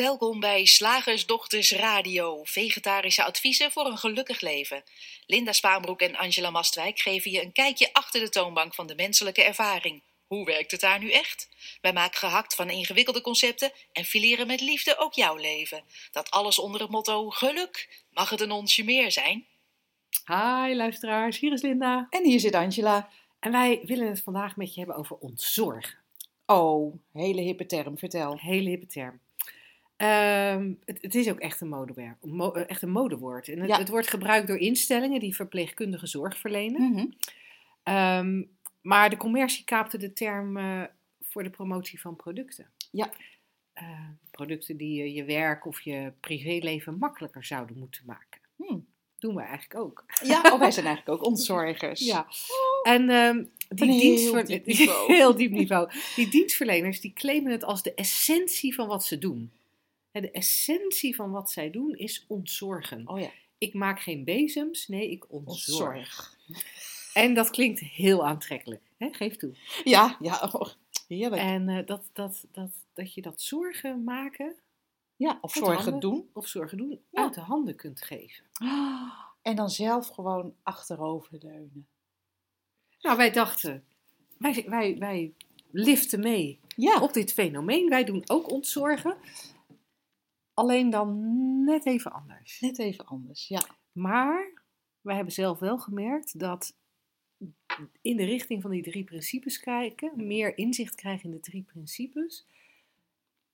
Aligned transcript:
Welkom 0.00 0.40
bij 0.40 0.64
Slagersdochters 0.64 1.72
Radio, 1.72 2.44
vegetarische 2.44 3.24
adviezen 3.24 3.70
voor 3.70 3.86
een 3.86 3.98
gelukkig 3.98 4.40
leven. 4.40 4.82
Linda 5.26 5.52
Spaanbroek 5.52 6.00
en 6.00 6.16
Angela 6.16 6.50
Mastwijk 6.50 6.98
geven 6.98 7.30
je 7.30 7.42
een 7.42 7.52
kijkje 7.52 7.92
achter 7.92 8.20
de 8.20 8.28
toonbank 8.28 8.74
van 8.74 8.86
de 8.86 8.94
menselijke 8.94 9.42
ervaring. 9.42 10.02
Hoe 10.26 10.44
werkt 10.44 10.70
het 10.70 10.80
daar 10.80 10.98
nu 10.98 11.10
echt? 11.10 11.48
Wij 11.80 11.92
maken 11.92 12.18
gehakt 12.18 12.54
van 12.54 12.70
ingewikkelde 12.70 13.20
concepten 13.20 13.72
en 13.92 14.04
fileren 14.04 14.46
met 14.46 14.60
liefde 14.60 14.98
ook 14.98 15.14
jouw 15.14 15.36
leven. 15.36 15.82
Dat 16.12 16.30
alles 16.30 16.58
onder 16.58 16.80
het 16.80 16.90
motto 16.90 17.30
geluk. 17.30 18.02
Mag 18.12 18.30
het 18.30 18.40
een 18.40 18.52
onsje 18.52 18.84
meer 18.84 19.12
zijn? 19.12 19.46
Hi 20.24 20.74
luisteraars, 20.74 21.38
hier 21.38 21.52
is 21.52 21.62
Linda. 21.62 22.06
En 22.10 22.24
hier 22.24 22.40
zit 22.40 22.54
Angela. 22.54 23.08
En 23.40 23.52
wij 23.52 23.80
willen 23.82 24.08
het 24.08 24.22
vandaag 24.22 24.56
met 24.56 24.74
je 24.74 24.80
hebben 24.80 24.98
over 24.98 25.16
ontzorgen. 25.16 25.98
Oh, 26.46 26.94
hele 27.12 27.40
hippe 27.40 27.66
term, 27.66 27.98
vertel. 27.98 28.38
Hele 28.38 28.68
hippe 28.68 28.86
term. 28.86 29.20
Ehm, 30.00 30.72
het, 30.84 30.98
het 31.02 31.14
is 31.14 31.30
ook 31.30 31.38
echt 31.38 31.60
een, 31.60 31.68
mo- 32.20 32.52
eh, 32.52 32.62
echt 32.70 32.82
een 32.82 32.90
modewoord. 32.90 33.48
En 33.48 33.58
het, 33.60 33.68
Ja. 33.68 33.78
het 33.78 33.88
wordt 33.88 34.08
gebruikt 34.08 34.46
door 34.46 34.56
instellingen 34.58 35.20
die 35.20 35.34
verpleegkundige 35.34 36.06
zorg 36.06 36.38
verlenen. 36.38 36.82
Mhm. 36.92 37.06
Ehm, 37.82 38.42
maar 38.80 39.10
de 39.10 39.16
commercie 39.16 39.64
kaapte 39.64 39.98
de 39.98 40.12
term 40.12 40.56
eh, 40.56 40.82
voor 41.20 41.42
de 41.42 41.50
promotie 41.50 42.00
van 42.00 42.16
producten. 42.16 42.66
Ja. 42.90 43.10
Eh, 43.72 44.08
producten 44.30 44.76
die 44.76 45.02
je, 45.02 45.12
je 45.12 45.24
werk 45.24 45.66
of 45.66 45.80
je 45.80 46.12
privéleven 46.20 46.98
makkelijker 46.98 47.44
zouden 47.44 47.78
moeten 47.78 48.02
maken. 48.06 48.40
Hmm. 48.56 48.86
Doen 49.18 49.34
we 49.34 49.40
eigenlijk 49.42 49.80
ook. 49.80 50.04
Ja, 50.22 50.40
oh, 50.44 50.58
wij 50.58 50.70
zijn 50.70 50.86
eigenlijk 50.86 51.20
ook 51.20 51.26
ontzorgers. 51.26 52.00
Ja. 52.12 52.26
En 52.82 53.08
ehm, 53.10 53.44
die 53.68 53.84
een 53.84 54.18
heel 54.18 54.44
diep 54.44 54.66
heel 55.16 55.36
diep 55.36 55.50
niveau. 55.50 55.90
Die 56.16 56.28
dienstverleners 56.28 57.00
die 57.00 57.12
claimen 57.12 57.52
het 57.52 57.64
als 57.64 57.82
de 57.82 57.94
essentie 57.94 58.74
van 58.74 58.86
wat 58.88 59.04
ze 59.04 59.18
doen. 59.18 59.52
De 60.12 60.30
essentie 60.30 61.14
van 61.14 61.30
wat 61.30 61.50
zij 61.50 61.70
doen 61.70 61.94
is 61.96 62.24
ontzorgen. 62.28 63.08
Oh 63.08 63.20
ja, 63.20 63.30
Ik 63.58 63.74
maak 63.74 64.00
geen 64.00 64.24
bezems, 64.24 64.88
nee, 64.88 65.10
ik 65.10 65.30
ontzorg. 65.32 65.96
ontzorg. 65.96 66.36
En 67.14 67.34
dat 67.34 67.50
klinkt 67.50 67.80
heel 67.80 68.26
aantrekkelijk. 68.26 68.82
Hè? 68.96 69.08
Geef 69.12 69.36
toe. 69.36 69.54
Ja, 69.84 70.16
ja, 70.20 70.50
oh, 70.52 70.68
heerlijk. 71.08 71.42
En 71.42 71.68
eh, 71.68 71.86
dat, 71.86 72.02
dat, 72.12 72.44
dat, 72.52 72.70
dat 72.92 73.14
je 73.14 73.22
dat 73.22 73.40
zorgen 73.40 74.04
maken 74.04 74.54
ja, 75.16 75.38
of 75.40 75.52
zorgen 75.52 75.74
handen- 75.76 76.00
doen. 76.00 76.30
of 76.32 76.46
zorgen 76.46 76.78
doen 76.78 77.00
Ja. 77.10 77.22
uit 77.22 77.34
de 77.34 77.40
handen 77.40 77.76
kunt 77.76 78.02
geven. 78.02 78.44
En 79.42 79.56
dan 79.56 79.70
zelf 79.70 80.08
gewoon 80.08 80.54
achteroverleunen. 80.62 81.86
Nou, 83.00 83.16
wij 83.16 83.30
dachten, 83.30 83.84
wij, 84.38 84.64
wij, 84.68 84.96
wij 84.98 85.32
liften 85.70 86.20
mee 86.20 86.58
Ja, 86.76 87.00
op 87.00 87.12
dit 87.12 87.32
fenomeen. 87.32 87.88
Wij 87.88 88.04
doen 88.04 88.22
ook 88.26 88.50
ontzorgen. 88.50 89.16
Alleen 90.60 90.90
dan 90.90 91.18
net 91.64 91.86
even 91.86 92.12
anders. 92.12 92.60
net 92.60 92.78
even 92.78 93.06
anders. 93.06 93.48
Ja, 93.48 93.62
Maar 93.92 94.52
wij 95.00 95.14
hebben 95.14 95.32
zelf 95.34 95.58
wel 95.58 95.78
gemerkt 95.78 96.38
dat 96.38 96.74
in 98.02 98.16
de 98.16 98.24
richting 98.24 98.62
van 98.62 98.70
die 98.70 98.82
drie 98.82 99.04
principes 99.04 99.60
kijken, 99.60 100.26
meer 100.26 100.58
inzicht 100.58 100.94
krijgen 100.94 101.24
in 101.24 101.30
de 101.30 101.40
drie 101.40 101.62
principes. 101.62 102.46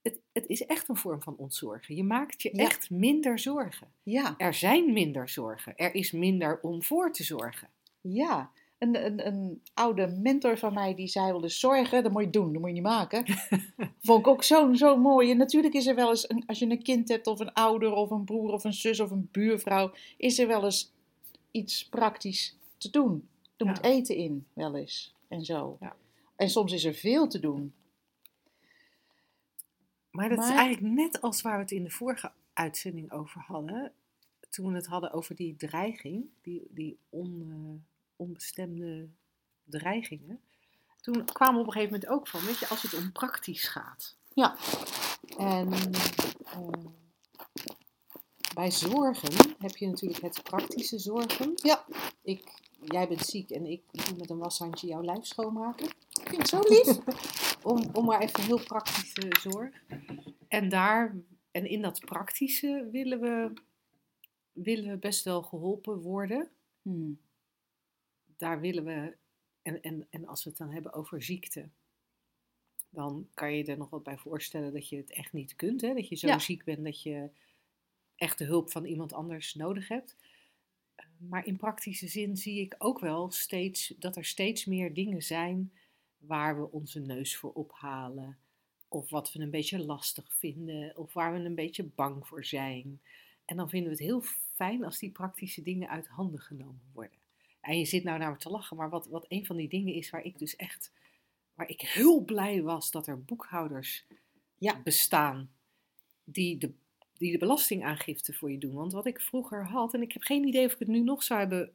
Het, 0.02 0.20
het 0.32 0.46
is 0.46 0.66
echt 0.66 0.88
een 0.88 0.96
vorm 0.96 1.22
van 1.22 1.36
ontzorgen. 1.36 1.94
Je 1.94 2.04
maakt 2.04 2.42
je 2.42 2.50
Ja. 2.56 2.64
echt 2.64 2.90
minder 2.90 3.38
zorgen. 3.38 3.92
ja, 4.02 4.34
Er 4.38 4.54
zijn 4.54 4.92
minder 4.92 5.28
zorgen. 5.28 5.76
Er 5.76 5.94
is 5.94 6.12
minder 6.12 6.60
om 6.60 6.82
voor 6.82 7.12
te 7.12 7.24
zorgen. 7.24 7.68
ja. 8.00 8.50
Een, 8.78 9.04
een, 9.06 9.26
een 9.26 9.62
oude 9.74 10.06
mentor 10.06 10.58
van 10.58 10.74
mij 10.74 10.94
die 10.94 11.06
zei 11.06 11.32
wel 11.32 11.42
eens 11.42 11.58
zorgen, 11.60 12.02
dat 12.02 12.12
moet 12.12 12.22
je 12.22 12.30
doen, 12.30 12.52
dat 12.52 12.60
moet 12.60 12.68
je 12.68 12.74
niet 12.74 12.82
maken. 12.82 13.24
Vond 14.02 14.20
ik 14.20 14.26
ook 14.26 14.42
zo, 14.42 14.74
zo 14.74 14.96
mooi. 14.96 15.30
En 15.30 15.36
natuurlijk 15.36 15.74
is 15.74 15.86
er 15.86 15.94
wel 15.94 16.08
eens, 16.10 16.30
een, 16.30 16.42
als 16.46 16.58
je 16.58 16.66
een 16.70 16.82
kind 16.82 17.08
hebt 17.08 17.26
of 17.26 17.40
een 17.40 17.52
ouder 17.52 17.92
of 17.92 18.10
een 18.10 18.24
broer 18.24 18.52
of 18.52 18.64
een 18.64 18.72
zus 18.72 19.00
of 19.00 19.10
een 19.10 19.28
buurvrouw, 19.32 19.92
is 20.16 20.38
er 20.38 20.46
wel 20.46 20.64
eens 20.64 20.92
iets 21.50 21.88
praktisch 21.88 22.56
te 22.78 22.90
doen. 22.90 23.28
Er 23.56 23.64
Ja. 23.66 23.70
moet 23.72 23.82
eten 23.82 24.16
in, 24.16 24.46
wel 24.52 24.76
eens. 24.76 25.14
En 25.28 25.44
zo. 25.44 25.76
Ja. 25.80 25.96
En 26.36 26.50
soms 26.50 26.72
is 26.72 26.84
er 26.84 26.94
veel 26.94 27.28
te 27.28 27.40
doen. 27.40 27.72
Maar 30.10 30.28
dat 30.28 30.38
is 30.38 30.50
eigenlijk 30.50 30.94
net 30.94 31.20
als 31.20 31.42
waar 31.42 31.54
we 31.56 31.62
het 31.62 31.70
in 31.70 31.82
de 31.82 31.90
vorige 31.90 32.32
uitzending 32.52 33.12
over 33.12 33.40
hadden. 33.40 33.92
Toen 34.50 34.70
we 34.70 34.76
het 34.76 34.86
hadden 34.86 35.12
over 35.12 35.34
die 35.34 35.56
dreiging, 35.56 36.24
die, 36.42 36.62
die 36.70 36.96
on, 37.08 37.46
eh, 37.50 37.95
onbestemde 38.16 39.08
dreigingen. 39.64 40.40
Toen 41.00 41.24
kwamen 41.24 41.54
we 41.54 41.60
op 41.60 41.66
een 41.66 41.72
gegeven 41.72 41.92
moment 41.92 42.10
ook 42.10 42.28
van, 42.28 42.44
weet 42.44 42.58
je, 42.58 42.68
als 42.68 42.82
het 42.82 42.94
om 42.94 43.12
praktisch 43.12 43.68
gaat. 43.68 44.16
Ja. 44.34 44.56
En 45.38 45.72
eh, 46.44 46.68
bij 48.54 48.70
zorgen 48.70 49.56
heb 49.58 49.76
je 49.76 49.86
natuurlijk 49.86 50.22
het 50.22 50.42
praktische 50.42 50.98
zorgen. 50.98 51.52
Ja. 51.54 51.84
Ik, 52.22 52.60
jij 52.80 53.08
bent 53.08 53.26
ziek 53.26 53.50
en 53.50 53.66
ik 53.66 53.82
doe 53.90 54.16
met 54.18 54.30
een 54.30 54.38
washandje 54.38 54.86
jouw 54.86 55.02
lijf 55.02 55.24
schoonmaken. 55.24 55.86
Ik 55.86 56.28
vind 56.28 56.36
het 56.36 56.48
zo 56.48 56.60
lief. 56.60 56.98
Om, 57.62 57.84
om 57.92 58.04
maar 58.04 58.20
even 58.20 58.42
heel 58.42 58.64
praktische 58.64 59.36
zorg. 59.40 59.82
En 60.48 60.68
daar, 60.68 61.16
en 61.50 61.68
in 61.68 61.82
dat 61.82 62.00
praktische 62.00 62.88
willen 62.92 63.20
we, 63.20 63.52
willen 64.52 64.90
we 64.90 64.96
best 64.98 65.24
wel 65.24 65.42
geholpen 65.42 66.00
worden. 66.00 66.50
Hmm. 66.82 67.18
Daar 68.36 68.60
willen 68.60 68.84
we, 68.84 69.16
en, 69.62 69.82
en, 69.82 70.06
en 70.10 70.26
als 70.26 70.44
we 70.44 70.50
het 70.50 70.58
dan 70.58 70.70
hebben 70.70 70.92
over 70.92 71.22
ziekte, 71.22 71.68
dan 72.90 73.28
kan 73.34 73.52
je 73.54 73.64
er 73.64 73.76
nog 73.76 73.90
wat 73.90 74.02
bij 74.02 74.18
voorstellen 74.18 74.72
dat 74.72 74.88
je 74.88 74.96
het 74.96 75.10
echt 75.10 75.32
niet 75.32 75.56
kunt. 75.56 75.80
Hè? 75.80 75.94
Dat 75.94 76.08
je 76.08 76.16
zo 76.16 76.26
Ja. 76.26 76.38
ziek 76.38 76.64
bent 76.64 76.84
dat 76.84 77.02
je 77.02 77.30
echt 78.16 78.38
de 78.38 78.44
hulp 78.44 78.70
van 78.70 78.84
iemand 78.84 79.12
anders 79.12 79.54
nodig 79.54 79.88
hebt. 79.88 80.16
Maar 81.16 81.46
in 81.46 81.56
praktische 81.56 82.08
zin 82.08 82.36
zie 82.36 82.60
ik 82.60 82.74
ook 82.78 82.98
wel 82.98 83.30
steeds 83.30 83.94
dat 83.98 84.16
er 84.16 84.24
steeds 84.24 84.64
meer 84.64 84.94
dingen 84.94 85.22
zijn 85.22 85.72
waar 86.18 86.60
we 86.60 86.70
onze 86.70 87.00
neus 87.00 87.36
voor 87.36 87.52
ophalen. 87.52 88.38
Of 88.88 89.10
wat 89.10 89.32
we 89.32 89.40
een 89.40 89.50
beetje 89.50 89.78
lastig 89.78 90.32
vinden. 90.34 90.96
Of 90.96 91.12
waar 91.12 91.32
we 91.32 91.38
een 91.38 91.54
beetje 91.54 91.84
bang 91.84 92.26
voor 92.26 92.44
zijn. 92.44 93.00
En 93.44 93.56
dan 93.56 93.68
vinden 93.68 93.90
we 93.90 93.96
het 93.96 94.06
heel 94.06 94.22
fijn 94.54 94.84
als 94.84 94.98
die 94.98 95.10
praktische 95.10 95.62
dingen 95.62 95.88
uit 95.88 96.06
handen 96.06 96.40
genomen 96.40 96.90
worden. 96.92 97.18
En 97.66 97.78
je 97.78 97.84
zit 97.84 98.04
nou 98.04 98.18
naar 98.18 98.30
me 98.30 98.36
te 98.36 98.50
lachen, 98.50 98.76
maar 98.76 98.90
wat, 98.90 99.06
wat 99.06 99.24
een 99.28 99.46
van 99.46 99.56
die 99.56 99.68
dingen 99.68 99.94
is 99.94 100.10
waar 100.10 100.24
ik 100.24 100.38
dus 100.38 100.56
echt, 100.56 100.92
waar 101.54 101.68
ik 101.68 101.80
heel 101.80 102.20
blij 102.24 102.62
was 102.62 102.90
dat 102.90 103.06
er 103.06 103.22
boekhouders 103.24 104.04
Ja. 104.58 104.80
bestaan 104.82 105.50
die 106.24 106.58
de, 106.58 106.72
die 107.18 107.32
de 107.32 107.38
belastingaangifte 107.38 108.32
voor 108.32 108.50
je 108.50 108.58
doen. 108.58 108.74
Want 108.74 108.92
wat 108.92 109.06
ik 109.06 109.20
vroeger 109.20 109.66
had, 109.66 109.94
en 109.94 110.02
ik 110.02 110.12
heb 110.12 110.22
geen 110.22 110.46
idee 110.46 110.66
of 110.66 110.72
ik 110.72 110.78
het 110.78 110.88
nu 110.88 111.00
nog 111.00 111.22
zou 111.22 111.40
hebben, 111.40 111.72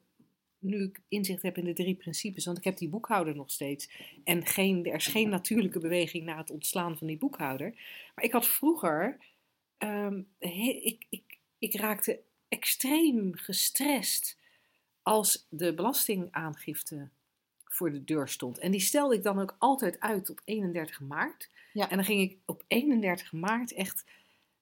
nu 0.60 0.84
ik 0.84 1.00
inzicht 1.08 1.42
heb 1.42 1.58
in 1.58 1.66
de 1.66 1.74
drie 1.74 1.96
principes, 1.96 2.46
want 2.46 2.58
ik 2.58 2.64
heb 2.64 2.78
die 2.78 2.90
boekhouder 2.90 3.36
nog 3.36 3.52
steeds. 3.52 3.90
En 4.24 4.46
geen, 4.46 4.86
er 4.86 4.96
is 4.96 5.08
geen 5.08 5.30
natuurlijke 5.30 5.80
beweging 5.80 6.24
naar 6.26 6.38
het 6.38 6.50
ontslaan 6.52 6.98
van 6.98 7.08
die 7.08 7.18
boekhouder. 7.18 7.70
Maar 8.16 8.24
ik 8.26 8.32
had 8.32 8.48
vroeger, 8.48 9.18
ehm, 9.78 10.22
he- 10.40 10.80
ik, 10.84 11.06
ik, 11.10 11.38
ik 11.60 11.74
raakte 11.76 12.20
extreem 12.48 13.36
gestrest 13.36 14.40
als 15.04 15.48
de 15.50 15.74
belastingaangifte 15.74 17.10
voor 17.64 17.92
de 17.92 18.04
deur 18.04 18.28
stond. 18.28 18.60
En 18.60 18.72
die 18.72 18.80
stelde 18.80 19.16
ik 19.16 19.24
dan 19.24 19.40
ook 19.40 19.56
altijd 19.60 20.00
uit 20.00 20.26
tot 20.26 20.42
31 20.46 21.00
maart. 21.00 21.50
Ja. 21.74 21.90
En 21.90 21.96
dan 21.96 22.06
ging 22.06 22.22
ik 22.22 22.38
op 22.46 22.64
31 22.68 23.32
maart 23.32 23.74
echt, 23.74 24.06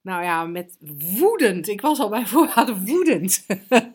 nou 0.02 0.24
ja, 0.24 0.46
met 0.46 0.78
woedend, 1.20 1.68
ik 1.68 1.82
was 1.82 2.00
al 2.00 2.10
bij 2.10 2.26
voorraad 2.26 2.84
woedend, 2.90 3.46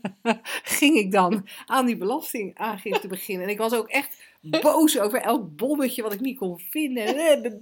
ging 0.78 0.96
ik 0.96 1.12
dan 1.12 1.46
aan 1.66 1.86
die 1.86 1.96
belastingaangifte 1.96 3.08
beginnen. 3.08 3.46
En 3.46 3.52
ik 3.52 3.58
was 3.58 3.74
ook 3.74 3.88
echt 3.88 4.22
boos 4.40 4.98
over 4.98 5.20
elk 5.20 5.56
bommetje 5.56 6.02
wat 6.02 6.12
ik 6.12 6.20
niet 6.20 6.38
kon 6.38 6.58
vinden. 6.58 7.06
En, 7.06 7.60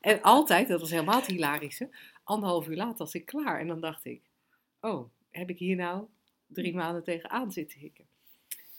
en 0.00 0.22
altijd, 0.22 0.68
dat 0.68 0.80
was 0.80 0.90
helemaal 0.90 1.16
het 1.16 1.26
hilarische, 1.26 1.88
anderhalf 2.24 2.68
uur 2.68 2.76
later 2.76 2.96
was 2.96 3.14
ik 3.14 3.26
klaar. 3.26 3.60
En 3.60 3.66
dan 3.66 3.80
dacht 3.80 4.04
ik, 4.04 4.22
oh, 4.80 5.08
heb 5.30 5.50
ik 5.50 5.58
hier 5.58 5.76
nou 5.76 6.06
drie 6.46 6.74
maanden 6.74 7.04
tegenaan 7.04 7.52
zitten 7.52 7.78
hikken? 7.78 8.04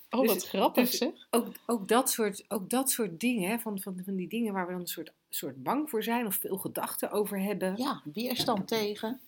Oh, 0.09 0.21
Dus- 0.21 0.29
wat 0.33 0.47
grappig 0.47 0.89
dus- 0.89 0.97
zeg. 0.97 1.27
ook, 1.29 1.47
ook, 1.65 1.87
dat 1.87 2.09
soort, 2.09 2.45
ook 2.47 2.69
dat 2.69 2.91
soort 2.91 3.19
dingen, 3.19 3.49
hè, 3.49 3.59
van, 3.59 3.79
van, 3.79 4.01
van 4.05 4.15
die 4.15 4.27
dingen 4.27 4.53
waar 4.53 4.65
we 4.65 4.71
dan 4.71 4.81
een 4.81 4.87
soort, 4.87 5.11
soort 5.29 5.63
bang 5.63 5.89
voor 5.89 6.03
zijn 6.03 6.25
of 6.25 6.35
veel 6.35 6.57
gedachten 6.57 7.11
over 7.11 7.39
hebben, 7.41 7.77
Ja, 7.77 8.01
weerstand 8.13 8.67
tegen. 8.67 9.21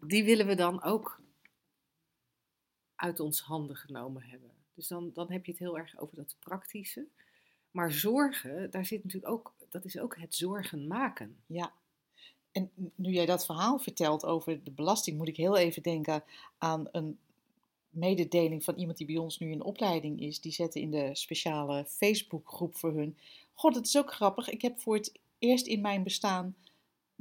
die 0.00 0.24
willen 0.24 0.46
we 0.46 0.54
dan 0.54 0.82
ook 0.82 1.20
uit 2.94 3.20
ons 3.20 3.40
handen 3.40 3.76
genomen 3.76 4.22
hebben. 4.22 4.50
Dus 4.74 4.88
dan, 4.88 5.10
dan 5.14 5.32
heb 5.32 5.44
je 5.44 5.50
het 5.50 5.60
heel 5.60 5.78
erg 5.78 5.98
over 5.98 6.16
dat 6.16 6.36
praktische. 6.38 7.06
Maar 7.70 7.92
zorgen, 7.92 8.70
daar 8.70 8.84
zit 8.84 9.04
natuurlijk 9.04 9.32
ook, 9.32 9.52
dat 9.68 9.84
is 9.84 9.98
ook 9.98 10.16
het 10.16 10.34
zorgen 10.34 10.86
maken. 10.86 11.36
Ja. 11.46 11.72
En 12.52 12.70
nu 12.94 13.10
jij 13.10 13.26
dat 13.26 13.46
verhaal 13.46 13.78
vertelt 13.78 14.24
over 14.24 14.64
de 14.64 14.70
belasting, 14.70 15.16
moet 15.18 15.28
ik 15.28 15.36
heel 15.36 15.56
even 15.56 15.82
denken 15.82 16.24
aan 16.58 16.88
een 16.92 17.18
mededeling 17.92 18.64
van 18.64 18.74
iemand 18.74 18.98
die 18.98 19.06
bij 19.06 19.16
ons 19.16 19.38
nu 19.38 19.50
in 19.50 19.62
opleiding 19.62 20.20
is. 20.20 20.40
Die 20.40 20.52
zette 20.52 20.80
in 20.80 20.90
de 20.90 21.10
speciale 21.12 21.84
Facebookgroep 21.88 22.76
voor 22.76 22.92
hun. 22.92 23.16
God, 23.54 23.74
het 23.74 23.86
is 23.86 23.98
ook 23.98 24.12
grappig. 24.12 24.48
Ik 24.48 24.62
heb 24.62 24.80
voor 24.80 24.94
het 24.94 25.12
eerst 25.38 25.66
in 25.66 25.80
mijn 25.80 26.02
bestaan 26.02 26.54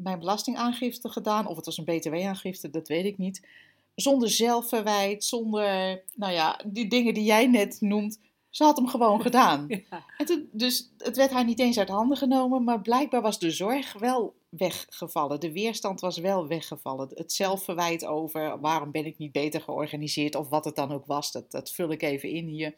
mijn 0.02 0.20
belastingaangifte 0.20 1.10
gedaan. 1.10 1.48
Of 1.48 1.56
het 1.56 1.66
was 1.66 1.78
een 1.78 1.84
btw-aangifte, 1.84 2.70
dat 2.70 2.88
weet 2.88 3.06
ik 3.06 3.18
niet. 3.18 3.48
Zonder 3.96 4.30
zelfverwijt, 4.30 5.24
zonder, 5.24 6.02
nou 6.16 6.34
ja, 6.34 6.60
die 6.66 6.88
dingen 6.88 7.14
die 7.14 7.24
jij 7.24 7.48
net 7.48 7.78
noemt. 7.82 8.20
Ze 8.52 8.64
had 8.64 8.78
hem 8.78 8.88
gewoon 8.88 9.22
gedaan. 9.28 9.66
Ja. 9.68 10.06
En 10.18 10.26
toen, 10.26 10.50
dus 10.52 10.92
het 10.98 11.18
werd 11.18 11.32
haar 11.32 11.46
niet 11.46 11.60
eens 11.60 11.80
uit 11.80 11.90
handen 11.90 12.18
genomen, 12.18 12.64
maar 12.64 12.82
blijkbaar 12.82 13.22
was 13.22 13.40
de 13.40 13.52
zorg 13.52 13.94
wel 13.94 14.36
weggevallen. 14.50 15.40
De 15.40 15.52
weerstand 15.52 16.00
was 16.00 16.18
wel 16.18 16.48
weggevallen. 16.48 17.10
Het 17.14 17.34
zelfverwijt 17.34 18.06
over 18.06 18.60
waarom 18.60 18.92
ben 18.92 19.06
ik 19.06 19.18
niet 19.18 19.32
beter 19.32 19.62
georganiseerd 19.62 20.36
of 20.36 20.50
wat 20.50 20.66
het 20.66 20.76
dan 20.76 20.92
ook 20.92 21.06
was, 21.06 21.32
dat, 21.32 21.52
dat 21.52 21.72
vul 21.72 21.92
ik 21.92 22.02
even 22.02 22.30
in 22.30 22.48
hier. 22.48 22.76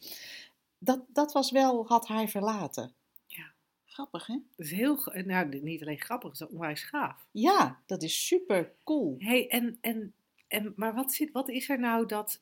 Dat, 0.78 1.02
dat 1.08 1.32
was 1.32 1.52
wel, 1.52 1.86
had 1.88 2.08
haar 2.08 2.28
verlaten. 2.28 2.94
Ja. 3.28 3.52
Grappig, 3.86 4.28
hè? 4.28 4.34
Dat 4.56 4.66
is 4.66 4.72
heel, 4.72 5.00
nou, 5.26 5.60
niet 5.62 5.82
alleen 5.82 6.02
grappig, 6.02 6.30
het 6.32 6.42
is 6.42 6.48
onwijs 6.48 6.84
gaaf. 6.84 7.26
Ja, 7.32 7.80
dat 7.86 8.04
is 8.04 8.28
super 8.28 8.72
cool. 8.84 9.16
Hey, 9.20 9.48
en, 9.48 9.78
en, 9.82 10.14
en, 10.48 10.74
maar 10.76 10.94
wat, 10.94 11.14
zit, 11.14 11.32
wat 11.32 11.50
is 11.50 11.70
er 11.70 11.80
nou 11.80 12.06
dat, 12.06 12.40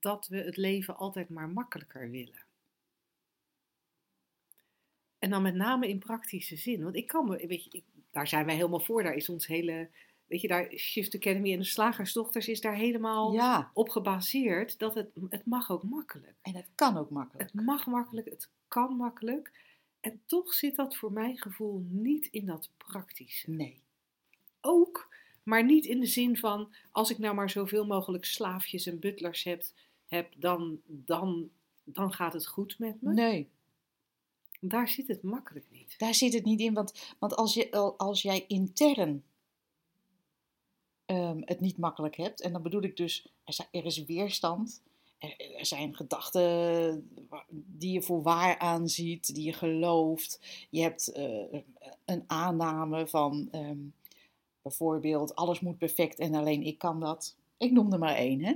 dat 0.00 0.26
we 0.26 0.36
het 0.36 0.56
leven 0.56 0.96
altijd 0.96 1.28
maar 1.28 1.48
makkelijker 1.48 2.10
willen? 2.10 2.44
En 5.18 5.30
dan 5.30 5.42
met 5.42 5.54
name 5.54 5.88
in 5.88 5.98
praktische 5.98 6.56
zin. 6.56 6.82
Want 6.82 6.96
ik 6.96 7.06
kan 7.06 7.28
me, 7.28 7.46
weet 7.46 7.64
je, 7.64 7.70
ik, 7.70 7.84
daar 8.10 8.28
zijn 8.28 8.46
wij 8.46 8.54
helemaal 8.54 8.80
voor. 8.80 9.02
Daar 9.02 9.14
is 9.14 9.28
ons 9.28 9.46
hele, 9.46 9.90
weet 10.26 10.40
je, 10.40 10.48
daar 10.48 10.72
Shift 10.76 11.14
Academy 11.14 11.52
en 11.52 11.58
de 11.58 11.64
Slagersdochters 11.64 12.48
is 12.48 12.60
daar 12.60 12.74
helemaal 12.74 13.32
Ja, 13.32 13.70
op 13.74 13.88
gebaseerd. 13.88 14.78
Dat 14.78 14.94
het, 14.94 15.10
het 15.28 15.46
mag 15.46 15.70
ook 15.70 15.82
makkelijk. 15.82 16.34
en 16.42 16.54
het 16.54 16.68
kan 16.74 16.96
ook 16.96 17.10
makkelijk. 17.10 17.50
Het 17.52 17.64
mag 17.64 17.86
makkelijk, 17.86 18.28
het 18.28 18.50
kan 18.68 18.96
makkelijk. 18.96 19.52
En 20.00 20.22
toch 20.26 20.54
zit 20.54 20.76
dat 20.76 20.96
voor 20.96 21.12
mijn 21.12 21.38
gevoel 21.38 21.84
niet 21.88 22.26
in 22.26 22.46
dat 22.46 22.70
praktische 22.76 23.50
Nee. 23.50 23.80
ook, 24.60 25.14
maar 25.42 25.64
niet 25.64 25.84
in 25.84 26.00
de 26.00 26.06
zin 26.06 26.36
van 26.36 26.74
als 26.90 27.10
ik 27.10 27.18
nou 27.18 27.34
maar 27.34 27.50
zoveel 27.50 27.86
mogelijk 27.86 28.24
slaafjes 28.24 28.86
en 28.86 28.98
butlers 28.98 29.42
heb, 29.42 29.64
heb 30.06 30.32
dan, 30.36 30.80
dan, 30.86 31.50
dan 31.84 32.12
gaat 32.12 32.32
het 32.32 32.46
goed 32.46 32.78
met 32.78 33.02
me. 33.02 33.12
Nee, 33.12 33.48
Daar 34.60 34.88
zit 34.88 35.08
het 35.08 35.22
makkelijk 35.22 35.66
niet. 35.70 35.94
daar 35.98 36.14
zit 36.14 36.32
het 36.32 36.44
niet 36.44 36.60
in. 36.60 36.74
Want, 36.74 37.14
want 37.18 37.36
als, 37.36 37.54
je, 37.54 37.70
al- 37.70 37.98
als 37.98 38.22
jij 38.22 38.44
intern 38.48 39.24
ehm, 41.04 41.40
het 41.44 41.60
niet 41.60 41.76
makkelijk 41.78 42.16
hebt, 42.16 42.40
en 42.40 42.52
dan 42.52 42.62
bedoel 42.62 42.82
ik 42.82 42.96
dus, 42.96 43.28
er, 43.44 43.66
er 43.70 43.84
is 43.84 44.04
weerstand. 44.04 44.82
Er, 45.18 45.66
zijn 45.66 45.96
gedachten 45.96 47.10
die 47.50 47.92
je 47.92 48.02
voor 48.02 48.22
waar 48.22 48.58
aanziet, 48.58 49.34
die 49.34 49.44
je 49.44 49.52
gelooft. 49.52 50.40
Je 50.70 50.80
hebt 50.82 51.08
eh, 51.08 51.60
een 52.04 52.24
aanname 52.26 53.08
van 53.08 53.48
ehm, 53.50 53.78
bijvoorbeeld 54.62 55.34
alles 55.34 55.60
moet 55.60 55.78
perfect 55.78 56.18
en 56.18 56.34
alleen 56.34 56.62
ik 56.62 56.78
kan 56.78 57.00
dat. 57.00 57.36
Ik 57.56 57.72
noem 57.72 57.92
er 57.92 57.98
maar 57.98 58.14
één, 58.14 58.44
hè. 58.44 58.54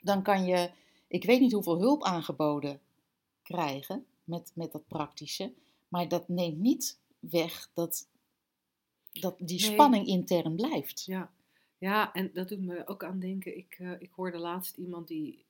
Dan 0.00 0.22
kan 0.22 0.44
je, 0.44 0.70
ik 1.08 1.24
weet 1.24 1.40
niet 1.40 1.52
hoeveel 1.52 1.78
hulp 1.78 2.02
aangeboden 2.02 2.80
krijgen 3.42 4.06
met, 4.24 4.50
met 4.54 4.72
dat 4.72 4.86
praktische. 4.88 5.52
Maar 5.88 6.08
dat 6.08 6.28
neemt 6.28 6.58
niet 6.58 6.98
weg 7.18 7.70
dat, 7.74 8.08
dat 9.12 9.34
die 9.38 9.60
Nee. 9.60 9.72
spanning 9.72 10.06
intern 10.06 10.54
blijft. 10.54 11.04
Ja. 11.04 11.32
ja, 11.78 12.12
en 12.12 12.30
dat 12.32 12.48
doet 12.48 12.60
me 12.60 12.86
ook 12.86 13.04
aan 13.04 13.20
denken. 13.20 13.56
Ik, 13.56 13.76
eh, 13.78 14.00
ik 14.00 14.10
hoorde 14.12 14.38
laatst 14.38 14.76
iemand 14.76 15.08
die 15.08 15.44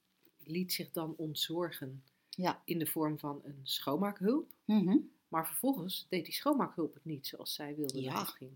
liet 0.45 0.73
zich 0.73 0.91
dan 0.91 1.15
ontzorgen 1.17 2.03
Ja. 2.31 2.63
in 2.65 2.79
de 2.79 2.87
vorm 2.87 3.19
van 3.19 3.41
een 3.45 3.61
schoonmaakhulp. 3.63 4.51
Mhm. 4.65 4.97
Maar 5.29 5.47
vervolgens 5.47 6.07
deed 6.09 6.25
die 6.25 6.35
schoonmaakhulp 6.35 6.95
het 6.95 7.05
niet 7.05 7.27
zoals 7.27 7.55
zij 7.55 7.77
wilde 7.77 8.01
Ja. 8.03 8.13
dat 8.13 8.21
het 8.27 8.37
ging. 8.37 8.51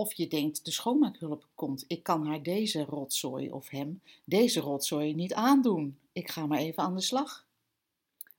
Of 0.00 0.12
je 0.12 0.28
denkt, 0.28 0.64
de 0.64 0.70
schoonmaakhulp 0.70 1.48
komt. 1.54 1.84
Ik 1.86 2.02
kan 2.02 2.26
haar 2.26 2.42
deze 2.42 2.84
rotzooi 2.84 3.50
of 3.50 3.68
hem 3.68 4.02
deze 4.24 4.60
rotzooi 4.60 5.14
niet 5.14 5.34
aandoen. 5.34 5.98
Ik 6.12 6.30
ga 6.30 6.46
maar 6.46 6.58
even 6.58 6.82
aan 6.82 6.94
de 6.94 7.00
slag. 7.00 7.46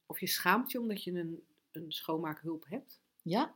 Of 0.06 0.19
je 0.19 0.27
schaamt 0.27 0.71
je 0.71 0.79
omdat 0.79 1.03
je 1.03 1.11
een, 1.11 1.44
een 1.71 1.91
schoonmaakhulp 1.91 2.65
hebt. 2.67 3.00
Ja. 3.21 3.56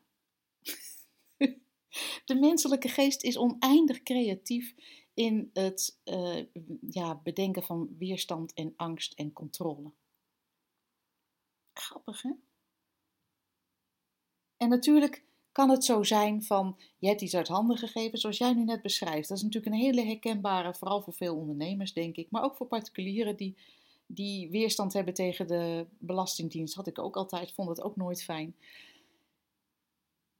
De 2.25 2.35
menselijke 2.35 2.87
geest 2.87 3.23
is 3.23 3.37
oneindig 3.37 4.03
creatief 4.03 4.75
in 5.13 5.49
het 5.53 5.99
eh, 6.03 6.45
ja, 6.89 7.15
bedenken 7.15 7.63
van 7.63 7.95
weerstand 7.97 8.53
en 8.53 8.73
angst 8.75 9.13
en 9.13 9.33
controle. 9.33 9.91
Grappig, 11.73 12.21
hè? 12.21 12.31
En 14.57 14.69
natuurlijk 14.69 15.23
kan 15.53 15.69
het 15.69 15.85
zo 15.85 16.03
zijn 16.03 16.43
van, 16.43 16.77
je 16.97 17.07
hebt 17.07 17.21
iets 17.21 17.35
uit 17.35 17.47
handen 17.47 17.77
gegeven, 17.77 18.19
zoals 18.19 18.37
jij 18.37 18.53
nu 18.53 18.63
net 18.63 18.81
beschrijft. 18.81 19.27
Dat 19.27 19.37
is 19.37 19.43
natuurlijk 19.43 19.73
een 19.73 19.81
hele 19.81 20.05
herkenbare, 20.05 20.73
vooral 20.73 21.01
voor 21.01 21.13
veel 21.13 21.35
ondernemers, 21.35 21.93
denk 21.93 22.15
ik. 22.15 22.31
Maar 22.31 22.43
ook 22.43 22.55
voor 22.55 22.67
particulieren 22.67 23.35
die, 23.35 23.57
die 24.05 24.49
weerstand 24.49 24.93
hebben 24.93 25.13
tegen 25.13 25.47
de 25.47 25.85
Belastingdienst. 25.97 26.75
Had 26.75 26.87
ik 26.87 26.99
ook 26.99 27.15
altijd, 27.15 27.53
vond 27.53 27.69
het 27.69 27.81
ook 27.81 27.95
nooit 27.95 28.23
fijn 28.23 28.55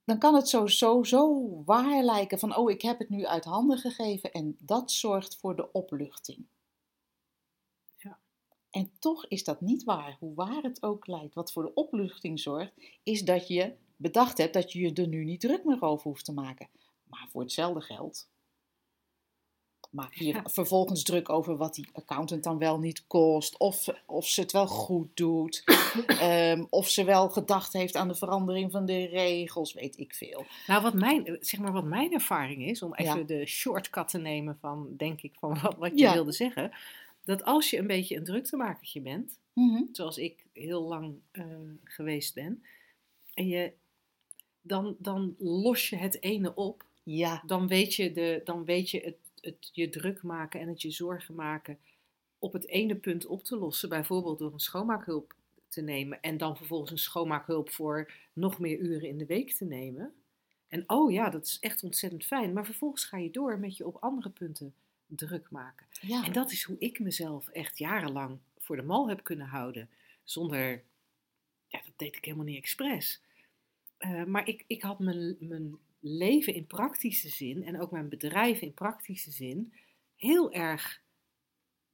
dan 0.06 0.18
kan 0.18 0.36
het 0.36 0.50
zo, 0.50 0.68
zo, 0.68 1.04
zo 1.04 1.50
waar 1.66 2.04
lijken 2.04 2.40
van, 2.40 2.56
oh, 2.56 2.72
ik 2.72 2.82
heb 2.82 3.00
het 3.00 3.10
nu 3.10 3.26
uit 3.26 3.46
handen 3.46 3.78
gegeven 3.78 4.32
en 4.32 4.58
dat 4.60 4.92
zorgt 4.92 5.38
voor 5.38 5.56
de 5.56 5.72
opluchting. 5.72 6.46
Ja. 7.98 8.20
En 8.70 8.92
toch 9.00 9.26
is 9.28 9.44
dat 9.44 9.62
niet 9.62 9.84
waar, 9.84 10.18
hoe 10.20 10.34
waar 10.34 10.62
het 10.62 10.84
ook 10.84 11.08
lijkt. 11.08 11.34
Wat 11.34 11.52
voor 11.52 11.64
de 11.64 11.74
opluchting 11.74 12.40
zorgt, 12.40 12.74
is 13.04 13.26
dat 13.26 13.48
je 13.48 13.76
bedacht 14.04 14.38
hebt 14.38 14.54
dat 14.54 14.72
je 14.72 14.80
je 14.80 14.94
er 14.94 15.08
nu 15.08 15.24
niet 15.24 15.40
druk 15.42 15.64
meer 15.64 15.82
over 15.82 16.04
hoeft 16.04 16.26
te 16.26 16.34
maken. 16.34 16.68
Maar 17.04 17.28
voor 17.32 17.42
hetzelfde 17.42 17.82
geld 17.82 18.28
maak 19.90 20.14
je 20.14 20.26
Ja. 20.26 20.44
vervolgens 20.46 21.04
druk 21.04 21.30
over 21.30 21.58
wat 21.58 21.76
die 21.76 21.88
accountant 21.94 22.44
dan 22.44 22.58
wel 22.58 22.80
niet 22.80 23.08
kost, 23.08 23.58
of, 23.58 23.88
of 24.06 24.28
ze 24.28 24.42
het 24.42 24.52
wel 24.52 24.68
goed 24.68 25.16
doet, 25.18 25.64
ehm, 26.08 26.66
of 26.70 26.90
ze 26.90 27.04
wel 27.04 27.30
gedacht 27.30 27.74
heeft 27.74 27.96
aan 27.96 28.08
de 28.08 28.16
verandering 28.16 28.72
van 28.72 28.86
de 28.86 29.06
regels, 29.06 29.74
weet 29.74 29.98
ik 29.98 30.14
veel. 30.16 30.46
Nou, 30.68 30.82
wat 30.82 30.94
mijn, 30.94 31.38
zeg 31.40 31.60
maar 31.60 31.72
wat 31.72 31.84
mijn 31.86 32.14
ervaring 32.14 32.66
is, 32.66 32.82
om 32.82 32.94
even 32.96 33.20
Ja. 33.20 33.24
de 33.26 33.46
shortcut 33.46 34.08
te 34.08 34.18
nemen 34.18 34.58
van, 34.60 34.94
denk 34.98 35.22
ik, 35.22 35.34
van 35.40 35.60
wat, 35.62 35.76
wat 35.78 35.92
je 35.92 35.98
Ja. 36.06 36.14
wilde 36.14 36.32
zeggen. 36.32 36.72
Dat 37.24 37.44
als 37.44 37.70
je 37.70 37.78
een 37.78 37.88
beetje 37.88 38.16
een 38.16 38.24
druktemakertje 38.24 39.02
bent, 39.02 39.40
Mhm. 39.54 39.84
zoals 39.92 40.18
ik 40.18 40.46
heel 40.54 40.82
lang 40.84 41.16
eh, 41.32 41.46
geweest 41.84 42.34
ben, 42.34 42.64
en 43.34 43.48
je, 43.48 43.74
dan, 44.64 44.96
dan 45.00 45.36
los 45.38 45.90
je 45.90 45.96
het 45.96 46.22
ene 46.22 46.56
op, 46.56 46.86
Ja, 47.04 47.44
dan 47.46 47.68
weet 47.68 47.96
je, 47.96 48.12
de, 48.12 48.42
dan 48.44 48.66
weet 48.66 48.90
je 48.90 49.00
het, 49.00 49.18
het 49.42 49.70
je 49.72 49.90
druk 49.90 50.24
maken 50.24 50.60
en 50.60 50.68
het 50.68 50.82
je 50.82 50.92
zorgen 50.92 51.36
maken 51.36 51.78
op 52.40 52.54
het 52.54 52.68
ene 52.68 52.96
punt 52.96 53.26
op 53.26 53.44
te 53.44 53.58
lossen. 53.58 53.90
Bijvoorbeeld 53.90 54.40
door 54.40 54.54
een 54.54 54.60
schoonmaakhulp 54.60 55.36
te 55.68 55.82
nemen 55.82 56.22
en 56.22 56.38
dan 56.38 56.58
vervolgens 56.58 56.92
een 56.92 56.98
schoonmaakhulp 56.98 57.70
voor 57.70 58.12
nog 58.34 58.60
meer 58.60 58.80
uren 58.80 59.08
in 59.08 59.18
de 59.18 59.26
week 59.26 59.52
te 59.52 59.66
nemen. 59.66 60.14
En 60.68 60.84
oh 60.88 61.12
ja, 61.12 61.30
dat 61.30 61.46
is 61.46 61.60
echt 61.60 61.84
ontzettend 61.84 62.26
fijn. 62.26 62.54
Maar 62.54 62.66
vervolgens 62.66 63.06
ga 63.06 63.18
je 63.18 63.32
door 63.32 63.60
met 63.60 63.78
je 63.78 63.88
op 63.88 63.98
andere 64.00 64.30
punten 64.30 64.74
druk 65.06 65.50
maken. 65.52 65.86
ja. 66.02 66.26
En 66.26 66.34
dat 66.34 66.52
is 66.52 66.64
hoe 66.64 66.76
ik 66.80 67.00
mezelf 67.00 67.48
echt 67.48 67.78
jarenlang 67.78 68.40
voor 68.58 68.76
de 68.76 68.82
mal 68.82 69.10
heb 69.10 69.24
kunnen 69.24 69.48
houden. 69.48 69.90
Zonder, 70.24 70.84
ja, 71.68 71.82
dat 71.86 71.94
deed 71.96 72.16
ik 72.16 72.26
helemaal 72.26 72.46
niet 72.46 72.58
expres. 72.58 73.22
Eh, 74.04 74.24
maar 74.24 74.48
ik, 74.48 74.64
ik 74.68 74.82
had 74.82 75.00
mijn, 75.00 75.36
mijn 75.40 75.78
leven 76.00 76.54
in 76.54 76.66
praktische 76.68 77.30
zin 77.30 77.64
en 77.64 77.82
ook 77.82 77.92
mijn 77.92 78.10
bedrijf 78.10 78.62
in 78.62 78.74
praktische 78.74 79.32
zin 79.32 79.74
heel 80.16 80.52
erg 80.54 81.02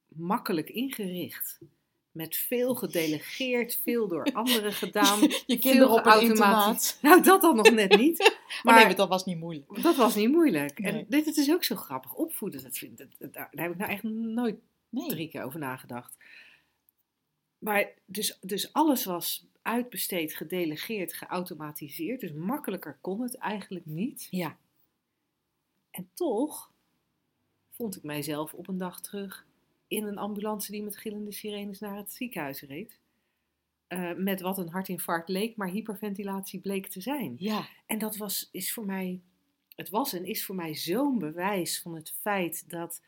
makkelijk 0.08 0.70
ingericht. 0.70 1.60
Met 2.12 2.36
veel 2.36 2.76
gedelegeerd, 2.76 3.80
veel 3.84 4.08
door 4.08 4.24
anderen 4.34 4.74
gedaan. 4.74 5.20
je 5.46 5.58
kinderen 5.60 5.90
op 5.92 6.06
een 6.06 6.22
internaat. 6.22 6.98
Nou, 7.02 7.22
dat 7.24 7.42
dan 7.42 7.56
nog 7.56 7.72
net 7.72 7.98
niet. 7.98 8.38
Maar 8.64 8.86
nee, 8.86 8.96
dat 8.96 9.10
was 9.10 9.26
niet 9.26 9.38
moeilijk. 9.38 9.82
dat 9.84 9.96
was 9.96 10.16
niet 10.16 10.30
moeilijk. 10.32 10.80
Nee. 10.80 10.92
En 10.92 11.06
dit 11.10 11.26
het 11.26 11.38
is 11.38 11.52
ook 11.52 11.64
zo 11.64 11.76
grappig. 11.76 12.14
Opvoeden, 12.14 12.64
dat 12.64 12.78
vind, 12.78 12.98
dat, 12.98 13.08
dat- 13.20 13.34
daar 13.34 13.50
heb 13.52 13.72
ik 13.72 13.78
nou 13.78 13.92
echt 13.92 14.04
nooit 14.04 14.56
Nee. 14.90 15.08
drie 15.08 15.30
keer 15.30 15.44
over 15.44 15.60
nagedacht. 15.60 16.18
Maar 17.58 17.94
dus, 18.06 18.38
dus 18.42 18.74
alles 18.74 19.06
was 19.06 19.46
uitbesteed, 19.62 20.36
gedelegeerd, 20.36 21.14
geautomatiseerd. 21.14 22.20
Dus 22.20 22.34
makkelijker 22.34 22.98
kon 23.02 23.22
het 23.22 23.36
eigenlijk 23.36 23.86
niet. 23.86 24.28
Ja. 24.30 24.58
En 25.92 26.10
toch 26.14 26.72
vond 27.70 27.96
ik 27.96 28.04
mijzelf 28.04 28.54
op 28.54 28.68
een 28.68 28.78
dag 28.78 29.02
terug 29.02 29.48
in 29.88 30.04
een 30.04 30.18
ambulance 30.18 30.72
die 30.72 30.84
met 30.84 30.98
gillende 30.98 31.32
sirenes 31.32 31.80
naar 31.80 31.98
het 31.98 32.12
ziekenhuis 32.12 32.62
reed. 32.62 33.00
Eh, 33.88 34.14
met 34.14 34.42
wat 34.42 34.58
een 34.58 34.70
hartinfarct 34.70 35.30
leek, 35.30 35.56
maar 35.56 35.68
hyperventilatie 35.68 36.60
bleek 36.60 36.88
te 36.88 37.02
zijn. 37.02 37.36
Ja. 37.38 37.68
En 37.86 38.00
dat 38.00 38.18
was, 38.18 38.50
is 38.52 38.74
voor 38.74 38.86
mij, 38.86 39.22
het 39.76 39.90
was 39.90 40.14
en 40.14 40.26
is 40.26 40.46
voor 40.46 40.56
mij 40.56 40.76
zo'n 40.76 41.20
bewijs 41.20 41.82
van 41.82 41.96
het 41.96 42.12
feit 42.12 42.70
dat, 42.70 43.02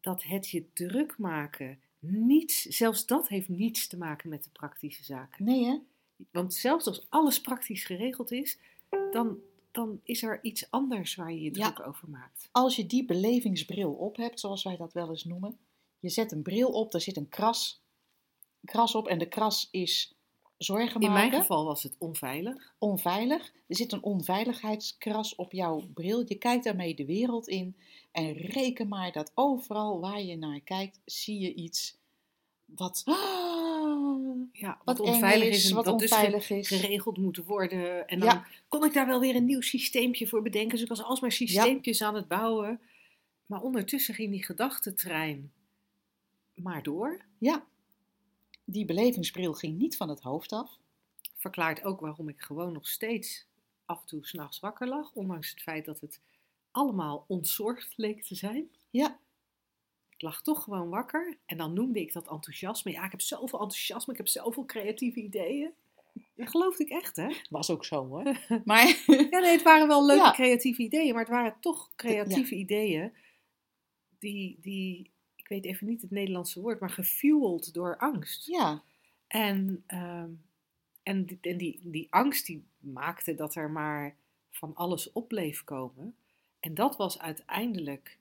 dat 0.00 0.22
het 0.22 0.50
je 0.50 0.72
druk 0.72 1.18
maken 1.18 1.80
niets, 2.12 2.62
zelfs 2.62 3.06
dat 3.06 3.28
heeft 3.28 3.48
niets 3.48 3.86
te 3.86 3.96
maken 3.96 4.28
met 4.28 4.44
de 4.44 4.50
praktische 4.52 5.04
zaken. 5.04 5.44
Nee, 5.44 5.64
hè? 5.64 5.78
Want 6.30 6.54
zelfs 6.54 6.86
als 6.86 7.06
alles 7.08 7.40
praktisch 7.40 7.84
geregeld 7.84 8.32
is, 8.32 8.58
dan, 9.12 9.38
dan 9.70 10.00
is 10.04 10.22
er 10.22 10.38
iets 10.42 10.70
anders 10.70 11.14
waar 11.14 11.32
je 11.32 11.40
je 11.40 11.54
Ja. 11.54 11.72
druk 11.72 11.86
over 11.86 12.08
maakt. 12.10 12.48
Als 12.52 12.76
je 12.76 12.86
die 12.86 13.04
belevingsbril 13.04 13.92
op 13.92 14.16
hebt, 14.16 14.40
zoals 14.40 14.62
wij 14.62 14.76
dat 14.76 14.92
wel 14.92 15.08
eens 15.10 15.24
noemen. 15.24 15.58
Je 16.00 16.08
zet 16.08 16.32
een 16.32 16.42
bril 16.42 16.68
op, 16.68 16.92
daar 16.92 17.00
zit 17.00 17.16
een 17.16 17.28
kras, 17.28 17.82
kras 18.64 18.94
op 18.94 19.06
en 19.08 19.18
de 19.18 19.28
kras 19.28 19.68
is 19.70 20.15
zorgen 20.58 21.00
In 21.00 21.12
mijn 21.12 21.32
geval 21.32 21.64
was 21.64 21.82
het 21.82 21.94
onveilig. 21.98 22.74
onveilig. 22.78 23.52
Er 23.66 23.76
zit 23.76 23.92
een 23.92 24.02
onveiligheidskras 24.02 25.34
op 25.34 25.52
jouw 25.52 25.82
bril. 25.94 26.22
Je 26.26 26.34
kijkt 26.34 26.64
daarmee 26.64 26.94
de 26.94 27.04
wereld 27.04 27.48
in. 27.48 27.76
En 28.12 28.32
reken 28.32 28.88
maar 28.88 29.12
dat 29.12 29.32
overal 29.34 30.00
waar 30.00 30.22
je 30.22 30.36
naar 30.36 30.60
kijkt, 30.60 31.00
zie 31.04 31.38
je 31.40 31.54
iets 31.54 31.96
wat, 32.64 33.02
Ja, 34.52 34.78
wat 34.84 35.00
onveilig 35.00 35.48
is, 35.48 35.64
is, 35.64 35.68
en 35.70 35.74
wat 35.76 35.84
dus 35.84 35.92
onveilig 36.12 36.50
is. 36.50 36.68
geregeld 36.68 37.16
moet 37.16 37.36
worden. 37.44 38.08
En 38.08 38.18
dan 38.18 38.28
Ja. 38.28 38.46
kon 38.68 38.84
ik 38.84 38.92
daar 38.92 39.06
wel 39.06 39.20
weer 39.20 39.34
een 39.36 39.44
nieuw 39.44 39.60
systeempje 39.60 40.26
voor 40.26 40.42
bedenken. 40.42 40.70
Dus 40.70 40.82
ik 40.82 40.88
was 40.88 41.02
alsmaar 41.02 41.32
systeempjes 41.32 42.02
aan 42.02 42.14
het 42.14 42.28
bouwen. 42.28 42.80
Maar 43.46 43.62
ondertussen 43.62 44.14
ging 44.14 44.30
die 44.30 44.44
gedachtentrein 44.44 45.52
maar 46.54 46.82
door. 46.82 47.20
Ja, 47.38 47.64
die 48.66 48.84
belevingsbril 48.84 49.52
ging 49.54 49.78
niet 49.78 49.96
van 49.96 50.08
het 50.08 50.20
hoofd 50.20 50.52
af. 50.52 50.78
Verklaart 51.34 51.84
ook 51.84 52.00
waarom 52.00 52.28
ik 52.28 52.40
gewoon 52.40 52.72
nog 52.72 52.88
steeds 52.88 53.46
af 53.84 54.00
en 54.00 54.06
toe 54.06 54.26
s'nachts 54.26 54.60
wakker 54.60 54.88
lag. 54.88 55.12
Ondanks 55.12 55.50
het 55.50 55.62
feit 55.62 55.84
dat 55.84 56.00
het 56.00 56.20
allemaal 56.70 57.24
ontzorgd 57.28 57.92
leek 57.96 58.22
te 58.24 58.34
zijn. 58.34 58.70
Ja, 58.90 59.18
Ik 60.10 60.22
lag 60.22 60.42
toch 60.42 60.62
gewoon 60.62 60.88
wakker. 60.88 61.38
En 61.46 61.56
dan 61.56 61.72
noemde 61.72 62.00
ik 62.00 62.12
dat 62.12 62.28
enthousiasme. 62.28 62.90
Ja, 62.92 63.04
ik 63.04 63.10
heb 63.10 63.20
zoveel 63.20 63.60
enthousiasme. 63.60 64.12
Ik 64.12 64.18
heb 64.18 64.28
zoveel 64.28 64.64
creatieve 64.64 65.20
ideeën. 65.20 65.70
Dat 66.34 66.50
geloofde 66.50 66.84
ik 66.84 66.90
echt, 66.90 67.16
hè? 67.16 67.28
was 67.50 67.70
ook 67.70 67.84
zo 67.84 68.06
hoor. 68.06 68.22
Maar 68.64 68.86
Ja, 69.30 69.38
nee, 69.38 69.52
het 69.52 69.62
waren 69.62 69.88
wel 69.88 70.06
leuke 70.06 70.22
Ja. 70.24 70.32
creatieve 70.32 70.82
ideeën, 70.82 71.12
maar 71.12 71.22
het 71.22 71.32
waren 71.32 71.56
toch 71.60 71.90
creatieve 71.96 72.54
ideeën 72.54 73.12
die, 74.18 74.58
die, 74.60 75.10
ik 75.46 75.52
weet 75.52 75.64
even 75.64 75.86
niet 75.86 76.02
het 76.02 76.10
Nederlandse 76.10 76.60
woord, 76.60 76.80
maar 76.80 76.90
gefueled 76.90 77.74
door 77.74 77.98
angst. 77.98 78.46
ja, 78.46 78.82
En, 79.26 79.84
ehm, 79.86 80.30
en, 81.02 81.26
die, 81.26 81.38
en 81.40 81.56
die, 81.56 81.80
die 81.82 82.06
angst 82.12 82.46
die 82.46 82.64
maakte 82.78 83.34
dat 83.34 83.54
er 83.54 83.70
maar 83.70 84.16
van 84.50 84.74
alles 84.74 85.12
op 85.12 85.28
bleef 85.28 85.64
komen. 85.64 86.16
En 86.60 86.74
dat 86.74 86.96
was 86.96 87.18
uiteindelijk 87.18 88.18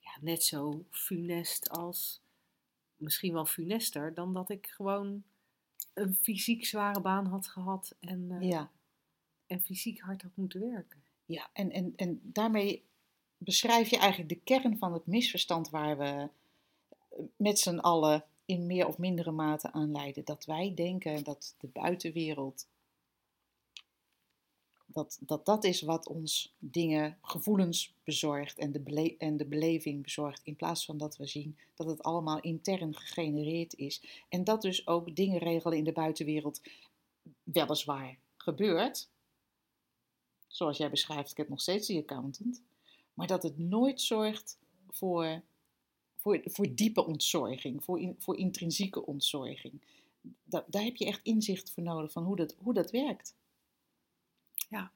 ja, 0.00 0.10
net 0.20 0.44
zo 0.44 0.84
funest 0.90 1.70
als, 1.70 2.22
misschien 2.96 3.32
wel 3.32 3.46
funester, 3.46 4.14
dan 4.14 4.32
dat 4.32 4.50
ik 4.50 4.66
gewoon 4.66 5.22
een 5.94 6.14
fysiek 6.14 6.64
zware 6.64 7.00
baan 7.00 7.26
had 7.26 7.48
gehad 7.48 7.96
en, 8.00 8.30
eh, 8.30 8.48
ja. 8.48 8.70
en 9.46 9.60
fysiek 9.60 10.00
hard 10.00 10.22
had 10.22 10.36
moeten 10.36 10.60
werken. 10.60 11.02
Ja, 11.24 11.50
en, 11.52 11.70
en, 11.70 11.92
en 11.96 12.20
daarmee 12.22 12.87
beschrijf 13.38 13.90
je 13.90 13.96
eigenlijk 13.96 14.28
de 14.28 14.40
kern 14.44 14.78
van 14.78 14.92
het 14.92 15.06
misverstand 15.06 15.70
waar 15.70 15.98
we 15.98 16.28
met 17.36 17.58
z'n 17.58 17.78
allen 17.78 18.24
in 18.44 18.66
meer 18.66 18.86
of 18.86 18.98
mindere 18.98 19.30
mate 19.30 19.72
aan 19.72 19.92
lijden. 19.92 20.24
Dat 20.24 20.44
wij 20.44 20.74
denken 20.74 21.24
dat 21.24 21.54
de 21.58 21.66
buitenwereld, 21.66 22.66
dat 24.86 25.18
dat, 25.20 25.46
dat 25.46 25.64
is 25.64 25.80
wat 25.80 26.08
ons 26.08 26.54
dingen, 26.58 27.18
gevoelens 27.22 27.94
bezorgt 28.04 28.58
en 28.58 28.72
de, 28.72 29.14
en 29.18 29.36
de 29.36 29.44
beleving 29.44 30.02
bezorgt. 30.02 30.40
In 30.44 30.56
plaats 30.56 30.84
van 30.84 30.98
dat 30.98 31.16
we 31.16 31.26
zien 31.26 31.58
dat 31.74 31.86
het 31.86 32.02
allemaal 32.02 32.40
intern 32.40 32.94
gegenereerd 32.94 33.74
is. 33.74 34.24
En 34.28 34.44
dat 34.44 34.62
dus 34.62 34.86
ook 34.86 35.16
dingen 35.16 35.38
regelen 35.38 35.78
in 35.78 35.84
de 35.84 35.92
buitenwereld 35.92 36.60
weliswaar 37.42 38.18
gebeurt, 38.36 39.08
zoals 40.46 40.76
jij 40.76 40.90
beschrijft, 40.90 41.30
ik 41.30 41.36
heb 41.36 41.48
nog 41.48 41.60
steeds 41.60 41.86
die 41.86 41.98
accountant, 41.98 42.62
maar 43.18 43.26
dat 43.26 43.42
het 43.42 43.58
nooit 43.58 44.00
zorgt 44.00 44.58
voor, 44.90 45.42
voor, 46.16 46.40
voor 46.44 46.74
diepe 46.74 47.06
ontzorging, 47.06 47.84
voor, 47.84 48.00
in- 48.00 48.16
voor 48.18 48.36
intrinsieke 48.36 49.06
ontzorging. 49.06 49.82
Da- 50.44 50.64
daar 50.66 50.82
heb 50.82 50.96
je 50.96 51.04
echt 51.06 51.22
inzicht 51.22 51.70
voor 51.72 51.82
nodig 51.82 52.12
van 52.12 52.24
hoe 52.24 52.36
dat, 52.36 52.54
hoe 52.58 52.74
dat 52.74 52.90
werkt. 52.90 53.34
Ja. 54.68 54.92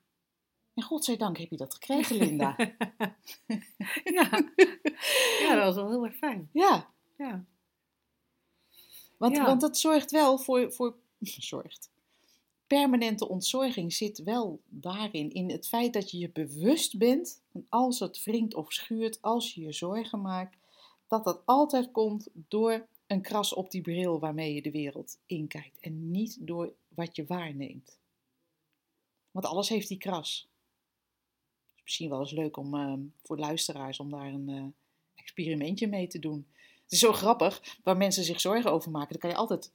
En 0.74 0.82
godzijdank 0.82 1.38
heb 1.38 1.50
je 1.50 1.56
dat 1.56 1.74
gekregen, 1.74 2.16
Linda. 2.16 2.54
ja. 2.58 4.52
ja, 5.40 5.54
dat 5.54 5.64
was 5.64 5.74
wel 5.74 5.90
heel 5.90 6.04
erg 6.04 6.16
fijn. 6.16 6.48
ja, 6.52 6.92
Ja. 7.18 7.44
want, 9.16 9.36
Ja. 9.36 9.44
want 9.44 9.60
dat 9.60 9.78
zorgt 9.78 10.10
wel 10.10 10.38
voor, 10.38 10.72
voor 10.72 10.96
zorgt. 11.52 11.90
Permanente 12.72 13.28
ontzorging 13.28 13.92
zit 13.92 14.22
wel 14.22 14.60
daarin, 14.68 15.30
in 15.30 15.50
het 15.50 15.68
feit 15.68 15.92
dat 15.92 16.10
je 16.10 16.18
je 16.18 16.30
bewust 16.30 16.98
bent, 16.98 17.42
en 17.52 17.66
als 17.68 18.00
het 18.00 18.24
wringt 18.24 18.54
of 18.54 18.72
schuurt, 18.72 19.22
als 19.22 19.54
je 19.54 19.60
je 19.60 19.72
zorgen 19.72 20.20
maakt, 20.20 20.56
dat 21.06 21.24
dat 21.24 21.42
altijd 21.44 21.90
komt 21.90 22.28
door 22.32 22.86
een 23.06 23.22
kras 23.22 23.54
op 23.54 23.70
die 23.70 23.80
bril 23.80 24.18
waarmee 24.18 24.54
je 24.54 24.62
de 24.62 24.70
wereld 24.70 25.18
inkijkt 25.26 25.80
en 25.80 26.10
niet 26.10 26.36
door 26.40 26.72
wat 26.88 27.16
je 27.16 27.24
waarneemt. 27.26 27.98
Want 29.30 29.46
alles 29.46 29.68
heeft 29.68 29.88
die 29.88 29.98
kras. 29.98 30.48
Misschien 31.82 32.08
wel 32.08 32.20
eens 32.20 32.32
leuk 32.32 32.56
om 32.56 32.74
eh, 32.74 32.94
voor 33.22 33.38
luisteraars 33.38 34.00
om 34.00 34.10
daar 34.10 34.32
een 34.32 34.48
eh, 34.48 34.64
experimentje 35.14 35.86
mee 35.86 36.06
te 36.06 36.18
doen. 36.18 36.46
Het 36.82 36.92
is 36.92 36.98
zo 36.98 37.12
grappig, 37.12 37.78
waar 37.82 37.96
mensen 37.96 38.24
zich 38.24 38.40
zorgen 38.40 38.72
over 38.72 38.90
maken, 38.90 39.10
dan 39.10 39.18
kan 39.18 39.30
je 39.30 39.36
altijd 39.36 39.72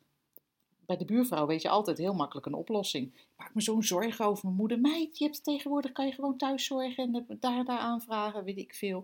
bij 0.88 0.98
de 0.98 1.06
buurvrouw 1.06 1.46
weet 1.46 1.62
je 1.62 1.70
altijd 1.70 1.98
heel 1.98 2.14
makkelijk 2.14 2.46
een 2.46 2.54
oplossing. 2.54 3.06
Ik 3.06 3.26
maak 3.36 3.54
me 3.54 3.62
zo'n 3.62 3.84
zorgen 3.84 4.26
over 4.26 4.46
mijn 4.46 4.58
moeder. 4.58 4.80
Meid, 4.80 5.18
je 5.18 5.26
hebt 5.26 5.44
tegenwoordig 5.44 5.92
kan 5.92 6.06
je 6.06 6.12
gewoon 6.12 6.38
thuis 6.38 6.66
zorgen 6.66 7.04
en 7.04 7.38
daar, 7.40 7.66
daar 7.66 7.80
aanvragen, 7.80 8.44
weet 8.44 8.58
ik 8.58 8.76
veel. 8.76 9.04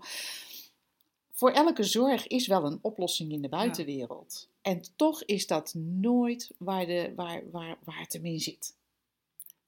Voor 1.31 1.51
elke 1.51 1.83
zorg 1.83 2.27
is 2.27 2.47
wel 2.47 2.65
een 2.65 2.79
oplossing 2.81 3.31
in 3.31 3.41
de 3.41 3.49
buitenwereld. 3.49 4.49
En 4.61 4.81
toch 4.95 5.23
is 5.23 5.47
dat 5.47 5.73
nooit 5.77 6.51
waar, 6.57 6.85
de, 6.85 7.13
waar, 7.15 7.49
waar, 7.51 7.77
waar 7.83 7.99
het 7.99 8.13
hem 8.13 8.25
in 8.25 8.39
zit. 8.39 8.77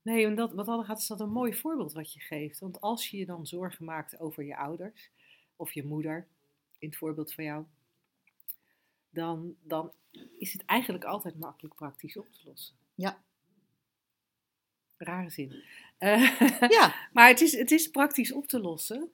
Nee, 0.02 0.26
en 0.26 0.36
dat, 0.36 0.54
wat 0.54 0.66
dat 0.66 0.86
gaat 0.86 1.00
is 1.00 1.08
dat 1.08 1.20
een 1.20 1.32
mooi 1.32 1.54
voorbeeld 1.54 1.94
wat 1.94 2.14
je 2.14 2.20
geeft. 2.20 2.60
Want 2.60 2.82
als 2.82 3.10
je 3.10 3.18
je 3.18 3.26
dan 3.26 3.48
zorgen 3.48 3.86
maakt 3.86 4.20
over 4.20 4.44
je 4.44 4.58
ouders 4.58 5.10
of 5.56 5.72
je 5.72 5.86
moeder, 5.86 6.28
in 6.80 6.88
het 6.88 6.98
voorbeeld 6.98 7.34
van 7.34 7.44
jou, 7.44 7.66
dan, 9.16 9.56
dan 9.62 9.92
is 10.38 10.54
het 10.54 10.66
eigenlijk 10.66 11.04
altijd 11.04 11.40
makkelijk 11.40 11.76
praktisch 11.76 12.18
op 12.18 12.28
te 12.32 12.40
lossen. 12.46 12.76
Ja. 12.96 13.24
Rare 14.98 15.30
zin. 15.30 15.64
Ja, 16.70 16.96
maar 17.14 17.28
het 17.28 17.42
is, 17.42 17.58
het 17.58 17.72
is 17.72 17.90
praktisch 17.90 18.32
op 18.32 18.48
te 18.48 18.60
lossen. 18.60 19.12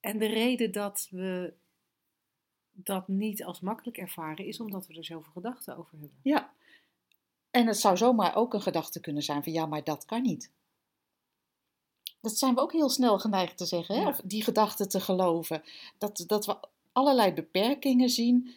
En 0.00 0.18
de 0.18 0.26
reden 0.26 0.72
dat 0.72 1.08
we 1.10 1.54
dat 2.70 3.08
niet 3.08 3.44
als 3.44 3.60
makkelijk 3.60 3.98
ervaren 3.98 4.46
is 4.46 4.60
omdat 4.60 4.86
we 4.86 4.94
er 4.94 5.04
zoveel 5.04 5.32
gedachten 5.32 5.76
over 5.76 5.98
hebben. 5.98 6.18
ja. 6.22 6.52
En 7.50 7.66
het 7.66 7.76
zou 7.76 7.96
zomaar 7.96 8.36
ook 8.36 8.54
een 8.54 8.62
gedachte 8.62 9.00
kunnen 9.00 9.22
zijn 9.22 9.42
van 9.42 9.52
ja, 9.52 9.66
maar 9.66 9.84
dat 9.84 10.04
kan 10.04 10.22
niet. 10.22 10.50
Dat 12.20 12.38
zijn 12.38 12.54
we 12.54 12.60
ook 12.60 12.72
heel 12.72 12.88
snel 12.88 13.18
geneigd 13.18 13.56
te 13.56 13.66
zeggen, 13.66 13.94
hè? 13.94 14.00
Ja. 14.00 14.08
of 14.08 14.20
die 14.24 14.42
gedachte 14.42 14.86
te 14.86 15.00
geloven. 15.00 15.62
Dat, 15.98 16.24
dat 16.26 16.46
we 16.46 16.56
allerlei 16.92 17.32
beperkingen 17.32 18.08
zien. 18.08 18.54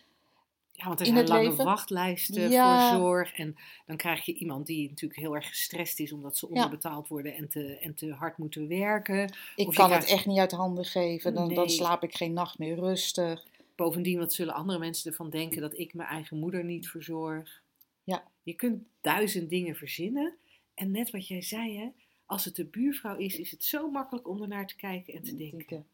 Ja, 0.81 0.88
want 0.88 1.00
er 1.00 1.05
zijn 1.05 1.27
lange 1.27 1.50
leven. 1.50 1.65
wachtlijsten 1.65 2.50
Ja. 2.50 2.89
voor 2.91 3.00
zorg. 3.00 3.33
En 3.33 3.55
dan 3.85 3.97
krijg 3.97 4.25
je 4.25 4.33
iemand 4.33 4.65
die 4.65 4.89
natuurlijk 4.89 5.19
heel 5.19 5.35
erg 5.35 5.47
gestrest 5.47 6.00
is 6.00 6.11
omdat 6.11 6.38
ze 6.38 6.47
onderbetaald 6.50 7.07
worden 7.07 7.35
en 7.35 7.50
te, 7.50 7.77
en 7.77 7.95
te 7.95 8.11
hard 8.13 8.38
moeten 8.38 8.67
werken. 8.67 9.23
Ik 9.55 9.67
Of 9.67 9.75
kan 9.75 9.85
krijgt- 9.88 10.03
het 10.09 10.13
echt 10.17 10.25
niet 10.25 10.39
uit 10.39 10.51
handen 10.51 10.85
geven, 10.85 11.33
dan, 11.33 11.53
dan 11.53 11.69
slaap 11.69 12.03
ik 12.03 12.15
geen 12.15 12.33
nacht 12.33 12.57
meer 12.57 12.75
rustig. 12.75 13.45
Bovendien, 13.75 14.17
wat 14.19 14.33
zullen 14.33 14.53
andere 14.53 14.79
mensen 14.79 15.09
ervan 15.11 15.29
denken 15.29 15.61
dat 15.61 15.77
ik 15.77 15.93
mijn 15.93 16.09
eigen 16.09 16.39
moeder 16.39 16.63
niet 16.63 16.88
verzorg? 16.89 17.61
Ja. 18.03 18.23
Je 18.43 18.53
kunt 18.53 18.83
duizend 19.01 19.50
dingen 19.50 19.75
verzinnen. 19.75 20.35
En 20.73 20.91
net 20.91 21.11
wat 21.11 21.27
jij 21.27 21.41
zei, 21.41 21.77
hè, 21.77 21.88
als 22.25 22.45
het 22.45 22.55
de 22.55 22.65
buurvrouw 22.65 23.17
is, 23.17 23.39
is 23.39 23.51
het 23.51 23.63
zo 23.63 23.91
makkelijk 23.91 24.27
om 24.27 24.41
ernaar 24.41 24.67
te 24.67 24.75
kijken 24.75 25.13
en 25.13 25.23
te 25.23 25.35
denken. 25.35 25.57
Denken, 25.57 25.85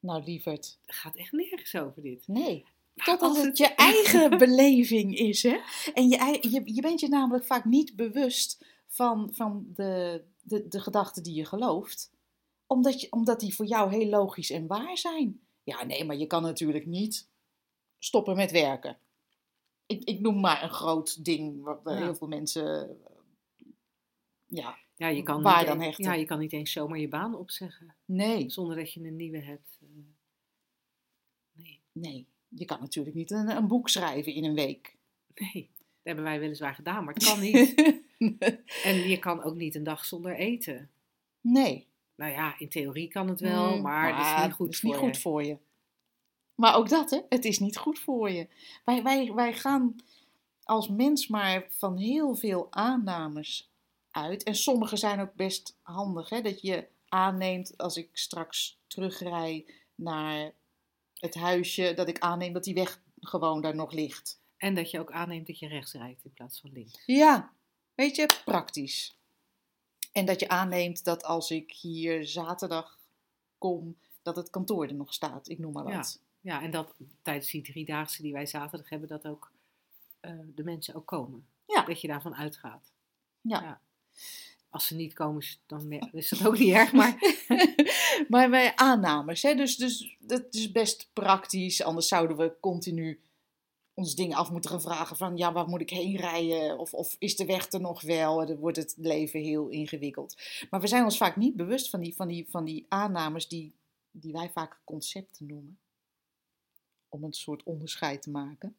Nou, 0.00 0.24
lieverd, 0.24 0.78
Het 0.86 0.94
gaat 0.96 1.16
echt 1.16 1.32
nergens 1.32 1.74
over 1.76 2.02
dit. 2.02 2.28
nee. 2.28 2.64
Maar 2.96 3.06
Totdat 3.06 3.36
het 3.36 3.58
je 3.58 3.74
eigen 3.74 4.38
beleving 4.38 5.16
is, 5.16 5.42
hè? 5.42 5.60
En 5.94 6.08
je, 6.08 6.38
je, 6.50 6.74
je 6.74 6.80
bent 6.80 7.00
je 7.00 7.08
namelijk 7.08 7.44
vaak 7.44 7.64
niet 7.64 7.96
bewust 7.96 8.64
van, 8.86 9.28
van 9.34 9.66
de, 9.74 10.24
de, 10.42 10.68
de 10.68 10.80
gedachten 10.80 11.22
die 11.22 11.34
je 11.34 11.44
gelooft. 11.44 12.10
Omdat, 12.66 13.00
je, 13.00 13.12
omdat 13.12 13.40
die 13.40 13.54
voor 13.54 13.66
jou 13.66 13.94
heel 13.94 14.08
logisch 14.08 14.50
en 14.50 14.66
waar 14.66 14.98
zijn. 14.98 15.40
Ja, 15.62 15.84
nee, 15.84 16.04
maar 16.04 16.16
je 16.16 16.26
kan 16.26 16.42
natuurlijk 16.42 16.86
niet 16.86 17.28
stoppen 17.98 18.36
met 18.36 18.50
werken. 18.50 18.98
Ik, 19.86 20.04
ik 20.04 20.20
noem 20.20 20.40
maar 20.40 20.62
een 20.62 20.70
groot 20.70 21.24
ding 21.24 21.62
waar 21.62 21.82
waar 21.82 21.98
Ja. 21.98 22.04
heel 22.04 22.14
veel 22.14 22.28
mensen... 22.28 22.98
Ja, 24.46 24.78
Ja, 24.94 25.08
je 25.08 25.22
kan, 25.22 25.42
Waar 25.42 25.58
niet 25.58 25.66
dan 25.66 25.80
hechten? 25.80 26.04
ja, 26.04 26.14
je 26.14 26.24
kan 26.24 26.38
niet 26.38 26.52
eens 26.52 26.72
zomaar 26.72 26.98
je 26.98 27.08
baan 27.08 27.34
opzeggen 27.34 27.94
nee, 28.04 28.50
zonder 28.50 28.76
dat 28.76 28.92
je 28.92 29.00
een 29.00 29.16
nieuwe 29.16 29.40
hebt. 29.42 29.78
Eh, 29.82 29.88
Nee, 31.52 31.80
nee. 31.92 32.26
Je 32.58 32.64
kan 32.64 32.80
natuurlijk 32.80 33.16
niet 33.16 33.30
een, 33.30 33.50
een 33.56 33.66
boek 33.66 33.88
schrijven 33.88 34.34
in 34.34 34.44
een 34.44 34.54
week. 34.54 34.96
nee, 35.34 35.70
dat 35.76 35.84
hebben 36.02 36.24
wij 36.24 36.38
weliswaar 36.40 36.74
gedaan, 36.74 37.04
maar 37.04 37.14
het 37.14 37.24
kan 37.24 37.40
niet. 37.50 37.74
En 38.84 39.08
je 39.08 39.18
kan 39.18 39.42
ook 39.42 39.54
niet 39.54 39.74
een 39.74 39.84
dag 39.84 40.04
zonder 40.04 40.34
eten. 40.36 40.90
nee. 41.40 41.86
nou 42.16 42.32
ja, 42.32 42.58
in 42.58 42.68
theorie 42.68 43.08
kan 43.08 43.28
het 43.28 43.40
wel, 43.40 43.76
Mm, 43.76 43.82
maar 43.82 44.16
het 44.16 44.26
is 44.38 44.44
niet 44.44 44.52
goed 44.54 44.68
is 44.72 44.80
voor 44.80 44.90
niet 44.90 44.98
je. 45.00 45.06
goed 45.06 45.18
voor 45.18 45.44
je. 45.44 45.56
Maar 46.54 46.74
ook 46.76 46.88
dat, 46.88 47.10
hè? 47.10 47.20
Het 47.28 47.44
is 47.44 47.58
niet 47.58 47.76
goed 47.76 47.98
voor 47.98 48.30
je. 48.30 48.48
Wij, 48.84 49.02
wij, 49.02 49.32
wij 49.32 49.52
gaan 49.52 49.96
als 50.62 50.88
mens 50.88 51.26
maar 51.28 51.66
van 51.70 51.96
heel 51.98 52.34
veel 52.34 52.66
aannames 52.72 53.70
uit. 54.10 54.42
En 54.42 54.54
sommige 54.54 54.96
zijn 54.96 55.20
ook 55.20 55.34
best 55.34 55.78
handig, 55.82 56.28
hè? 56.28 56.40
Dat 56.40 56.60
je 56.60 56.86
aanneemt 57.08 57.78
als 57.78 57.96
ik 57.96 58.08
straks 58.12 58.78
terugrij 58.86 59.66
naar 59.94 60.52
het 61.20 61.34
huisje, 61.34 61.92
dat 61.94 62.08
ik 62.08 62.18
aanneem 62.18 62.52
dat 62.52 62.64
die 62.64 62.74
weg 62.74 63.00
gewoon 63.20 63.60
daar 63.62 63.74
nog 63.74 63.92
ligt. 63.92 64.40
En 64.56 64.74
dat 64.74 64.90
je 64.90 65.00
ook 65.00 65.10
aanneemt 65.12 65.46
dat 65.46 65.58
je 65.58 65.68
rechts 65.68 65.92
rijdt 65.92 66.24
in 66.24 66.32
plaats 66.32 66.60
van 66.60 66.72
links. 66.72 67.02
Ja, 67.06 67.52
weet 67.94 68.16
je, 68.16 68.28
praktisch. 68.44 69.18
En 70.12 70.26
dat 70.26 70.40
je 70.40 70.48
aanneemt 70.48 71.04
dat 71.04 71.24
als 71.24 71.50
ik 71.50 71.72
hier 71.72 72.26
zaterdag 72.26 72.98
kom, 73.58 73.96
dat 74.22 74.36
het 74.36 74.50
kantoor 74.50 74.86
er 74.86 74.94
nog 74.94 75.14
staat. 75.14 75.48
Ik 75.48 75.58
noem 75.58 75.72
maar 75.72 75.88
Ja. 75.88 75.96
wat. 75.96 76.20
Ja, 76.40 76.62
en 76.62 76.70
dat 76.70 76.94
tijdens 77.22 77.50
die 77.50 77.62
driedaagse 77.62 78.22
die 78.22 78.32
wij 78.32 78.46
zaterdag 78.46 78.88
hebben, 78.88 79.08
dat 79.08 79.26
ook 79.26 79.52
eh, 80.20 80.32
de 80.54 80.64
mensen 80.64 80.94
ook 80.94 81.06
komen. 81.06 81.46
Ja. 81.66 81.82
Dat 81.84 82.00
je 82.00 82.08
daarvan 82.08 82.34
uitgaat. 82.34 82.92
Ja. 83.40 83.80
Als 84.70 84.86
ze 84.86 84.94
niet 84.94 85.12
komen, 85.14 85.44
dan 85.66 85.92
is 85.92 86.28
dat 86.28 86.46
ook 86.46 86.58
niet 86.58 86.72
erg, 86.74 86.92
maar 86.92 87.16
maar 88.28 88.50
bij 88.50 88.76
aannames, 88.76 89.42
hè? 89.42 89.54
Dus, 89.54 89.76
dus 89.76 90.16
dat 90.20 90.54
is 90.54 90.72
best 90.72 91.10
praktisch. 91.12 91.82
Anders 91.82 92.08
zouden 92.08 92.36
we 92.36 92.56
continu 92.60 93.20
ons 93.94 94.14
dingen 94.14 94.36
af 94.36 94.50
moeten 94.50 94.70
gaan 94.70 94.80
vragen 94.80 95.16
van, 95.16 95.36
ja, 95.36 95.52
waar 95.52 95.68
moet 95.68 95.80
ik 95.80 95.90
heen 95.90 96.16
rijden? 96.16 96.78
Of, 96.78 96.94
of 96.94 97.16
is 97.18 97.36
de 97.36 97.44
weg 97.44 97.72
er 97.72 97.80
nog 97.80 98.02
wel? 98.02 98.46
Dan 98.46 98.56
wordt 98.56 98.76
het 98.76 98.94
leven 98.96 99.40
heel 99.40 99.68
ingewikkeld. 99.68 100.36
Maar 100.70 100.80
we 100.80 100.86
zijn 100.86 101.04
ons 101.04 101.16
vaak 101.16 101.36
niet 101.36 101.56
bewust 101.56 101.90
van 101.90 102.00
die, 102.00 102.14
van 102.14 102.28
die, 102.28 102.46
van 102.50 102.64
die 102.64 102.86
aannames 102.88 103.48
die, 103.48 103.74
die 104.10 104.32
wij 104.32 104.50
vaak 104.50 104.80
concepten 104.84 105.46
noemen. 105.46 105.78
Om 107.08 107.24
een 107.24 107.32
soort 107.32 107.62
onderscheid 107.62 108.22
te 108.22 108.30
maken. 108.30 108.76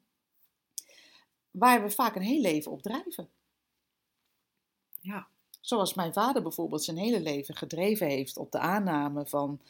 Waar 1.52 1.84
we 1.84 1.90
vaak 1.90 2.16
een 2.16 2.22
heel 2.22 2.42
leven 2.42 2.72
op 2.72 2.82
drijven. 2.82 3.30
ja. 5.02 5.28
Zoals 5.68 5.94
mijn 5.94 6.14
vader 6.14 6.42
bijvoorbeeld 6.42 6.84
zijn 6.84 6.98
hele 6.98 7.20
leven 7.20 7.56
gedreven 7.56 8.08
heeft 8.08 8.38
op 8.38 8.52
de 8.52 8.60
aanname 8.60 9.26
van. 9.26 9.62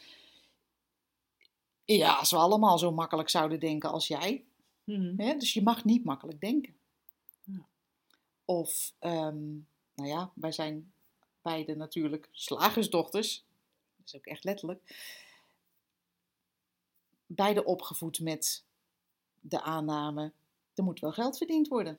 Ja, 1.84 2.14
als 2.14 2.30
we 2.30 2.36
allemaal 2.36 2.78
zo 2.78 2.92
makkelijk 2.92 3.28
zouden 3.28 3.60
denken 3.60 3.90
als 3.90 4.08
jij. 4.08 4.44
Mhm. 4.84 5.20
Hè? 5.20 5.36
Dus 5.36 5.52
je 5.52 5.62
mag 5.62 5.84
niet 5.84 6.04
makkelijk 6.04 6.40
denken. 6.40 6.76
Ja. 7.44 7.66
Of, 8.44 8.92
ehm, 8.98 9.52
nou 9.94 10.08
ja, 10.08 10.30
wij 10.34 10.52
zijn 10.52 10.92
beide 11.42 11.76
natuurlijk 11.76 12.28
slagersdochters. 12.32 13.44
Dat 13.96 14.06
is 14.06 14.16
ook 14.16 14.26
echt 14.26 14.44
letterlijk. 14.44 14.80
Beide 17.26 17.64
opgevoed 17.64 18.20
met 18.20 18.64
de 19.40 19.60
aanname: 19.60 20.32
er 20.74 20.84
moet 20.84 21.00
wel 21.00 21.12
geld 21.12 21.38
verdiend 21.38 21.68
worden. 21.68 21.98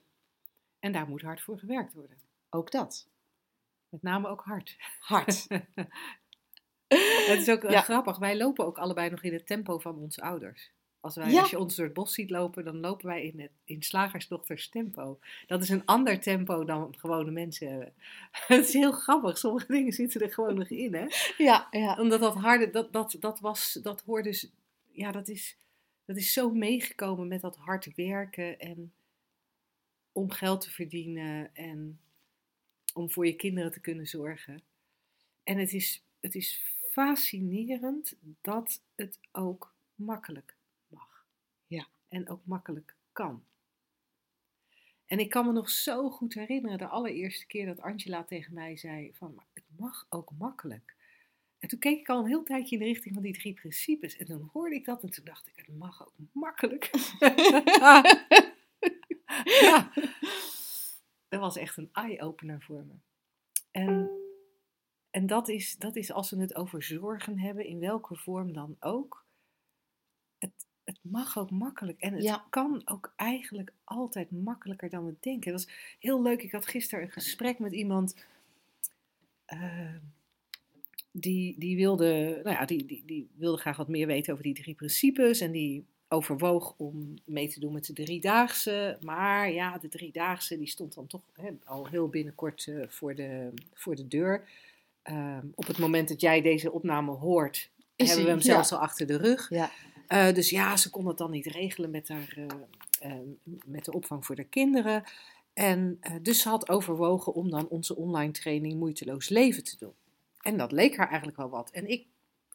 En 0.79 0.91
daar 0.91 1.08
moet 1.08 1.22
hard 1.22 1.41
voor 1.41 1.60
gewerkt 1.60 1.94
worden. 1.94 2.18
Ook 2.50 2.72
dat. 2.72 3.08
Met 3.89 4.01
name 4.01 4.27
ook 4.27 4.41
hard. 4.41 4.77
Hard. 5.00 5.48
Het 7.27 7.39
is 7.39 7.50
ook 7.50 7.63
eh, 7.63 7.72
Ja. 7.72 7.81
grappig. 7.81 8.17
Wij 8.17 8.38
lopen 8.38 8.65
ook 8.65 8.77
allebei 8.77 9.10
nog 9.10 9.24
in 9.24 9.34
het 9.34 9.46
tempo 9.46 9.79
van 9.79 9.98
onze 9.98 10.22
ouders. 10.22 10.72
Als, 11.00 11.15
wij, 11.15 11.31
Ja. 11.31 11.39
als 11.39 11.50
je 11.50 11.60
ons 11.60 11.75
door 11.75 11.86
het 11.86 11.93
bos 11.93 12.13
ziet 12.13 12.29
lopen, 12.29 12.63
dan 12.65 12.79
lopen 12.79 13.05
wij 13.05 13.24
in, 13.24 13.39
het, 13.39 13.51
in 13.63 13.84
slagersdochters 13.84 14.69
tempo. 14.69 15.19
Dat 15.48 15.62
is 15.63 15.69
een 15.69 15.86
ander 15.86 16.19
tempo 16.19 16.63
dan 16.65 16.96
gewone 16.98 17.31
mensen 17.31 17.69
hebben. 17.69 17.93
Het 18.48 18.67
is 18.67 18.74
heel 18.74 18.91
grappig. 18.91 19.38
Sommige 19.38 19.67
dingen 19.67 19.91
zitten 19.93 20.22
er 20.22 20.34
gewoon 20.34 20.55
nog 20.55 20.69
in, 20.69 20.93
hè? 20.93 21.05
ja, 21.38 21.67
ja. 21.71 21.95
Omdat 21.99 22.19
dat 22.19 22.36
harde, 22.36 22.69
dat, 22.69 22.93
dat, 22.93 23.15
dat 23.19 23.39
was, 23.39 23.80
dat 23.84 24.02
hoort 24.02 24.23
dus, 24.23 24.52
ja, 24.91 25.12
dat 25.12 25.28
is, 25.28 25.58
dat 26.06 26.17
is 26.17 26.34
zo 26.34 26.49
meegekomen 26.52 27.28
met 27.28 27.41
dat 27.41 27.56
hard 27.58 27.95
werken 27.95 28.60
en 28.60 28.93
om 30.12 30.32
geld 30.32 30.62
te 30.62 30.71
verdienen 30.71 31.49
en 31.56 31.99
om 33.00 33.12
voor 33.12 33.26
je 33.26 33.36
kinderen 33.36 33.72
te 33.72 33.80
kunnen 33.80 34.08
zorgen. 34.08 34.62
En 35.44 35.58
het 35.58 35.74
is, 35.74 36.04
het 36.20 36.36
is 36.36 36.76
fascinerend 36.92 38.16
dat 38.42 38.82
het 38.96 39.20
ook 39.32 39.76
makkelijk 39.96 40.56
mag. 40.88 41.26
Ja. 41.68 41.88
En 42.08 42.30
ook 42.30 42.46
makkelijk 42.46 42.96
kan. 43.12 43.44
En 45.06 45.20
ik 45.20 45.30
kan 45.30 45.46
me 45.46 45.52
nog 45.52 45.70
zo 45.70 46.10
goed 46.10 46.34
herinneren 46.34 46.78
de 46.78 46.88
allereerste 46.88 47.48
keer 47.48 47.66
dat 47.66 47.82
Angela 47.82 48.24
tegen 48.24 48.54
mij 48.54 48.78
zei 48.78 49.12
van, 49.14 49.34
maar 49.36 49.48
het 49.54 49.64
mag 49.78 50.06
ook 50.10 50.32
makkelijk. 50.38 50.96
En 51.60 51.70
toen 51.70 51.80
keek 51.80 52.00
ik 52.00 52.10
al 52.10 52.20
een 52.20 52.28
heel 52.28 52.44
tijdje 52.44 52.76
in 52.76 52.82
de 52.82 52.88
richting 52.88 53.14
van 53.14 53.24
die 53.24 53.34
drie 53.34 53.54
principes. 53.54 54.18
En 54.18 54.26
toen 54.26 54.50
hoorde 54.54 54.76
ik 54.76 54.86
dat 54.86 55.04
en 55.04 55.10
toen 55.10 55.26
dacht 55.26 55.48
ik, 55.48 55.56
het 55.56 55.78
mag 55.78 56.02
ook 56.06 56.14
makkelijk. 56.32 56.90
ja. 59.62 59.92
Dat 61.30 61.39
was 61.39 61.58
echt 61.58 61.78
een 61.78 61.89
eye-opener 61.94 62.62
voor 62.62 62.84
me. 62.86 62.94
En, 63.72 64.10
en 65.10 65.28
dat, 65.28 65.50
is, 65.50 65.78
dat 65.78 65.96
is 65.96 66.12
als 66.12 66.30
we 66.30 66.38
het 66.42 66.56
over 66.56 66.84
zorgen 66.84 67.39
hebben, 67.39 67.65
in 67.65 67.80
welke 67.80 68.15
vorm 68.15 68.54
dan 68.54 68.76
ook. 68.80 69.26
Het, 70.38 70.52
het 70.84 71.00
mag 71.02 71.38
ook 71.38 71.52
makkelijk. 71.52 72.00
En 72.02 72.13
het 72.13 72.24
Ja. 72.24 72.46
kan 72.50 72.82
ook 72.86 73.13
eigenlijk 73.15 73.74
altijd 73.84 74.32
makkelijker 74.32 74.89
dan 74.89 75.06
we 75.06 75.15
denken. 75.20 75.52
Dat 75.52 75.65
was 75.65 75.74
heel 76.00 76.22
leuk. 76.22 76.42
Ik 76.44 76.52
had 76.52 76.68
gisteren 76.68 77.04
een 77.04 77.12
gesprek 77.12 77.60
met 77.60 77.74
iemand. 77.74 78.26
eh, 79.46 79.96
die, 81.12 81.56
die, 81.60 81.76
wilde, 81.76 82.39
nou 82.44 82.56
ja, 82.56 82.65
die, 82.65 82.86
die, 82.86 83.04
die 83.06 83.30
wilde 83.36 83.58
graag 83.58 83.78
wat 83.78 83.88
meer 83.88 84.08
weten 84.08 84.32
over 84.32 84.44
die 84.46 84.54
drie 84.54 84.76
principes. 84.76 85.39
En 85.39 85.52
die 85.52 85.86
overwoog 86.10 86.74
om 86.78 87.13
mee 87.26 87.50
te 87.50 87.60
doen 87.60 87.74
met 87.74 87.86
de 87.86 87.93
driedaagse. 87.93 88.98
Maar 89.02 89.52
ja, 89.52 89.78
de 89.78 89.89
driedaagse 89.89 90.58
die 90.58 90.67
stond 90.67 90.93
dan 90.93 91.08
toch 91.08 91.22
hè, 91.34 91.50
al 91.65 91.88
heel 91.88 92.08
binnenkort 92.08 92.67
eh, 92.67 92.88
voor, 92.88 93.15
de, 93.15 93.50
voor 93.74 93.95
de 93.95 94.08
deur. 94.08 94.48
Ehm, 95.02 95.45
op 95.56 95.67
het 95.67 95.78
moment 95.78 96.10
dat 96.10 96.22
jij 96.22 96.41
deze 96.41 96.72
opname 96.72 97.12
hoort, 97.12 97.69
Is 97.95 98.08
hebben 98.08 98.26
we 98.26 98.32
hem 98.32 98.41
zelfs 98.41 98.72
al 98.72 98.80
achter 98.80 99.08
de 99.08 99.17
rug. 99.17 99.50
Ja. 99.50 99.72
Eh, 100.08 100.34
dus 100.34 100.50
ja, 100.50 100.78
ze 100.78 100.89
kon 100.89 101.08
het 101.08 101.17
dan 101.17 101.32
niet 101.32 101.45
regelen 101.45 101.89
met, 101.89 102.08
haar, 102.08 102.38
eh, 103.00 103.13
met 103.65 103.86
de 103.86 103.93
opvang 103.93 104.26
voor 104.26 104.36
de 104.36 104.43
kinderen. 104.43 105.04
En 105.54 106.00
dus 106.22 106.41
ze 106.41 106.50
had 106.50 106.69
overwogen 106.69 107.34
om 107.34 107.50
dan 107.50 107.67
onze 107.67 107.95
online 107.95 108.32
training 108.32 108.80
Moeiteloos 108.80 109.30
Leven 109.30 109.63
te 109.63 109.76
doen. 109.80 109.93
En 110.41 110.58
dat 110.58 110.72
leek 110.72 110.98
haar 110.98 111.08
eigenlijk 111.08 111.38
wel 111.38 111.50
wat. 111.50 111.72
En 111.72 111.89
ik, 111.89 112.06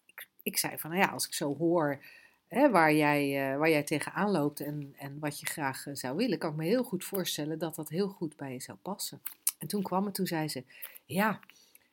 ik, 0.07 0.29
ik 0.43 0.59
zei 0.59 0.79
van, 0.79 0.91
nou 0.91 1.03
ja, 1.03 1.09
als 1.09 1.27
ik 1.27 1.35
zo 1.35 1.57
hoor 1.57 2.01
waar, 2.49 2.95
jij, 2.95 3.53
eh, 3.53 3.59
waar 3.59 3.71
jij 3.71 3.83
tegenaan 3.83 4.31
loopt 4.31 4.61
en, 4.61 4.95
en 4.99 5.19
wat 5.19 5.41
je 5.41 5.47
graag 5.47 5.87
eh, 5.87 5.95
zou 5.95 6.17
willen, 6.17 6.39
kan 6.39 6.51
ik 6.51 6.57
me 6.57 6.65
heel 6.65 6.85
goed 6.85 7.05
voorstellen 7.05 7.59
dat 7.59 7.75
dat 7.75 7.89
heel 7.89 8.09
goed 8.09 8.37
bij 8.37 8.53
je 8.53 8.61
zou 8.61 8.79
passen. 8.83 9.23
En 9.59 9.67
toen 9.67 9.83
kwam 9.83 10.05
het, 10.05 10.15
toen 10.15 10.27
zei 10.27 10.49
ze, 10.49 10.65
ja, 11.05 11.41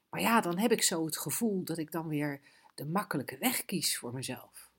maar 0.10 0.22
ja, 0.22 0.42
dan 0.42 0.58
heb 0.58 0.72
ik 0.72 0.84
zo 0.84 1.06
het 1.06 1.18
gevoel 1.18 1.64
dat 1.64 1.78
ik 1.78 1.92
dan 1.92 2.08
weer 2.08 2.40
de 2.76 2.86
makkelijke 2.86 3.38
weg 3.38 3.66
kies 3.66 3.98
voor 3.98 4.14
mezelf. 4.14 4.70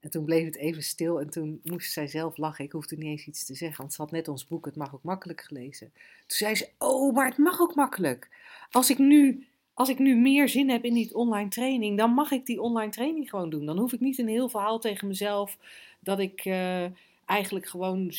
En 0.00 0.10
toen 0.10 0.24
bleef 0.24 0.44
het 0.44 0.56
even 0.56 0.82
stil 0.82 1.20
en 1.20 1.30
toen 1.30 1.60
moest 1.62 1.92
zij 1.92 2.06
zelf 2.06 2.36
lachen. 2.36 2.64
Ik 2.64 2.72
hoefde 2.72 2.96
niet 2.96 3.06
eens 3.06 3.26
iets 3.26 3.44
te 3.44 3.54
zeggen, 3.54 3.78
want 3.78 3.92
ze 3.92 4.02
had 4.02 4.10
net 4.10 4.28
ons 4.28 4.46
boek 4.46 4.64
Het 4.64 4.76
mag 4.76 4.94
ook 4.94 5.02
makkelijk 5.02 5.40
gelezen. 5.40 5.92
Toen 5.92 6.36
zei 6.36 6.54
ze, 6.54 6.68
oh, 6.78 7.14
maar 7.14 7.28
het 7.28 7.38
mag 7.38 7.60
ook 7.60 7.74
makkelijk. 7.74 8.28
Als 8.70 8.90
ik 8.90 8.98
nu, 8.98 9.46
als 9.80 9.88
ik 9.88 9.98
nu 9.98 10.16
meer 10.16 10.48
zin 10.48 10.70
heb 10.70 10.84
in 10.84 10.94
die 10.94 11.14
online 11.14 11.48
training, 11.48 11.98
dan 11.98 12.10
mag 12.10 12.30
ik 12.30 12.46
die 12.46 12.60
online 12.60 12.90
training 12.90 13.30
gewoon 13.30 13.50
doen. 13.50 13.66
Dan 13.66 13.78
hoef 13.78 13.92
ik 13.92 14.00
niet 14.00 14.18
een 14.18 14.28
heel 14.28 14.48
verhaal 14.48 14.78
tegen 14.78 15.08
mezelf 15.08 15.58
dat 16.00 16.18
ik 16.18 16.44
eh, 16.44 16.84
eigenlijk 17.24 17.66
gewoon 17.66 18.12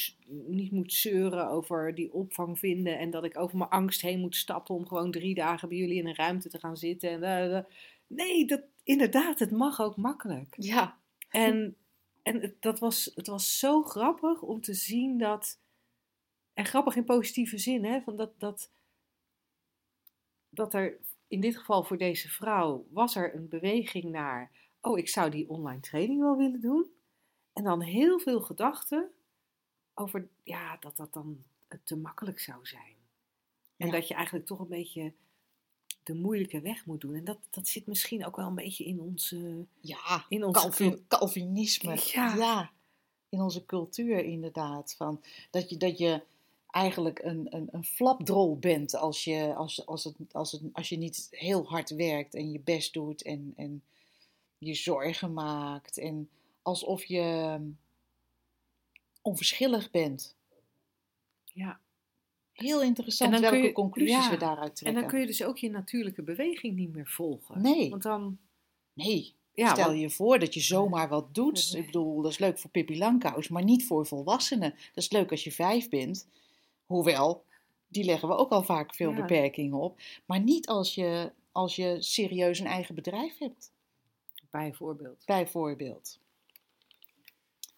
niet 0.47 0.71
moet 0.71 0.93
zeuren 0.93 1.50
over 1.50 1.95
die 1.95 2.13
opvang 2.13 2.60
vinden. 2.60 3.00
En 3.00 3.10
dat 3.10 3.24
ik 3.24 3.38
over 3.38 3.58
mijn 3.58 3.69
angst 3.69 4.02
heen 4.02 4.19
moet 4.19 4.36
stappen 4.36 4.76
om 4.76 4.88
gewoon 4.88 5.12
drie 5.12 5.36
dagen 5.36 5.69
bij 5.69 5.78
jullie 5.78 5.97
in 5.97 6.08
een 6.08 6.15
ruimte 6.15 6.50
te 6.50 6.60
gaan 6.60 6.78
zitten. 6.78 7.10
En, 7.10 7.54
eh. 7.56 7.63
nee, 8.08 8.45
dat, 8.45 8.62
inderdaad, 8.84 9.39
het 9.39 9.52
mag 9.52 9.82
ook 9.82 9.95
makkelijk. 9.95 10.56
Ja. 10.58 10.97
En, 11.30 11.76
en 12.24 12.41
het, 12.41 12.56
dat 12.60 12.80
was, 12.80 13.12
het 13.15 13.28
was 13.28 13.60
zo 13.60 13.84
grappig 13.84 14.41
om 14.41 14.62
te 14.62 14.74
zien 14.74 15.17
dat. 15.17 15.60
En 16.54 16.65
grappig 16.65 16.95
in 16.95 17.06
positieve 17.06 17.58
zin, 17.58 17.86
hè? 17.86 18.02
Van 18.02 18.15
dat, 18.15 18.32
dat, 18.38 18.71
dat 20.50 20.74
er 20.74 20.97
in 21.32 21.39
dit 21.41 21.58
geval 21.58 21.84
voor 21.84 21.98
deze 21.98 22.30
vrouw 22.30 22.86
was 22.89 23.15
er 23.15 23.36
een 23.36 23.48
beweging 23.48 24.04
naar. 24.04 24.52
Oh, 24.82 24.98
ik 24.98 25.10
zou 25.10 25.30
die 25.30 25.50
online 25.50 25.80
training 25.80 26.20
wel 26.20 26.38
willen 26.38 26.62
doen. 26.62 26.86
En 27.54 27.63
dan 27.63 27.82
heel 27.82 28.20
veel 28.20 28.41
gedachten 28.41 29.10
over 29.94 30.28
ja, 30.44 30.78
dat 30.80 30.96
dat 30.98 31.13
dan 31.13 31.44
te 31.84 31.96
makkelijk 31.96 32.39
zou 32.39 32.65
zijn. 32.65 32.96
En 33.78 33.86
Ja. 33.88 33.91
dat 33.94 34.08
je 34.08 34.13
eigenlijk 34.13 34.46
toch 34.46 34.60
een 34.60 34.67
beetje 34.67 35.13
de 36.04 36.13
moeilijke 36.13 36.62
weg 36.62 36.86
moet 36.86 37.02
doen. 37.02 37.15
En 37.15 37.24
dat, 37.24 37.38
dat 37.50 37.67
zit 37.67 37.86
misschien 37.88 38.26
ook 38.26 38.36
wel 38.36 38.48
een 38.48 38.56
beetje 38.56 38.86
in 38.86 39.00
onze. 39.00 39.65
Ja, 39.80 40.26
In 40.30 40.44
onze 40.44 40.60
Calvin- 40.62 41.06
Calvinisme. 41.08 42.00
Ja. 42.13 42.72
In 43.30 43.41
onze 43.41 43.65
cultuur 43.65 44.24
inderdaad. 44.24 44.94
Van, 44.98 45.22
dat, 45.52 45.70
je, 45.70 45.78
dat 45.78 45.98
je 45.98 46.22
eigenlijk 46.72 47.20
een, 47.24 47.48
een, 47.56 47.68
een 47.72 47.86
flapdrol 47.86 48.58
bent 48.58 48.96
als 48.96 49.24
je, 49.24 49.54
als, 49.56 49.86
als, 49.86 50.04
het, 50.04 50.16
als, 50.32 50.52
het, 50.52 50.62
als 50.74 50.90
je 50.90 50.98
niet 50.98 51.28
heel 51.32 51.66
hard 51.66 51.90
werkt 51.90 52.34
en 52.36 52.52
je 52.52 52.60
best 52.60 52.94
doet 52.94 53.22
en, 53.24 53.54
en 53.56 53.84
je 54.58 54.74
zorgen 54.74 55.34
maakt. 55.34 55.98
En 55.98 56.30
alsof 56.62 57.04
je 57.06 57.20
ehm, 57.20 57.64
onverschillig 59.22 59.92
bent. 59.92 60.36
Ja. 61.54 61.80
Heel 62.54 62.82
interessant 62.84 63.34
En 63.34 63.42
welke 63.42 63.58
je- 63.58 63.72
conclusies 63.72 64.26
ja, 64.26 64.30
we 64.30 64.38
daaruit 64.38 64.70
En 64.70 64.74
trekken. 64.76 65.02
dan 65.02 65.10
kun 65.12 65.20
je 65.20 65.26
dus 65.26 65.44
ook 65.44 65.58
je 65.58 65.70
natuurlijke 65.70 66.22
beweging 66.22 66.76
niet 66.76 66.94
meer 66.94 67.08
volgen. 67.08 67.62
Nee. 67.62 67.90
Want 67.90 68.02
dan, 68.04 68.38
Nee, 68.94 69.34
ja, 69.54 69.74
stel 69.74 69.86
want- 69.88 70.00
je 70.00 70.10
voor 70.10 70.40
dat 70.40 70.54
je 70.54 70.60
zomaar 70.60 71.10
wat 71.10 71.36
doet. 71.36 71.74
Ik 71.76 71.86
bedoel, 71.86 72.22
dat 72.22 72.32
is 72.32 72.38
leuk 72.38 72.60
voor 72.60 72.70
Pippi 72.70 72.98
Langkous, 72.98 73.48
maar 73.48 73.64
niet 73.64 73.86
voor 73.86 74.06
volwassenen. 74.06 74.70
Dat 74.70 75.04
is 75.04 75.12
leuk 75.12 75.32
als 75.32 75.44
je 75.44 75.52
vijf 75.52 75.90
bent. 75.90 76.28
Hoewel, 76.91 77.43
die 77.88 78.04
leggen 78.04 78.27
we 78.27 78.36
ook 78.36 78.51
al 78.51 78.63
vaak 78.63 78.95
veel 78.95 79.10
Ja. 79.12 79.15
beperkingen 79.15 79.80
op. 79.80 79.99
Maar 80.25 80.39
niet 80.39 80.67
als 80.67 80.95
je, 80.95 81.32
als 81.51 81.75
je 81.75 81.95
serieus 82.01 82.60
een 82.60 82.65
eigen 82.65 82.95
bedrijf 82.95 83.38
hebt, 83.38 83.71
bijvoorbeeld. 84.49 85.25
bijvoorbeeld. 85.25 86.19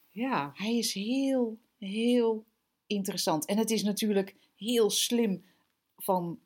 Ja, 0.09 0.51
Hij 0.55 0.77
is 0.77 0.93
heel, 0.93 1.57
heel 1.77 2.45
interessant. 2.87 3.45
En 3.45 3.57
het 3.57 3.71
is 3.71 3.83
natuurlijk 3.83 4.35
heel 4.55 4.89
slim 4.89 5.45
van 5.97 6.39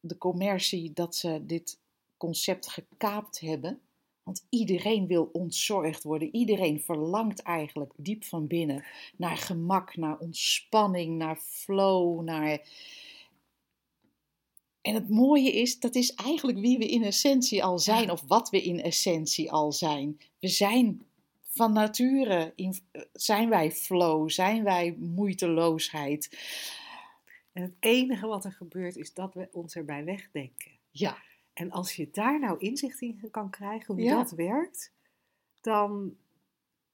de 0.00 0.18
commercie 0.18 0.92
dat 0.92 1.16
ze 1.16 1.40
dit 1.46 1.78
concept 2.16 2.68
gekaapt 2.68 3.40
hebben. 3.40 3.80
Want 4.28 4.46
iedereen 4.48 5.06
wil 5.06 5.30
ontzorgd 5.32 6.02
worden. 6.02 6.34
Iedereen 6.34 6.80
verlangt 6.80 7.42
eigenlijk 7.42 7.92
diep 7.96 8.24
van 8.24 8.46
binnen 8.46 8.84
naar 9.16 9.36
gemak, 9.36 9.96
naar 9.96 10.18
ontspanning, 10.18 11.16
naar 11.16 11.36
flow, 11.36 12.22
naar. 12.22 12.60
En 14.80 14.94
het 14.94 15.08
mooie 15.08 15.52
is, 15.52 15.80
dat 15.80 15.94
is 15.94 16.14
eigenlijk 16.14 16.58
wie 16.58 16.78
we 16.78 16.88
in 16.88 17.02
essentie 17.02 17.64
al 17.64 17.78
zijn, 17.78 18.10
of 18.10 18.22
wat 18.26 18.50
we 18.50 18.62
in 18.62 18.82
essentie 18.82 19.52
al 19.52 19.72
zijn. 19.72 20.20
We 20.38 20.48
zijn 20.48 21.02
van 21.42 21.72
nature, 21.72 22.52
in, 22.56 22.74
zijn 23.12 23.48
wij 23.48 23.72
flow, 23.72 24.30
zijn 24.30 24.64
wij 24.64 24.96
moeiteloosheid. 24.98 26.38
en 27.52 27.62
het 27.62 27.74
enige 27.80 28.26
wat 28.26 28.44
er 28.44 28.52
gebeurt 28.52 28.96
is 28.96 29.14
dat 29.14 29.34
we 29.34 29.48
ons 29.52 29.74
erbij 29.74 30.04
wegdenken. 30.04 30.70
Ja, 30.90 31.18
En 31.58 31.70
als 31.70 31.96
je 31.96 32.08
daar 32.10 32.40
nou 32.40 32.58
inzicht 32.58 33.00
in 33.00 33.28
kan 33.30 33.50
krijgen 33.50 33.94
hoe 33.94 34.02
Ja. 34.04 34.16
dat 34.16 34.30
werkt, 34.30 34.92
dan, 35.60 36.16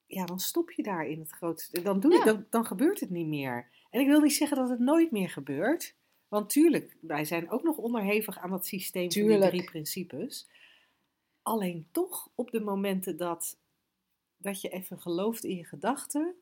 ja, 0.06 0.24
dan 0.26 0.40
stop 0.40 0.70
je 0.70 0.82
daar 0.82 1.06
in 1.06 1.18
het 1.18 1.30
grootste. 1.30 1.82
Dan, 1.82 2.00
doe 2.00 2.12
Ja. 2.14 2.24
dan, 2.24 2.46
dan 2.50 2.64
gebeurt 2.66 3.00
het 3.00 3.10
niet 3.10 3.26
meer. 3.26 3.68
En 3.90 4.00
ik 4.00 4.06
wil 4.06 4.20
niet 4.20 4.32
zeggen 4.34 4.56
dat 4.56 4.68
het 4.68 4.78
nooit 4.78 5.10
meer 5.10 5.28
gebeurt. 5.30 5.94
Want 6.28 6.50
tuurlijk, 6.50 6.96
wij 7.00 7.24
zijn 7.24 7.50
ook 7.50 7.62
nog 7.62 7.76
onderhevig 7.76 8.38
aan 8.38 8.50
dat 8.50 8.66
systeem 8.66 9.12
van 9.12 9.26
die 9.26 9.38
drie 9.48 9.64
principes. 9.64 10.48
Alleen 11.42 11.86
toch 11.90 12.30
op 12.34 12.50
de 12.50 12.60
momenten 12.60 13.16
dat, 13.16 13.58
dat 14.36 14.60
je 14.60 14.68
even 14.68 15.00
gelooft 15.00 15.44
in 15.44 15.56
je 15.56 15.64
gedachten, 15.64 16.34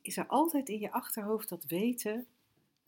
is 0.00 0.16
er 0.16 0.26
altijd 0.26 0.68
in 0.68 0.78
je 0.78 0.92
achterhoofd 0.92 1.48
dat 1.48 1.64
weten. 1.64 2.26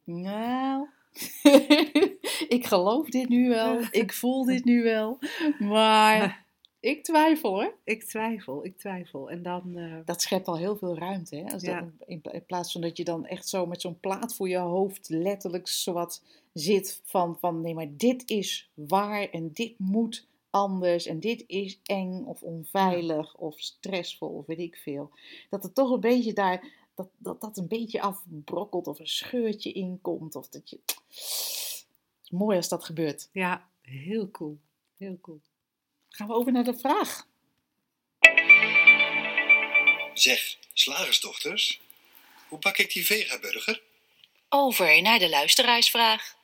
nou. 0.04 0.88
ik 2.48 2.66
geloof 2.66 3.08
dit 3.08 3.28
nu 3.28 3.48
wel, 3.48 3.80
ik 3.90 4.12
voel 4.12 4.44
dit 4.44 4.64
nu 4.64 4.82
wel, 4.82 5.18
maar 5.58 6.44
ik 6.80 7.04
twijfel 7.04 7.50
hoor. 7.50 7.74
Ik 7.84 8.02
twijfel, 8.04 8.64
ik 8.64 8.78
twijfel. 8.78 9.30
En 9.30 9.42
dan. 9.42 9.76
eh, 9.76 9.96
Dat 10.04 10.22
schept 10.22 10.48
al 10.48 10.56
heel 10.56 10.76
veel 10.76 10.98
ruimte. 10.98 11.36
Hè? 11.36 11.52
Als 11.52 11.62
dat- 11.80 11.88
in, 12.06 12.20
in 12.32 12.44
plaats 12.46 12.72
van 12.72 12.80
dat 12.80 12.96
je 12.96 13.04
dan 13.04 13.26
echt 13.26 13.48
zo 13.48 13.66
met 13.66 13.80
zo'n 13.80 14.00
plaat 14.00 14.34
voor 14.34 14.48
je 14.48 14.56
hoofd 14.58 15.08
letterlijk 15.08 15.68
zowat 15.68 16.22
zit 16.52 17.00
van, 17.04 17.36
van 17.40 17.60
nee, 17.60 17.74
maar 17.74 17.88
dit 17.96 18.30
is 18.30 18.70
waar 18.74 19.28
en 19.30 19.50
dit 19.52 19.78
moet 19.78 20.26
anders 20.50 21.06
en 21.06 21.20
dit 21.20 21.44
is 21.46 21.78
eng 21.82 22.24
of 22.24 22.42
onveilig 22.42 23.34
of 23.36 23.54
stressvol 23.60 24.28
of 24.28 24.46
weet 24.46 24.58
ik 24.58 24.76
veel. 24.76 25.10
Dat 25.50 25.62
het 25.62 25.74
toch 25.74 25.90
een 25.90 26.00
beetje 26.00 26.32
daar, 26.32 26.64
dat 26.94 27.08
dat, 27.18 27.40
dat 27.40 27.56
een 27.56 27.68
beetje 27.68 28.00
afbrokkelt 28.00 28.86
of 28.86 28.98
een 28.98 29.06
scheurtje 29.06 29.72
inkomt 29.72 30.34
of 30.36 30.48
dat 30.48 30.70
je... 30.70 30.78
Mooi 32.32 32.56
als 32.56 32.68
dat 32.68 32.84
gebeurt. 32.84 33.28
ja, 33.32 33.68
heel 33.80 34.30
cool. 34.30 34.60
Heel 34.98 35.18
cool. 35.20 35.40
Gaan 36.08 36.26
we 36.26 36.34
over 36.34 36.52
naar 36.52 36.64
de 36.64 36.78
vraag. 36.78 37.26
Zeg, 40.14 40.56
slagersdochters, 40.72 41.80
hoe 42.48 42.58
bak 42.58 42.78
ik 42.78 42.92
die 42.92 43.06
vegaburger? 43.06 43.82
Over 44.48 45.02
naar 45.02 45.18
de 45.18 45.28
luisteraarsvraag. 45.28 46.36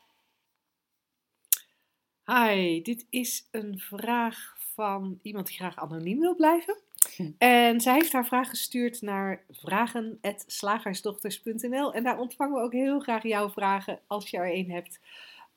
Hi, 2.25 2.83
dit 2.83 3.07
is 3.11 3.45
een 3.51 3.79
vraag 3.79 4.57
van 4.75 5.19
iemand 5.23 5.47
die 5.47 5.57
graag 5.57 5.77
anoniem 5.77 6.21
wil 6.21 6.35
blijven. 6.35 6.79
Hm. 7.17 7.31
En 7.39 7.81
zij 7.81 7.95
heeft 7.95 8.13
haar 8.13 8.27
vraag 8.27 8.49
gestuurd 8.49 9.01
naar 9.01 9.45
vragen.slagersdochters.nl. 9.51 11.93
En 11.93 12.03
daar 12.03 12.19
ontvangen 12.19 12.57
we 12.57 12.63
ook 12.63 12.73
heel 12.73 13.01
graag 13.01 13.23
jouw 13.23 13.51
vragen 13.51 14.01
als 14.07 14.31
je 14.31 14.37
er 14.37 14.55
een 14.55 14.71
hebt 14.71 15.01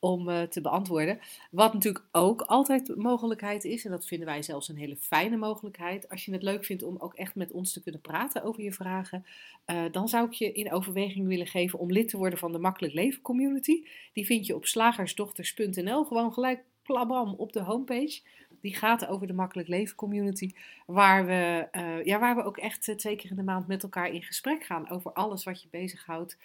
om 0.01 0.29
eh, 0.29 0.41
te 0.41 0.61
beantwoorden. 0.61 1.19
Wat 1.51 1.73
natuurlijk 1.73 2.05
ook 2.11 2.41
altijd 2.41 2.85
de 2.85 2.95
mogelijkheid 2.95 3.63
is, 3.63 3.85
en 3.85 3.91
dat 3.91 4.07
vinden 4.07 4.27
wij 4.27 4.41
zelfs 4.41 4.69
een 4.69 4.77
hele 4.77 4.95
fijne 4.95 5.37
mogelijkheid. 5.37 6.09
Als 6.09 6.25
je 6.25 6.31
het 6.31 6.43
leuk 6.43 6.65
vindt 6.65 6.83
om 6.83 6.97
ook 6.97 7.13
echt 7.13 7.35
met 7.35 7.51
ons 7.51 7.73
te 7.73 7.81
kunnen 7.81 8.01
praten 8.01 8.43
over 8.43 8.63
je 8.63 8.73
vragen, 8.73 9.25
eh, 9.65 9.83
dan 9.91 10.07
zou 10.07 10.25
ik 10.25 10.33
je 10.33 10.51
in 10.51 10.71
overweging 10.71 11.27
willen 11.27 11.47
geven 11.47 11.79
om 11.79 11.91
lid 11.91 12.07
te 12.07 12.17
worden 12.17 12.39
van 12.39 12.51
de 12.51 12.59
Makkelijk 12.59 12.93
Leven 12.93 13.21
Community. 13.21 13.83
Die 14.13 14.25
vind 14.25 14.45
je 14.45 14.55
op 14.55 14.65
slagersdochters.nl, 14.65 16.03
gewoon 16.03 16.33
gelijk 16.33 16.63
plabam 16.83 17.33
op 17.33 17.53
de 17.53 17.61
homepage. 17.61 18.21
Die 18.61 18.75
gaat 18.75 19.07
over 19.07 19.27
de 19.27 19.33
Makkelijk 19.33 19.67
Leven 19.67 19.95
Community, 19.95 20.51
waar 20.85 21.25
we, 21.25 21.67
eh, 21.71 22.03
ja, 22.03 22.19
waar 22.19 22.35
we 22.35 22.43
ook 22.43 22.57
echt 22.57 22.81
twee 22.97 23.15
keer 23.15 23.29
in 23.29 23.35
de 23.35 23.43
maand 23.43 23.67
met 23.67 23.83
elkaar 23.83 24.09
in 24.09 24.23
gesprek 24.23 24.63
gaan 24.63 24.89
over 24.89 25.13
alles 25.13 25.43
wat 25.43 25.61
je 25.61 25.67
bezighoudt 25.71 26.37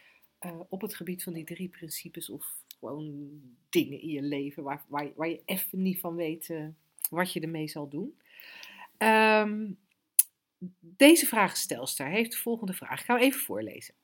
op 0.68 0.80
het 0.80 0.94
gebied 0.94 1.22
van 1.22 1.32
die 1.32 1.44
drie 1.44 1.68
principes 1.68 2.30
of 2.30 2.64
gewoon 2.78 3.40
dingen 3.68 4.00
in 4.00 4.08
je 4.08 4.22
leven 4.22 4.62
waar, 4.62 4.84
waar, 4.88 5.12
waar 5.14 5.28
je 5.28 5.42
even 5.44 5.82
niet 5.82 6.00
van 6.00 6.14
weet 6.14 6.50
eh, 6.50 6.66
wat 7.10 7.32
je 7.32 7.40
ermee 7.40 7.68
zal 7.68 7.88
doen. 7.88 8.18
Ehm, 8.98 9.70
deze 10.80 11.26
vraagstelster 11.26 12.06
heeft 12.06 12.30
de 12.30 12.38
volgende 12.38 12.72
vraag. 12.72 13.00
Ik 13.00 13.06
ga 13.06 13.14
hem 13.14 13.22
even 13.22 13.40
voorlezen. 13.40 13.94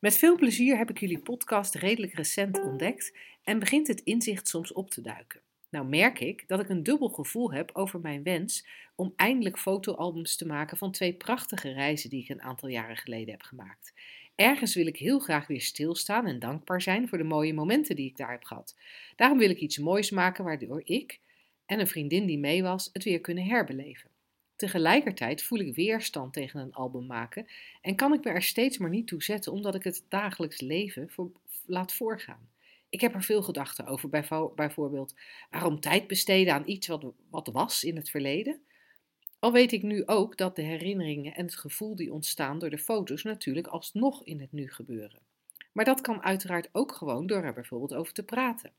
Met 0.00 0.16
veel 0.16 0.36
plezier 0.36 0.76
heb 0.76 0.90
ik 0.90 0.98
jullie 0.98 1.18
podcast 1.18 1.74
redelijk 1.74 2.14
recent 2.14 2.60
ontdekt 2.62 3.16
en 3.42 3.58
begint 3.58 3.86
het 3.86 4.00
inzicht 4.00 4.48
soms 4.48 4.72
op 4.72 4.90
te 4.90 5.00
duiken. 5.00 5.40
Nou 5.70 5.86
merk 5.86 6.20
ik 6.20 6.48
dat 6.48 6.60
ik 6.60 6.68
een 6.68 6.82
dubbel 6.82 7.08
gevoel 7.08 7.52
heb 7.52 7.70
over 7.72 8.00
mijn 8.00 8.22
wens 8.22 8.66
om 8.94 9.12
eindelijk 9.16 9.58
fotoalbums 9.58 10.36
te 10.36 10.46
maken 10.46 10.76
van 10.76 10.92
twee 10.92 11.12
prachtige 11.12 11.72
reizen 11.72 12.10
die 12.10 12.22
ik 12.22 12.28
een 12.28 12.42
aantal 12.42 12.68
jaren 12.68 12.96
geleden 12.96 13.30
heb 13.30 13.42
gemaakt. 13.42 13.92
Ergens 14.42 14.74
wil 14.74 14.86
ik 14.86 14.96
heel 14.96 15.18
graag 15.18 15.46
weer 15.46 15.60
stilstaan 15.60 16.26
en 16.26 16.38
dankbaar 16.38 16.82
zijn 16.82 17.08
voor 17.08 17.18
de 17.18 17.24
mooie 17.24 17.54
momenten 17.54 17.96
die 17.96 18.06
ik 18.06 18.16
daar 18.16 18.30
heb 18.30 18.44
gehad. 18.44 18.76
Daarom 19.16 19.38
wil 19.38 19.50
ik 19.50 19.58
iets 19.58 19.78
moois 19.78 20.10
maken 20.10 20.44
waardoor 20.44 20.82
ik 20.84 21.20
en 21.66 21.80
een 21.80 21.86
vriendin 21.86 22.26
die 22.26 22.38
mee 22.38 22.62
was 22.62 22.90
het 22.92 23.04
weer 23.04 23.20
kunnen 23.20 23.44
herbeleven. 23.44 24.10
Tegelijkertijd 24.56 25.42
voel 25.42 25.58
ik 25.58 25.74
weerstand 25.74 26.32
tegen 26.32 26.60
een 26.60 26.72
album 26.72 27.06
maken 27.06 27.46
en 27.80 27.96
kan 27.96 28.12
ik 28.12 28.24
me 28.24 28.30
er 28.30 28.42
steeds 28.42 28.78
maar 28.78 28.90
niet 28.90 29.06
toe 29.06 29.22
zetten 29.22 29.52
omdat 29.52 29.74
ik 29.74 29.84
het 29.84 30.04
dagelijks 30.08 30.60
leven 30.60 31.10
voor, 31.10 31.30
laat 31.66 31.92
voorgaan. 31.92 32.50
Ik 32.88 33.00
heb 33.00 33.14
er 33.14 33.22
veel 33.22 33.42
gedachten 33.42 33.86
over, 33.86 34.08
bijvo- 34.08 34.52
bijvoorbeeld 34.54 35.14
waarom 35.50 35.80
tijd 35.80 36.06
besteden 36.06 36.54
aan 36.54 36.62
iets 36.66 36.86
wat, 36.86 37.04
wat 37.30 37.48
was 37.48 37.84
in 37.84 37.96
het 37.96 38.10
verleden. 38.10 38.60
Al 39.42 39.52
weet 39.52 39.72
ik 39.72 39.82
nu 39.82 40.06
ook 40.06 40.36
dat 40.36 40.56
de 40.56 40.62
herinneringen 40.62 41.34
en 41.34 41.44
het 41.44 41.54
gevoel 41.54 41.96
die 41.96 42.12
ontstaan 42.12 42.58
door 42.58 42.70
de 42.70 42.78
foto's 42.78 43.22
natuurlijk 43.22 43.66
alsnog 43.66 44.24
in 44.24 44.40
het 44.40 44.52
nu 44.52 44.70
gebeuren. 44.70 45.20
Maar 45.72 45.84
dat 45.84 46.00
kan 46.00 46.22
uiteraard 46.22 46.68
ook 46.72 46.92
gewoon 46.92 47.26
door 47.26 47.42
er 47.42 47.52
bijvoorbeeld 47.52 47.94
over 47.94 48.12
te 48.12 48.22
praten. 48.22 48.72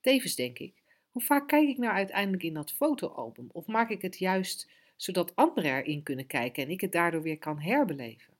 Tevens 0.00 0.34
denk 0.34 0.58
ik, 0.58 0.74
hoe 1.10 1.22
vaak 1.22 1.48
kijk 1.48 1.68
ik 1.68 1.78
nou 1.78 1.94
uiteindelijk 1.94 2.42
in 2.42 2.54
dat 2.54 2.72
fotoalbum? 2.72 3.48
Of 3.52 3.66
maak 3.66 3.90
ik 3.90 4.02
het 4.02 4.18
juist 4.18 4.68
zodat 4.96 5.36
anderen 5.36 5.76
erin 5.76 6.02
kunnen 6.02 6.26
kijken 6.26 6.64
en 6.64 6.70
ik 6.70 6.80
het 6.80 6.92
daardoor 6.92 7.22
weer 7.22 7.38
kan 7.38 7.60
herbeleven? 7.60 8.34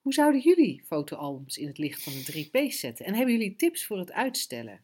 Hoe 0.00 0.12
zouden 0.12 0.40
jullie 0.40 0.82
fotoalbums 0.84 1.58
in 1.58 1.66
het 1.66 1.78
licht 1.78 2.02
van 2.02 2.12
de 2.12 2.22
3 2.22 2.50
P's 2.50 2.80
zetten? 2.80 3.06
En 3.06 3.14
hebben 3.14 3.34
jullie 3.34 3.56
tips 3.56 3.86
voor 3.86 3.98
het 3.98 4.12
uitstellen? 4.12 4.80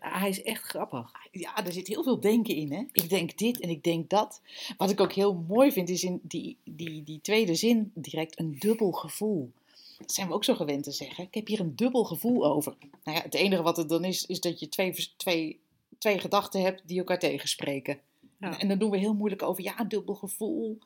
Nou, 0.00 0.18
hij 0.18 0.28
is 0.28 0.42
echt 0.42 0.62
grappig. 0.62 1.12
Ja, 1.30 1.64
er 1.64 1.72
zit 1.72 1.86
heel 1.86 2.02
veel 2.02 2.20
denken 2.20 2.54
in. 2.54 2.72
Hè? 2.72 2.84
Ik 2.92 3.08
denk 3.08 3.38
dit 3.38 3.60
en 3.60 3.68
ik 3.68 3.82
denk 3.82 4.10
dat. 4.10 4.40
Wat 4.76 4.90
ik 4.90 5.00
ook 5.00 5.12
heel 5.12 5.44
mooi 5.48 5.72
vind, 5.72 5.88
is 5.88 6.04
in 6.04 6.20
die, 6.22 6.56
die, 6.64 7.02
die 7.02 7.20
tweede 7.20 7.54
zin 7.54 7.90
direct 7.94 8.38
een 8.38 8.56
dubbel 8.58 8.92
gevoel. 8.92 9.52
Dat 9.98 10.12
zijn 10.12 10.28
we 10.28 10.34
ook 10.34 10.44
zo 10.44 10.54
gewend 10.54 10.84
te 10.84 10.90
zeggen. 10.90 11.24
Ik 11.24 11.34
heb 11.34 11.46
hier 11.46 11.60
een 11.60 11.76
dubbel 11.76 12.04
gevoel 12.04 12.46
over. 12.46 12.74
Nou 13.04 13.16
ja, 13.16 13.22
het 13.22 13.34
enige 13.34 13.62
wat 13.62 13.76
het 13.76 13.88
dan 13.88 14.04
is, 14.04 14.26
is 14.26 14.40
dat 14.40 14.60
je 14.60 14.68
twee, 14.68 15.08
twee, 15.16 15.60
twee 15.98 16.18
gedachten 16.18 16.62
hebt 16.62 16.82
die 16.86 16.98
elkaar 16.98 17.18
tegenspreken. 17.18 17.98
Ja. 18.38 18.58
En 18.58 18.68
dan 18.68 18.78
doen 18.78 18.90
we 18.90 18.98
heel 18.98 19.14
moeilijk 19.14 19.42
over, 19.42 19.62
ja, 19.62 19.84
dubbel 19.84 20.14
gevoel. 20.14 20.78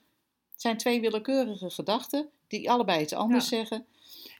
Het 0.52 0.62
zijn 0.62 0.76
twee 0.76 1.00
willekeurige 1.00 1.70
gedachten 1.70 2.28
die 2.46 2.70
allebei 2.70 3.02
iets 3.02 3.12
anders 3.12 3.48
zeggen. 3.48 3.86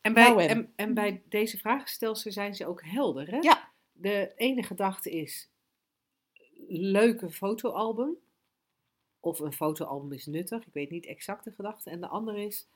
En 0.03 0.13
bij, 0.13 0.29
Nou, 0.29 0.43
en? 0.43 0.73
en, 0.77 0.95
bij 0.95 1.23
deze 1.29 1.59
vraagstelsen 1.59 2.33
zijn 2.33 2.55
ze 2.55 2.67
ook 2.67 2.83
helder. 2.85 3.31
Hè? 3.31 3.39
Ja. 3.39 3.69
De 4.05 4.33
ene 4.37 4.63
gedachte 4.63 5.11
is 5.11 5.49
leuke 6.69 7.31
fotoalbum. 7.31 8.17
Of 9.21 9.39
een 9.39 9.53
fotoalbum 9.53 10.13
is 10.13 10.27
nuttig. 10.27 10.67
Ik 10.67 10.73
weet 10.73 10.91
niet 10.91 11.07
exact 11.07 11.45
de 11.45 11.53
gedachte. 11.53 11.91
En 11.91 12.01
de 12.01 12.09
andere 12.09 12.45
is, 12.45 12.67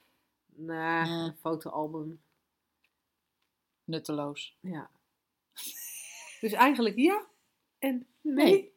nou, 0.46 1.10
een 1.10 1.36
fotoalbum, 1.36 2.20
Nutteloos. 3.84 4.56
ja. 4.60 4.90
Dus 6.40 6.52
eigenlijk 6.52 6.96
ja 6.96 7.26
en 7.78 8.06
nee, 8.20 8.72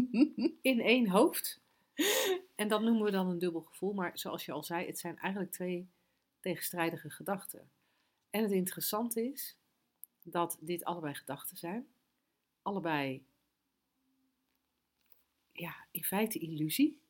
in 0.72 0.80
één 0.80 1.08
hoofd. 1.08 1.60
En 2.54 2.68
dat 2.68 2.82
noemen 2.82 3.04
we 3.04 3.10
dan 3.10 3.28
een 3.28 3.38
dubbel 3.38 3.60
gevoel. 3.60 3.92
Maar 3.92 4.18
zoals 4.18 4.44
je 4.44 4.52
al 4.52 4.62
zei, 4.62 4.86
het 4.86 4.98
zijn 4.98 5.18
eigenlijk 5.18 5.52
twee 5.52 5.88
tegenstrijdige 6.40 7.10
gedachten. 7.10 7.70
En 8.30 8.42
het 8.42 8.52
interessante 8.52 9.22
is 9.32 9.56
dat 10.22 10.58
dit 10.60 10.84
allebei 10.84 11.14
gedachten 11.14 11.56
zijn. 11.56 11.86
Allebei, 12.62 13.24
ja, 15.52 15.74
in 15.90 16.04
feite 16.04 16.38
illusie. 16.38 17.00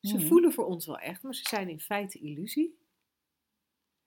Ze 0.00 0.16
Mhm. 0.16 0.26
voelen 0.26 0.52
voor 0.52 0.64
ons 0.66 0.86
wel 0.86 0.98
echt, 0.98 1.22
maar 1.22 1.34
ze 1.34 1.48
zijn 1.48 1.68
in 1.68 1.80
feite 1.80 2.18
illusie. 2.18 2.78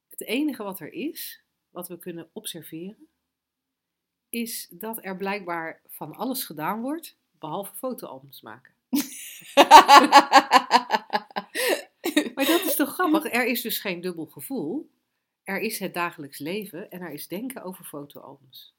Het 0.09 0.21
enige 0.21 0.63
wat 0.63 0.79
er 0.79 0.93
is, 0.93 1.43
wat 1.69 1.87
we 1.87 1.99
kunnen 1.99 2.29
observeren, 2.33 3.07
is 4.29 4.67
dat 4.69 5.03
er 5.05 5.17
blijkbaar 5.17 5.81
van 5.87 6.15
alles 6.15 6.43
gedaan 6.45 6.81
wordt, 6.81 7.17
behalve 7.39 7.75
fotoalbums 7.75 8.41
maken. 8.41 8.73
Maar 12.35 12.45
dat 12.45 12.61
is 12.61 12.75
toch 12.75 12.93
grappig? 12.93 13.25
Er 13.33 13.45
is 13.47 13.61
dus 13.61 13.79
geen 13.79 14.01
dubbel 14.01 14.25
gevoel. 14.25 14.89
Er 15.45 15.59
is 15.59 15.79
het 15.79 15.93
dagelijks 15.93 16.39
leven 16.39 16.91
en 16.91 17.01
er 17.01 17.11
is 17.11 17.27
denken 17.27 17.63
over 17.63 17.85
fotoalbums. 17.85 18.73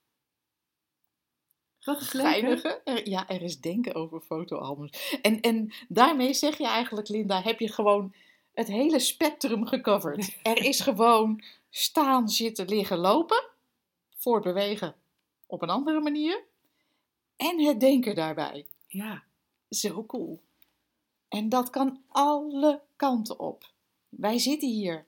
Dat 1.79 2.01
is 2.01 2.13
leuk. 2.13 2.81
Er- 2.85 3.09
ja, 3.09 3.29
er 3.29 3.43
is 3.43 3.61
denken 3.61 3.95
over 3.95 4.21
fotoalbums. 4.21 5.19
En, 5.23 5.41
en 5.41 5.73
daarmee 5.89 6.35
zeg 6.35 6.59
je 6.59 6.67
eigenlijk, 6.67 7.09
Linda, 7.09 7.43
heb 7.43 7.61
je 7.61 7.73
gewoon 7.73 8.15
het 8.53 8.67
hele 8.67 8.99
spectrum 8.99 9.67
gecoverd. 9.67 10.37
Er 10.43 10.65
is 10.65 10.81
gewoon 10.81 11.43
staan, 11.71 12.29
zitten, 12.29 12.69
liggen, 12.69 12.99
lopen. 12.99 13.45
Voortbewegen 14.17 14.95
op 15.47 15.63
een 15.63 15.71
andere 15.71 16.01
manier. 16.01 16.45
En 17.37 17.61
het 17.61 17.81
denken 17.81 18.15
daarbij. 18.15 18.67
Ja, 18.87 19.25
Zo 19.69 20.05
cool. 20.07 20.41
En 21.29 21.49
dat 21.49 21.71
kan 21.71 22.03
alle 22.09 22.83
kanten 22.97 23.39
op. 23.39 23.71
Wij 24.09 24.39
zitten 24.39 24.69
hier 24.69 25.07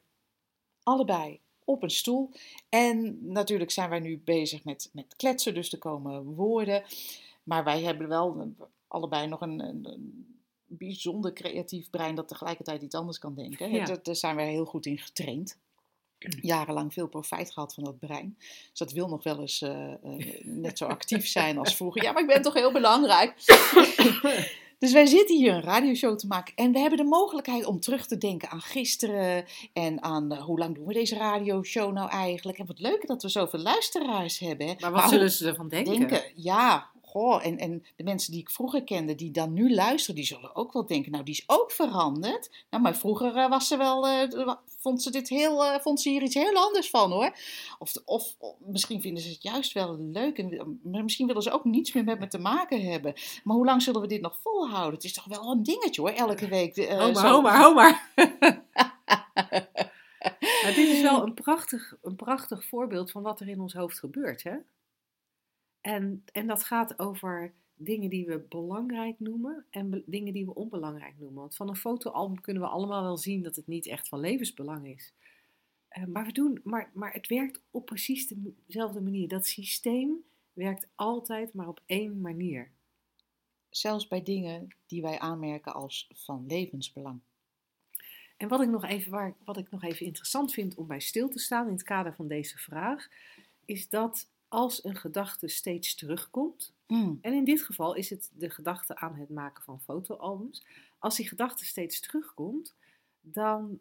allebei 0.83 1.40
op 1.68 1.83
een 1.83 1.90
stoel. 1.90 2.31
En 2.68 3.18
natuurlijk 3.33 3.70
zijn 3.70 3.90
wij 3.90 4.00
nu 4.00 4.20
bezig 4.24 4.64
met, 4.64 4.90
met 4.92 5.14
kletsen, 5.16 5.54
dus 5.54 5.72
er 5.72 5.78
komen 5.78 6.24
woorden. 6.24 6.83
Maar 7.42 7.64
wij 7.64 7.83
hebben 7.83 8.09
wel 8.09 8.40
een- 8.40 8.57
allebei 8.88 9.26
nog 9.26 9.40
een, 9.40 9.87
bijzonder 10.66 11.33
creatief 11.33 11.90
brein 11.90 12.14
dat 12.14 12.28
tegelijkertijd 12.28 12.83
iets 12.83 12.94
anders 12.94 13.18
kan 13.18 13.35
denken. 13.35 13.70
Ja. 13.70 13.85
Daar, 13.85 14.02
daar 14.02 14.16
zijn 14.16 14.37
wij 14.37 14.50
heel 14.50 14.64
goed 14.64 14.87
in 14.87 14.98
getraind. 14.98 15.59
Jarenlang 16.40 16.92
veel 16.92 17.09
profijt 17.09 17.50
gehad 17.50 17.74
van 17.74 17.85
dat 17.85 17.98
brein. 17.98 18.37
Dus 18.38 18.78
dat 18.78 18.92
wil 18.92 19.09
nog 19.09 19.22
wel 19.22 19.40
eens 19.40 19.62
eh, 19.62 19.92
eh, 19.92 20.44
net 20.44 20.78
zo 20.78 20.85
actief 20.85 21.26
zijn 21.38 21.59
als 21.59 21.76
vroeger. 21.76 22.02
Ja, 22.02 22.12
maar 22.12 22.22
ik 22.22 22.28
ben 22.28 22.42
toch 22.42 22.54
heel 22.54 22.72
belangrijk. 22.72 23.35
Dus 24.78 24.92
wij 24.92 25.06
zitten 25.06 25.36
hier 25.36 25.54
een 25.54 25.62
radioshow 25.62 26.18
te 26.18 26.26
maken 26.26 26.54
en 26.54 26.72
we 26.72 26.78
hebben 26.78 26.98
de 26.98 27.04
mogelijkheid 27.04 27.64
om 27.64 27.80
terug 27.80 28.06
te 28.06 28.18
denken 28.18 28.50
aan 28.50 28.60
gisteren 28.60 29.44
en 29.72 30.02
aan 30.02 30.32
eh, 30.32 30.42
hoe 30.42 30.58
lang 30.58 30.74
doen 30.74 30.86
we 30.86 30.92
deze 30.92 31.16
radioshow 31.16 31.92
nou 31.92 32.10
eigenlijk. 32.10 32.58
En 32.58 32.66
wat 32.66 32.78
leuk 32.80 33.06
dat 33.06 33.22
we 33.22 33.28
zoveel 33.28 33.60
luisteraars 33.60 34.38
hebben. 34.38 34.66
hè. 34.66 34.74
maar 34.80 34.92
wat 34.92 35.08
zullen 35.08 35.30
ze 35.30 35.46
ervan 35.46 35.68
denken? 35.68 35.98
denken? 35.98 36.22
Ja, 36.34 36.90
goh. 37.18 37.46
En, 37.46 37.59
en 37.59 37.85
de 37.96 38.04
mensen 38.04 38.33
die 38.33 38.40
ik 38.40 38.50
vroeger 38.50 38.85
kende, 38.85 39.14
die 39.14 39.31
dan 39.31 39.52
nu 39.52 39.74
luisteren, 39.74 40.14
die 40.14 40.24
zullen 40.24 40.57
ook 40.57 40.72
wel 40.72 40.87
denken, 40.87 41.12
nou 41.12 41.24
die 41.24 41.35
is 41.35 41.44
ook 41.46 41.72
veranderd. 41.72 42.50
Nou, 42.70 42.83
maar 42.83 42.96
vroeger 42.96 43.37
eh, 43.37 43.48
was 43.48 43.68
ze 43.68 43.76
wel, 43.76 44.07
eh, 44.09 44.44
wa- 44.44 44.61
vond 44.81 45.02
ze 45.02 45.11
dit 45.11 45.28
heel, 45.28 45.64
eh, 45.64 45.81
vond 45.81 46.00
ze 46.00 46.09
hier 46.09 46.22
iets 46.22 46.35
heel 46.35 46.54
anders 46.54 46.90
van 46.90 47.11
hoor. 47.12 47.37
Of, 47.78 47.92
of, 48.04 48.35
of 48.38 48.54
misschien 48.59 49.00
vinden 49.00 49.22
ze 49.22 49.28
het 49.28 49.42
juist 49.42 49.72
wel 49.72 49.96
leuk 49.98 50.38
en 50.38 50.81
misschien 50.83 51.26
willen 51.26 51.42
ze 51.42 51.50
ook 51.50 51.64
niets 51.64 51.92
meer 51.92 52.04
met 52.04 52.18
me 52.18 52.26
te 52.28 52.38
maken 52.38 52.81
hebben. 52.83 53.14
Maar 53.44 53.57
hoe 53.57 53.64
lang 53.66 53.83
zullen 53.83 54.00
we 54.00 54.07
dit 54.07 54.20
nog 54.20 54.38
volhouden? 54.42 54.94
Het 54.94 55.04
is 55.04 55.12
toch 55.12 55.24
wel 55.24 55.50
een 55.50 55.62
dingetje 55.62 56.00
hoor, 56.00 56.11
elke 56.11 56.48
week. 56.48 56.76
Hou 56.88 57.12
maar, 57.12 57.24
hou 57.24 57.42
maar, 57.42 57.57
hou 57.57 57.74
maar. 57.78 58.11
Maar 60.62 60.74
dit 60.74 60.88
is 60.88 61.00
wel 61.02 61.22
een 61.22 61.35
prachtig, 61.35 61.94
een 62.02 62.16
prachtig 62.16 62.64
voorbeeld 62.64 63.11
van 63.11 63.22
wat 63.22 63.40
er 63.40 63.48
in 63.48 63.61
ons 63.61 63.72
hoofd 63.74 63.98
gebeurt. 63.98 64.42
Hè? 64.42 64.54
En, 65.88 66.24
en 66.33 66.46
dat 66.46 66.64
gaat 66.64 66.98
over 66.98 67.53
dingen 67.74 68.11
die 68.11 68.27
we 68.27 68.38
belangrijk 68.48 69.20
noemen 69.20 69.64
en 69.70 69.90
be- 69.90 70.03
dingen 70.07 70.33
die 70.33 70.44
we 70.44 70.55
onbelangrijk 70.55 71.18
noemen. 71.18 71.40
Want 71.40 71.57
van 71.57 71.68
een 71.68 71.77
fotoalbum 71.77 72.40
kunnen 72.40 72.62
we 72.62 72.68
allemaal 72.68 73.03
wel 73.03 73.16
zien 73.16 73.42
dat 73.42 73.57
het 73.57 73.66
niet 73.66 73.87
echt 73.87 74.09
van 74.09 74.20
levensbelang 74.20 74.87
is. 74.87 75.12
Eh, 75.88 76.05
maar, 76.05 76.27
we 76.27 76.33
doen, 76.33 76.61
maar, 76.64 76.90
maar 76.94 77.12
het 77.12 77.27
werkt 77.27 77.61
op 77.70 77.87
precies 77.87 78.27
de- 78.29 78.53
dezelfde 78.66 79.01
manier. 79.01 79.29
Dat 79.29 79.46
systeem 79.46 80.16
werkt 80.53 80.88
altijd 80.94 81.53
maar 81.55 81.68
op 81.68 81.81
één 81.87 82.20
manier. 82.20 82.70
Zelfs 83.70 84.09
bij 84.09 84.22
dingen 84.22 84.68
die 84.87 85.03
wij 85.03 85.18
aanmerken 85.18 85.74
als 85.74 86.11
van 86.14 86.44
levensbelang. 86.46 87.20
En 88.37 88.48
wat 88.48 88.61
ik, 88.61 88.68
nog 88.68 88.85
even, 88.85 89.11
waar, 89.11 89.35
wat 89.44 89.57
ik 89.57 89.70
nog 89.70 89.83
even 89.83 90.07
interessant 90.07 90.53
vind 90.53 90.74
om 90.74 90.87
bij 90.87 91.01
stil 91.01 91.29
te 91.29 91.38
staan 91.38 91.66
in 91.66 91.72
het 91.72 91.83
kader 91.83 92.14
van 92.14 92.29
deze 92.29 92.59
vraag, 92.59 93.09
is 93.64 93.88
dat 93.88 94.29
als 94.48 94.84
een 94.84 94.96
gedachte 94.96 95.48
steeds 95.48 95.94
terugkomt, 95.94 96.76
Mm. 96.87 97.18
en 97.20 97.32
in 97.32 97.44
dit 97.44 97.62
geval 97.62 97.94
is 97.94 98.11
het 98.11 98.30
de 98.34 98.50
gedachte 98.50 98.96
aan 98.96 99.14
het 99.14 99.28
maken 99.28 99.62
van 99.62 99.80
fotoalbums, 99.80 100.66
als 100.98 101.16
die 101.16 101.28
gedachte 101.28 101.64
steeds 101.64 102.00
terugkomt, 102.00 102.74
dan, 103.20 103.80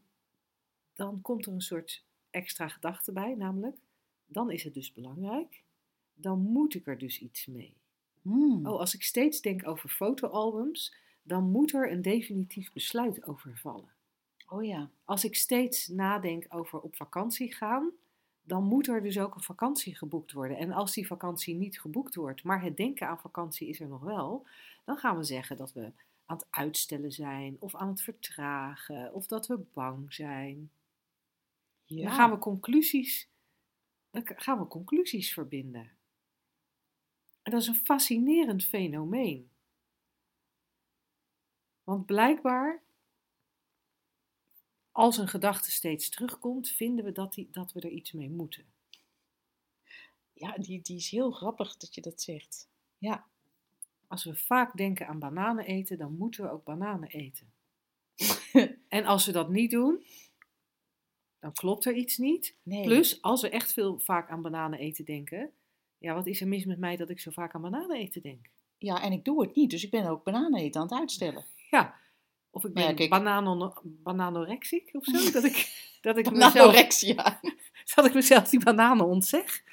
dan 0.93 1.21
komt 1.21 1.45
er 1.45 1.53
een 1.53 1.61
soort 1.61 2.03
extra 2.29 2.67
gedachte 2.67 3.11
bij, 3.11 3.35
namelijk, 3.35 3.77
dan 4.25 4.51
is 4.51 4.63
het 4.63 4.73
dus 4.73 4.93
belangrijk, 4.93 5.63
dan 6.13 6.39
moet 6.39 6.73
ik 6.73 6.87
er 6.87 6.97
dus 6.97 7.19
iets 7.19 7.45
mee. 7.45 7.75
Mm. 8.21 8.65
Oh, 8.67 8.79
als 8.79 8.93
ik 8.93 9.03
steeds 9.03 9.41
denk 9.41 9.67
over 9.67 9.89
fotoalbums, 9.89 10.95
dan 11.23 11.43
moet 11.51 11.73
er 11.73 11.91
een 11.91 12.01
definitief 12.01 12.73
besluit 12.73 13.25
over 13.25 13.57
vallen. 13.57 13.89
oh 14.47 14.65
ja. 14.65 14.89
Als 15.03 15.23
ik 15.23 15.35
steeds 15.35 15.87
nadenk 15.87 16.45
over 16.49 16.79
op 16.79 16.95
vakantie 16.95 17.53
gaan, 17.53 17.91
dan 18.47 18.63
moet 18.63 18.87
er 18.87 19.01
dus 19.01 19.19
ook 19.19 19.35
een 19.35 19.41
vakantie 19.41 19.95
geboekt 19.95 20.31
worden. 20.31 20.57
En 20.57 20.71
als 20.71 20.93
die 20.93 21.07
vakantie 21.07 21.55
niet 21.55 21.81
geboekt 21.81 22.15
wordt, 22.15 22.43
maar 22.43 22.61
het 22.61 22.77
denken 22.77 23.07
aan 23.07 23.19
vakantie 23.19 23.67
is 23.67 23.79
er 23.79 23.87
nog 23.87 24.01
wel, 24.01 24.45
dan 24.85 24.97
gaan 24.97 25.17
we 25.17 25.23
zeggen 25.23 25.57
dat 25.57 25.73
we 25.73 25.91
aan 26.25 26.37
het 26.37 26.47
uitstellen 26.49 27.11
zijn, 27.11 27.55
of 27.59 27.75
aan 27.75 27.87
het 27.87 28.01
vertragen, 28.01 29.13
of 29.13 29.27
dat 29.27 29.47
we 29.47 29.59
bang 29.73 30.13
zijn. 30.13 30.71
ja. 31.85 32.03
Dan 32.03 32.13
gaan 32.13 32.31
we 32.31 32.37
conclusies, 32.37 33.29
dan 34.09 34.21
gaan 34.25 34.59
we 34.59 34.67
conclusies 34.67 35.33
verbinden. 35.33 35.91
En 37.41 37.51
dat 37.51 37.61
is 37.61 37.67
een 37.67 37.75
fascinerend 37.75 38.63
fenomeen. 38.63 39.49
Want 41.83 42.05
blijkbaar, 42.05 42.83
als 44.97 45.17
een 45.17 45.27
gedachte 45.27 45.71
steeds 45.71 46.09
terugkomt, 46.09 46.69
vinden 46.69 47.05
we 47.05 47.11
dat, 47.11 47.33
die, 47.33 47.47
dat 47.51 47.71
we 47.71 47.79
er 47.79 47.89
iets 47.89 48.11
mee 48.11 48.29
moeten. 48.29 48.65
Ja, 50.33 50.57
die, 50.57 50.81
die 50.81 50.97
is 50.97 51.09
heel 51.09 51.31
grappig 51.31 51.77
dat 51.77 51.95
je 51.95 52.01
dat 52.01 52.21
zegt. 52.21 52.69
Ja. 52.97 53.25
Als 54.07 54.23
we 54.23 54.35
vaak 54.35 54.77
denken 54.77 55.07
aan 55.07 55.19
bananen 55.19 55.65
eten, 55.65 55.97
dan 55.97 56.17
moeten 56.17 56.43
we 56.43 56.51
ook 56.51 56.63
bananen 56.63 57.09
eten. 57.09 57.51
en 58.87 59.05
als 59.05 59.25
we 59.25 59.31
dat 59.31 59.49
niet 59.49 59.71
doen, 59.71 60.03
dan 61.39 61.53
klopt 61.53 61.85
er 61.85 61.95
iets 61.95 62.17
niet. 62.17 62.55
Nee. 62.63 62.83
Plus, 62.83 63.21
als 63.21 63.41
we 63.41 63.49
echt 63.49 63.73
veel 63.73 63.99
vaak 63.99 64.29
aan 64.29 64.41
bananen 64.41 64.79
eten 64.79 65.05
denken, 65.05 65.51
ja, 65.97 66.13
wat 66.13 66.27
is 66.27 66.41
er 66.41 66.47
mis 66.47 66.65
met 66.65 66.79
mij 66.79 66.95
dat 66.95 67.09
ik 67.09 67.19
zo 67.19 67.31
vaak 67.31 67.55
aan 67.55 67.61
bananen 67.61 67.97
eten 67.97 68.21
denk? 68.21 68.49
Ja, 68.77 69.01
en 69.01 69.11
ik 69.11 69.25
doe 69.25 69.41
het 69.41 69.55
niet, 69.55 69.69
dus 69.69 69.83
ik 69.83 69.91
ben 69.91 70.05
ook 70.05 70.23
bananen 70.23 70.59
eten 70.59 70.81
aan 70.81 70.87
het 70.87 70.99
uitstellen. 70.99 71.45
Ja, 71.69 72.05
of 72.57 72.63
ik 72.65 72.77
ja, 72.77 72.85
ben 72.85 72.95
kijk. 72.95 73.09
banano, 73.09 73.73
bananorexic 73.83 74.89
of 74.93 75.05
zo, 75.05 75.31
dat 75.31 75.43
ik, 75.43 75.55
dat, 76.01 76.17
ik 76.17 76.31
mezelf, 76.31 76.75
dat 77.95 78.05
ik 78.05 78.13
mezelf 78.13 78.49
die 78.49 78.63
bananen 78.63 79.05
ontzeg. 79.05 79.63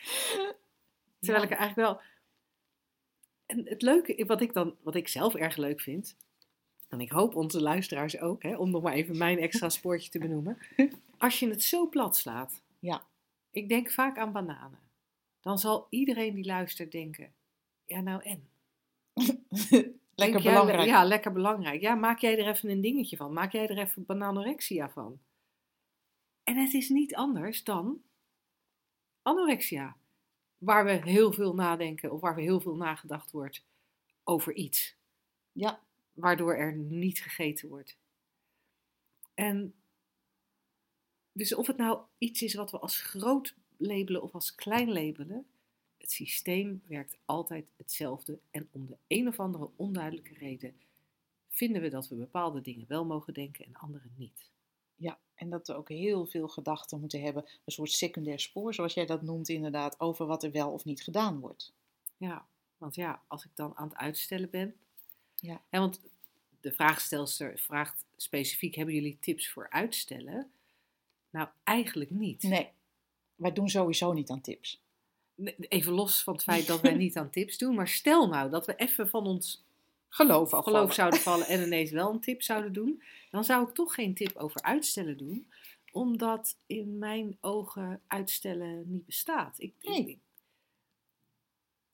Terwijl 1.20 1.44
Ja. 1.44 1.50
ik 1.50 1.58
eigenlijk 1.58 1.76
wel... 1.76 2.00
En 3.46 3.68
het 3.68 3.82
leuke, 3.82 4.24
wat 4.26 4.40
ik, 4.40 4.52
dan, 4.52 4.76
wat 4.82 4.94
ik 4.94 5.08
zelf 5.08 5.34
erg 5.34 5.56
leuk 5.56 5.80
vind, 5.80 6.16
en 6.88 7.00
ik 7.00 7.10
hoop 7.10 7.34
onze 7.36 7.60
luisteraars 7.62 8.18
ook, 8.20 8.42
hè, 8.42 8.56
om 8.56 8.70
nog 8.70 8.82
maar 8.82 8.92
even 8.92 9.18
mijn 9.18 9.38
extra 9.38 9.68
spoortje 9.78 10.10
te 10.10 10.18
benoemen. 10.18 10.58
Als 11.18 11.38
je 11.38 11.48
het 11.48 11.62
zo 11.62 11.88
plat 11.88 12.16
slaat, 12.16 12.62
Ja. 12.78 13.06
ik 13.50 13.68
denk 13.68 13.90
vaak 13.90 14.18
aan 14.18 14.32
bananen, 14.32 14.78
dan 15.40 15.58
zal 15.58 15.86
iedereen 15.90 16.34
die 16.34 16.44
luistert 16.44 16.92
denken, 16.92 17.32
ja 17.86 18.00
nou 18.00 18.22
en? 18.22 18.48
Lekker 20.14 20.40
jij, 20.40 20.52
belangrijk. 20.52 20.86
ja, 20.86 21.04
lekker 21.04 21.32
belangrijk. 21.32 21.80
Ja, 21.80 21.94
maak 21.94 22.18
jij 22.18 22.38
er 22.38 22.48
even 22.48 22.70
een 22.70 22.80
dingetje 22.80 23.16
van. 23.16 23.32
Maak 23.32 23.52
jij 23.52 23.68
er 23.68 23.78
even 23.78 24.06
bananorexia 24.06 24.90
van. 24.90 25.20
En 26.42 26.56
het 26.56 26.72
is 26.74 26.88
niet 26.88 27.14
anders 27.14 27.64
dan 27.64 28.02
anorexia. 29.22 29.96
Waar 30.58 30.84
we 30.84 30.90
heel 30.90 31.32
veel 31.32 31.54
nadenken 31.54 32.12
of 32.12 32.20
waar 32.20 32.34
we 32.34 32.42
heel 32.42 32.60
veel 32.60 32.76
nagedacht 32.76 33.30
wordt 33.30 33.64
over 34.24 34.54
iets. 34.54 34.96
Ja, 35.52 35.80
Waardoor 36.14 36.54
er 36.54 36.72
niet 36.76 37.22
gegeten 37.22 37.68
wordt. 37.68 37.98
En 39.34 39.74
dus 41.32 41.54
of 41.54 41.66
het 41.66 41.76
nou 41.76 42.00
iets 42.18 42.42
is 42.42 42.54
wat 42.54 42.70
we 42.70 42.78
als 42.78 43.00
groot 43.00 43.56
labelen 43.76 44.22
of 44.22 44.34
als 44.34 44.54
klein 44.54 44.92
labelen, 44.92 45.46
het 46.04 46.12
systeem 46.12 46.82
werkt 46.86 47.16
altijd 47.24 47.72
hetzelfde. 47.76 48.38
En 48.50 48.68
om 48.72 48.86
de 48.86 48.96
een 49.06 49.28
of 49.28 49.40
andere 49.40 49.68
onduidelijke 49.76 50.34
reden 50.34 50.74
vinden 51.48 51.82
we 51.82 51.88
dat 51.88 52.08
we 52.08 52.14
bepaalde 52.14 52.60
dingen 52.60 52.84
wel 52.88 53.04
mogen 53.04 53.34
denken 53.34 53.64
en 53.64 53.74
andere 53.74 54.08
niet. 54.16 54.50
ja. 54.96 55.18
En 55.34 55.50
dat 55.50 55.66
we 55.66 55.74
ook 55.74 55.88
heel 55.88 56.26
veel 56.26 56.48
gedachten 56.48 57.00
moeten 57.00 57.20
hebben. 57.20 57.44
Een 57.64 57.72
soort 57.72 57.90
secundair 57.90 58.40
spoor, 58.40 58.74
zoals 58.74 58.94
jij 58.94 59.06
dat 59.06 59.22
noemt 59.22 59.48
inderdaad, 59.48 60.00
over 60.00 60.26
wat 60.26 60.42
er 60.42 60.50
wel 60.50 60.72
of 60.72 60.84
niet 60.84 61.02
gedaan 61.02 61.40
wordt. 61.40 61.72
Ja, 62.16 62.46
want 62.78 62.94
ja, 62.94 63.22
als 63.26 63.44
ik 63.44 63.50
dan 63.54 63.76
aan 63.76 63.88
het 63.88 63.96
uitstellen 63.96 64.50
ben. 64.50 64.74
Ja. 65.34 65.62
Hè, 65.68 65.78
want 65.78 66.00
de 66.60 66.72
vraagstelster 66.72 67.58
vraagt 67.58 68.04
specifiek: 68.16 68.74
hebben 68.74 68.94
jullie 68.94 69.16
tips 69.20 69.48
voor 69.48 69.70
uitstellen? 69.70 70.50
Nou, 71.30 71.48
eigenlijk 71.64 72.10
niet. 72.10 72.42
Nee, 72.42 72.70
wij 73.34 73.52
doen 73.52 73.68
sowieso 73.68 74.12
niet 74.12 74.30
aan 74.30 74.40
tips. 74.40 74.83
Even 75.68 75.92
los 75.92 76.22
van 76.22 76.34
het 76.34 76.42
feit 76.52 76.66
dat 76.66 76.80
wij 76.80 76.94
niet 76.94 77.16
aan 77.16 77.30
tips 77.30 77.58
doen. 77.58 77.74
Maar 77.74 77.88
stel 77.88 78.28
nou 78.28 78.50
dat 78.50 78.66
we 78.66 78.74
even 78.76 79.08
van 79.08 79.26
ons 79.26 79.64
Geloof 80.14 80.50
geloof 80.50 80.94
zouden 80.94 81.20
vallen 81.28 81.46
en 81.46 81.62
ineens 81.62 81.90
wel 81.90 82.10
een 82.10 82.20
tip 82.20 82.42
zouden 82.42 82.72
doen. 82.72 83.02
Dan 83.30 83.44
zou 83.44 83.68
ik 83.68 83.74
toch 83.74 83.94
geen 83.94 84.14
tip 84.14 84.36
over 84.36 84.62
uitstellen 84.62 85.16
doen. 85.16 85.46
Omdat 85.92 86.58
in 86.66 86.98
mijn 86.98 87.36
ogen 87.40 88.00
uitstellen 88.06 88.84
niet 88.86 89.06
bestaat. 89.06 89.56
Ik. 89.58 89.72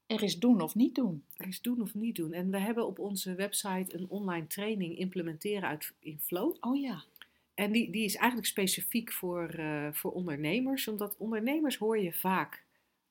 Er 0.06 0.22
is 0.22 0.38
doen 0.38 0.60
of 0.60 0.74
niet 0.74 0.94
doen. 0.94 1.24
er 1.36 1.48
is 1.48 1.60
doen 1.60 1.80
of 1.82 1.94
niet 1.94 2.16
doen. 2.16 2.32
En 2.32 2.50
we 2.50 2.58
hebben 2.58 2.86
op 2.86 2.98
onze 2.98 3.34
website 3.34 3.94
een 3.94 4.08
online 4.08 4.46
training 4.46 4.98
implementeren 4.98 5.68
uit 5.68 5.92
in 5.98 6.20
Flow. 6.20 6.56
Oh 6.60 6.80
ja. 6.80 7.02
En 7.54 7.72
die, 7.72 7.90
die 7.90 8.04
is 8.04 8.14
eigenlijk 8.14 8.48
specifiek 8.48 9.12
voor, 9.12 9.48
eh, 9.48 9.88
voor 9.92 10.12
ondernemers. 10.12 10.88
Omdat 10.88 11.16
ondernemers 11.18 11.76
hoor 11.76 11.98
je 11.98 12.12
vaak 12.12 12.64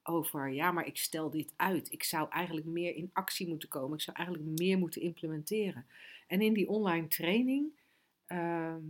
over, 0.10 0.50
ja, 0.50 0.72
maar 0.72 0.88
ik 0.88 0.98
stel 0.98 1.30
dit 1.30 1.54
uit. 1.56 1.92
Ik 1.92 2.04
zou 2.04 2.30
eigenlijk 2.30 2.68
meer 2.68 2.96
in 2.96 3.10
actie 3.14 3.48
moeten 3.48 3.70
komen. 3.70 3.98
Ik 3.98 4.04
zou 4.04 4.18
eigenlijk 4.18 4.60
meer 4.60 4.78
moeten 4.78 5.02
implementeren. 5.02 5.86
En 6.28 6.42
in 6.42 6.54
die 6.54 6.70
online 6.70 7.08
training, 7.08 7.72
ehm, 8.26 8.82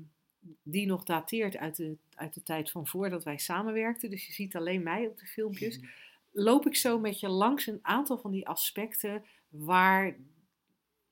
die 0.64 0.86
nog 0.86 1.04
dateert 1.04 1.58
uit 1.58 1.76
de, 1.76 1.98
uit 2.16 2.34
de 2.34 2.44
tijd 2.44 2.72
van 2.72 2.88
voordat 2.88 3.24
wij 3.24 3.38
samenwerkten. 3.38 4.10
Dus 4.10 4.28
je 4.28 4.34
ziet 4.34 4.56
alleen 4.56 4.84
mij 4.84 5.08
op 5.08 5.18
de 5.18 5.26
filmpjes 5.26 5.80
loop 6.32 6.66
ik 6.66 6.76
zo 6.76 7.00
met 7.00 7.20
je 7.20 7.30
langs 7.30 7.68
een 7.68 7.80
aantal 7.82 8.18
van 8.18 8.32
die 8.32 8.48
aspecten 8.48 9.24
waar 9.50 10.18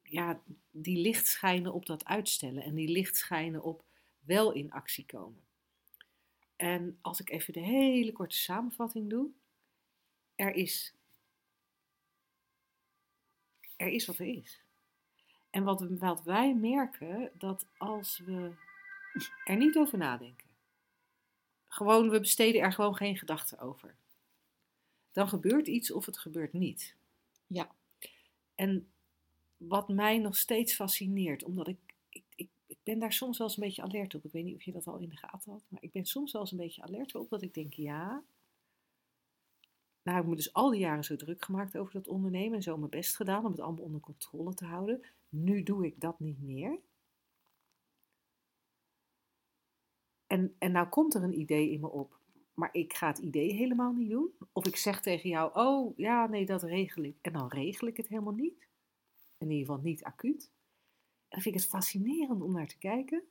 ja, 0.04 0.42
die 0.72 0.98
licht 0.98 1.28
schijnen 1.28 1.74
op 1.74 1.86
dat 1.86 2.06
uitstellen 2.06 2.64
en 2.64 2.76
die 2.76 2.90
licht 2.90 3.18
schijnen 3.18 3.64
op 3.64 3.84
wel 4.20 4.52
in 4.52 4.72
actie 4.72 5.06
komen. 5.06 5.42
En 6.56 6.98
als 7.02 7.20
ik 7.20 7.30
even 7.30 7.54
de 7.54 7.60
hele 7.60 8.12
korte 8.12 8.38
samenvatting 8.38 9.10
doe, 9.10 9.30
er 10.38 10.54
is, 10.54 10.94
er 13.76 13.88
is 13.88 14.06
wat 14.06 14.18
er 14.18 14.28
is. 14.28 14.62
En 15.50 15.64
wat, 15.64 15.86
wat 15.90 16.24
wij 16.24 16.56
merken, 16.56 17.32
dat 17.34 17.66
als 17.78 18.18
we 18.18 18.52
er 19.46 19.58
niet 19.58 19.78
over 19.78 19.98
nadenken, 19.98 20.48
gewoon, 21.68 22.10
we 22.10 22.20
besteden 22.20 22.62
er 22.62 22.74
gewoon 22.74 22.96
geen 22.96 23.18
gedachten 23.18 23.60
over 23.60 23.96
dan 25.18 25.30
gebeurt 25.30 25.68
iets 25.68 25.92
of 25.92 26.06
het 26.06 26.18
gebeurt 26.18 26.54
niet. 26.54 26.96
Ja. 27.48 27.72
En 28.56 28.88
wat 29.58 29.90
mij 29.90 30.18
nog 30.18 30.38
steeds 30.38 30.74
fascineert, 30.76 31.44
omdat 31.44 31.68
ik, 31.68 31.78
ik, 32.10 32.24
ik, 32.36 32.50
ik 32.68 32.78
ben 32.84 33.00
daar 33.00 33.14
soms 33.14 33.38
wel 33.38 33.48
eens 33.48 33.58
een 33.58 33.64
beetje 33.64 33.82
alert 33.82 34.16
op. 34.16 34.26
Ik 34.26 34.32
weet 34.32 34.44
niet 34.44 34.56
of 34.56 34.64
je 34.64 34.72
dat 34.72 34.88
al 34.88 34.98
in 34.98 35.10
de 35.10 35.18
gaten 35.18 35.52
had, 35.52 35.64
maar 35.68 35.84
ik 35.84 35.92
ben 35.92 36.06
soms 36.06 36.32
wel 36.32 36.42
eens 36.42 36.52
een 36.52 36.58
beetje 36.58 36.82
alert 36.82 37.16
op 37.16 37.30
dat 37.30 37.42
ik 37.42 37.54
denk, 37.54 37.74
ja. 37.74 38.24
Nou, 40.08 40.20
ik 40.20 40.28
me 40.28 40.36
dus 40.36 40.54
al 40.54 40.70
die 40.70 40.80
jaren 40.80 41.04
zo 41.04 41.16
druk 41.16 41.46
gemaakt 41.46 41.78
over 41.78 41.94
dat 41.94 42.08
ondernemen 42.08 42.56
en 42.56 42.64
zo 42.64 42.78
mijn 42.78 42.90
best 42.90 43.16
gedaan 43.16 43.46
om 43.46 43.52
het 43.52 43.60
allemaal 43.60 43.84
onder 43.84 44.02
controle 44.02 44.54
te 44.54 44.66
houden. 44.66 45.02
Nu 45.30 45.64
doe 45.64 45.86
ik 45.86 46.00
dat 46.00 46.20
niet 46.20 46.42
meer. 46.42 46.80
En, 50.28 50.56
en 50.60 50.72
nou 50.72 50.88
komt 50.88 51.14
er 51.14 51.24
een 51.24 51.40
idee 51.40 51.72
in 51.72 51.80
me 51.80 51.90
op 51.90 52.20
maar 52.54 52.70
ik 52.72 52.94
ga 52.94 53.08
het 53.08 53.18
idee 53.18 53.54
helemaal 53.54 53.94
niet 53.94 54.10
doen. 54.10 54.32
Of 54.52 54.68
ik 54.68 54.76
zeg 54.76 55.02
tegen 55.02 55.30
jou, 55.30 55.52
oh 55.54 55.98
ja, 55.98 56.28
nee, 56.28 56.46
dat 56.46 56.64
regel 56.64 57.04
ik. 57.04 57.18
En 57.22 57.34
dan 57.34 57.48
regel 57.48 57.88
ik 57.88 57.98
het 57.98 58.08
helemaal 58.08 58.34
niet. 58.34 58.68
In 59.38 59.50
ieder 59.50 59.66
geval 59.66 59.82
niet 59.84 60.04
acuut. 60.04 60.44
En 60.44 61.28
dan 61.30 61.42
vind 61.42 61.56
ik 61.56 61.62
het 61.62 61.70
fascinerend 61.70 62.42
om 62.42 62.52
naar 62.52 62.68
te 62.68 62.78
kijken. 62.78 63.24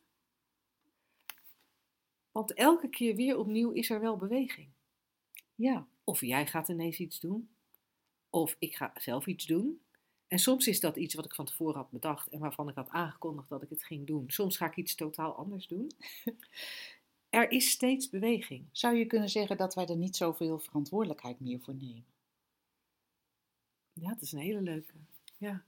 Want 2.33 2.55
elke 2.55 2.89
keer 2.89 3.15
weer 3.17 3.39
opnieuw 3.39 3.71
is 3.71 3.91
er 3.91 4.01
wel 4.01 4.17
beweging. 4.17 4.69
Ja. 5.55 5.87
Of 6.09 6.21
jij 6.21 6.47
gaat 6.47 6.69
ineens 6.69 6.99
iets 6.99 7.21
doen. 7.21 7.49
Of 8.31 8.57
ik 8.59 8.77
ga 8.77 8.93
zelf 8.95 9.27
iets 9.27 9.47
doen. 9.47 9.81
En 10.29 10.39
soms 10.39 10.67
is 10.67 10.81
dat 10.81 10.97
iets 10.97 11.15
wat 11.15 11.25
ik 11.25 11.35
van 11.35 11.45
tevoren 11.45 11.77
had 11.77 11.91
bedacht 11.91 12.29
en 12.29 12.39
waarvan 12.39 12.69
ik 12.69 12.75
had 12.75 12.89
aangekondigd 12.89 13.49
dat 13.49 13.63
ik 13.63 13.71
het 13.71 13.85
ging 13.85 14.07
doen. 14.07 14.25
Soms 14.31 14.57
ga 14.57 14.67
ik 14.67 14.77
iets 14.77 14.95
totaal 14.95 15.35
anders 15.35 15.67
doen. 15.67 15.91
Er 17.31 17.51
is 17.51 17.71
steeds 17.71 18.09
beweging. 18.09 18.69
Zou 18.73 18.97
je 18.97 19.07
kunnen 19.07 19.29
zeggen 19.29 19.57
dat 19.57 19.75
wij 19.75 19.87
er 19.87 19.97
niet 19.97 20.17
zoveel 20.17 20.59
verantwoordelijkheid 20.59 21.41
meer 21.41 21.61
voor 21.61 21.75
nemen? 21.75 22.05
Ja, 23.93 24.09
het 24.09 24.23
is 24.23 24.33
een 24.33 24.39
hele 24.39 24.61
leuke. 24.61 24.93
Ja. 25.39 25.65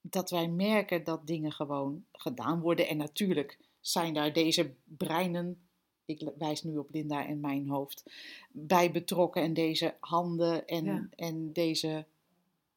Dat 0.00 0.30
wij 0.30 0.48
merken 0.48 1.04
dat 1.04 1.26
dingen 1.26 1.52
gewoon 1.52 2.04
gedaan 2.12 2.60
worden. 2.60 2.88
En 2.88 2.96
natuurlijk 2.96 3.58
zijn 3.80 4.14
daar 4.14 4.32
deze 4.32 4.74
breinen, 4.84 5.63
ik 6.04 6.30
wijs 6.38 6.62
nu 6.62 6.76
op 6.76 6.88
Linda 6.92 7.26
en 7.26 7.40
mijn 7.40 7.68
hoofd, 7.68 8.04
bij 8.50 8.90
betrokken. 8.90 9.42
En 9.42 9.54
deze 9.54 9.94
handen 10.00 10.66
en, 10.66 10.84
Ja. 10.84 11.08
en 11.16 11.52
deze 11.52 12.04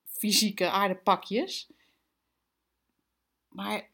fysieke 0.06 0.70
aardepakjes. 0.70 1.70
Maar 3.50 3.90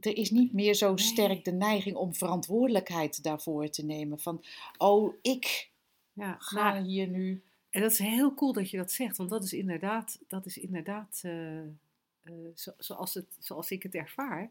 er 0.00 0.16
is 0.16 0.30
niet 0.30 0.52
meer 0.52 0.74
zo 0.74 0.88
Nee. 0.94 1.04
sterk 1.04 1.44
de 1.44 1.52
neiging 1.52 1.96
om 1.96 2.14
verantwoordelijkheid 2.14 3.22
daarvoor 3.22 3.68
te 3.68 3.84
nemen. 3.84 4.18
Van, 4.20 4.44
oh, 4.78 5.14
ik 5.22 5.70
ja. 6.12 6.36
ga 6.38 6.72
Nou, 6.72 6.84
hier 6.86 7.08
nu. 7.08 7.42
en 7.70 7.80
dat 7.82 7.90
is 7.90 7.98
heel 7.98 8.34
cool 8.34 8.52
dat 8.52 8.70
je 8.70 8.76
dat 8.76 8.92
zegt, 8.92 9.16
want 9.16 9.30
dat 9.30 9.44
is 9.44 9.52
inderdaad, 9.52 10.18
dat 10.28 10.46
is 10.46 10.58
inderdaad 10.58 11.20
eh, 11.22 11.58
eh, 11.60 12.32
zo, 12.54 12.72
zoals, 12.78 13.14
het, 13.14 13.26
zoals 13.38 13.70
ik 13.70 13.82
het 13.82 13.94
ervaar. 13.94 14.50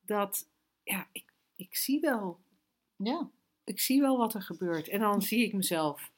Dat, 0.00 0.46
ja, 0.84 1.08
ik, 1.12 1.24
ik 1.56 1.76
zie 1.76 2.00
wel 2.00 2.38
Ja, 2.96 3.30
ik 3.70 3.80
zie 3.80 4.00
wel 4.00 4.18
wat 4.18 4.34
er 4.34 4.42
gebeurt. 4.42 4.88
En 4.88 5.00
dan 5.00 5.22
zie 5.22 5.44
ik 5.44 5.52
mezelf 5.52 6.10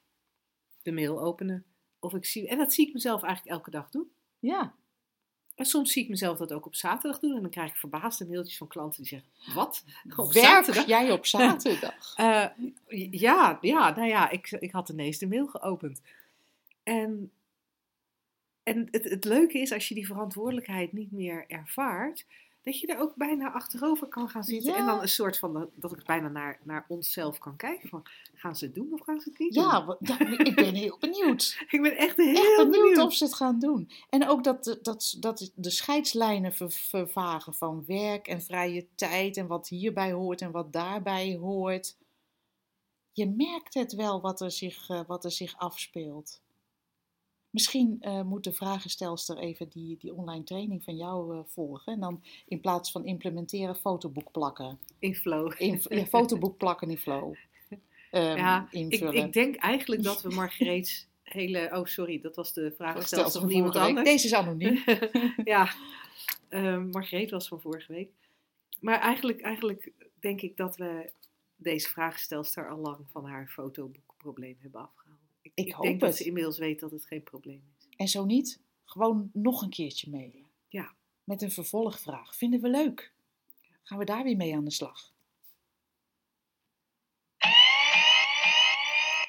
de 0.83 0.93
mail 0.93 1.21
openen. 1.21 1.65
Of 1.99 2.15
ik 2.15 2.25
zie, 2.25 2.49
en 2.49 2.59
dat 2.59 2.73
zie 2.73 2.87
ik 2.87 2.93
mezelf 2.93 3.23
eigenlijk 3.23 3.57
elke 3.57 3.71
dag 3.71 3.91
doen. 3.91 4.11
ja. 4.39 4.75
En 5.55 5.65
soms 5.65 5.93
zie 5.93 6.03
ik 6.03 6.09
mezelf 6.09 6.39
dat 6.39 6.53
ook 6.53 6.67
op 6.67 6.75
zaterdag 6.75 7.21
doen. 7.21 7.35
En 7.35 7.41
dan 7.41 7.51
krijg 7.51 7.71
ik 7.71 7.77
verbaasde 7.77 8.27
mailtjes 8.27 8.57
van 8.57 8.69
klanten 8.69 9.03
die 9.03 9.09
zeggen: 9.09 9.55
Wat? 9.55 9.85
Op 10.17 10.33
Werk 10.33 10.47
zaterdag? 10.47 10.87
jij 10.87 11.11
op 11.11 11.27
zaterdag? 11.37 12.15
Eh, 12.17 12.47
ja, 13.11 13.59
ja, 13.61 13.95
nou 13.95 14.09
ja, 14.09 14.31
ik, 14.31 14.51
ik 14.51 14.71
had 14.71 14.89
ineens 14.89 15.19
de 15.19 15.27
mail 15.27 15.47
geopend. 15.47 16.03
En, 16.83 17.33
en 18.63 18.89
het, 18.91 19.05
het 19.05 19.25
leuke 19.25 19.59
is 19.59 19.73
als 19.73 19.89
je 19.89 19.95
die 19.95 20.07
verantwoordelijkheid 20.07 20.93
niet 20.93 21.13
meer 21.13 21.45
ervaart, 21.49 22.27
dat 22.63 22.79
je 22.81 22.87
er 22.87 22.99
ook 22.99 23.15
bijna 23.15 23.53
achterover 23.53 24.07
kan 24.09 24.29
gaan 24.29 24.45
zitten. 24.45 24.73
Ja. 24.73 24.79
En 24.79 24.87
dan 24.87 25.01
een 25.01 25.09
soort 25.09 25.39
van, 25.39 25.71
dat- 25.77 25.93
ik 25.93 26.05
bijna 26.05 26.29
naar, 26.29 26.61
naar 26.63 26.85
onszelf 26.89 27.39
kan 27.39 27.57
kijken 27.57 27.89
van, 27.89 28.03
gaan 28.35 28.57
ze 28.57 28.65
het 28.65 28.75
doen 28.75 28.93
of 28.93 29.01
gaan 29.01 29.21
ze 29.21 29.29
het 29.29 29.39
niet 29.39 29.55
doen? 29.55 29.63
Ja, 29.65 29.85
wa- 29.85 29.97
ja, 30.01 30.19
ik 30.21 30.55
ben 30.55 30.75
heel 30.85 30.97
benieuwd. 31.01 31.65
Ik 31.69 31.83
ben 31.83 31.97
echt 31.97 32.17
heel 32.17 32.29
Echt 32.35 32.57
benieuwd, 32.57 32.71
benieuwd. 32.83 32.99
of 32.99 33.15
ze 33.15 33.25
het 33.25 33.35
gaan 33.35 33.59
doen. 33.59 33.91
En 34.09 34.29
ook 34.29 34.45
dat, 34.45 34.65
de- 34.65 34.79
dat, 34.83 35.17
dat 35.21 35.53
de 35.55 35.71
scheidslijnen 35.71 36.53
ver- 36.55 36.71
vervagen 36.71 37.55
van 37.55 37.85
werk 37.87 38.27
en 38.27 38.43
vrije 38.43 38.87
tijd 38.95 39.37
en 39.37 39.47
wat 39.47 39.69
hierbij 39.69 40.13
hoort 40.13 40.41
en 40.41 40.51
wat 40.51 40.73
daarbij 40.73 41.37
hoort. 41.37 41.97
Je 43.13 43.29
merkt 43.31 43.75
het 43.75 43.93
wel 43.93 44.21
wat 44.21 44.41
er 44.41 44.51
zich, 44.51 44.89
eh, 44.89 45.01
wat 45.07 45.25
er 45.25 45.31
zich 45.31 45.57
afspeelt. 45.59 46.41
Misschien 47.53 47.97
eh, 48.01 48.23
moet 48.23 48.45
de 48.45 48.53
vragenstelster 48.53 49.39
even 49.39 49.69
die, 49.69 49.97
die 49.99 50.15
online 50.15 50.45
training 50.45 50.85
van 50.85 50.97
jou 50.97 51.37
eh, 51.37 51.43
volgen. 51.47 51.93
En 51.93 52.01
dan 52.01 52.23
in 52.47 52.61
plaats 52.61 52.91
van 52.91 53.05
implementeren, 53.05 53.77
fotoboek 53.77 54.33
plakken. 54.33 54.79
In 54.99 55.15
flow. 55.15 55.53
In, 55.57 55.81
ja, 55.89 56.05
fotoboek 56.07 56.57
plakken 56.57 56.91
in 56.91 56.99
Flow. 56.99 57.35
Ehm, 58.11 58.37
Ja, 58.37 58.69
ik, 58.71 58.93
ik 58.93 59.33
denk 59.33 59.57
eigenlijk 59.57 60.03
dat 60.03 60.23
we 60.23 60.35
Margreet's 60.35 61.07
hele... 61.23 61.71
Oh, 61.73 61.85
sorry, 61.85 62.21
dat 62.21 62.37
was 62.37 62.53
de 62.53 62.73
vraag 62.77 63.03
Stel 63.03 63.25
gesteld 63.25 63.45
van 63.45 63.51
iemand 63.51 63.77
anders. 63.77 64.09
Deze 64.09 64.27
is 64.27 64.35
anoniem. 64.35 64.83
ja, 65.45 65.73
Ehm 66.53 66.89
Margreet 66.91 67.31
was 67.31 67.49
van 67.49 67.61
vorige 67.61 67.93
week. 67.93 68.11
Maar 68.81 69.01
eigenlijk, 69.01 69.41
eigenlijk 69.41 69.93
denk 70.21 70.41
ik 70.41 70.57
dat 70.57 70.77
we 70.77 71.11
deze 71.57 71.89
vraagstelster 71.89 72.71
al 72.71 72.79
lang 72.79 73.07
van 73.11 73.25
haar 73.25 73.49
fotoboekprobleem 73.49 74.57
hebben 74.61 74.81
afgehaald. 74.81 75.21
Ik, 75.55 75.73
hoop 75.73 75.85
denk 75.85 76.01
dat 76.01 76.17
ze 76.17 76.25
inmiddels 76.25 76.59
weet 76.59 76.81
dat 76.81 76.91
het 76.91 77.07
geen 77.07 77.23
probleem 77.23 77.75
is. 77.79 77.87
En 77.97 78.09
zo 78.09 78.25
niet, 78.25 78.61
gewoon 78.85 79.31
nog 79.33 79.63
een 79.63 79.71
keertje 79.71 80.11
mailen. 80.11 80.47
Ja. 80.69 80.95
Met 81.25 81.43
een 81.43 81.51
vervolgvraag. 81.51 82.37
Vinden 82.37 82.61
we 82.61 82.69
leuk? 82.69 83.13
Gaan 83.83 83.99
we 83.99 84.05
daar 84.05 84.25
weer 84.25 84.37
mee 84.37 84.55
aan 84.55 84.65
de 84.65 84.71
slag? 84.71 85.13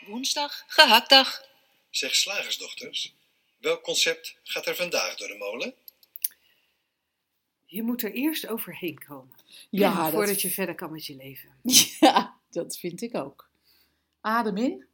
Woensdag, 0.06 0.64
gehaktdag. 0.68 1.46
Zeg 1.90 2.16
slagersdochters, 2.16 3.16
welk 3.58 3.84
concept 3.84 4.38
gaat 4.44 4.66
er 4.66 4.76
vandaag 4.76 5.16
door 5.16 5.28
de 5.28 5.38
molen? 5.38 5.74
Je 7.66 7.84
moet 7.84 8.04
er 8.04 8.14
eerst 8.14 8.48
overheen 8.48 9.04
komen. 9.04 9.36
Ja, 9.70 10.10
voordat 10.10 10.28
dat, 10.28 10.42
je 10.42 10.50
verder 10.50 10.76
kan 10.76 10.92
met 10.92 11.06
je 11.06 11.16
leven. 11.16 11.56
ja, 12.00 12.40
dat 12.50 12.78
vind 12.78 13.02
ik 13.02 13.16
ook. 13.16 13.50
Adem 14.22 14.58
in. 14.58 14.86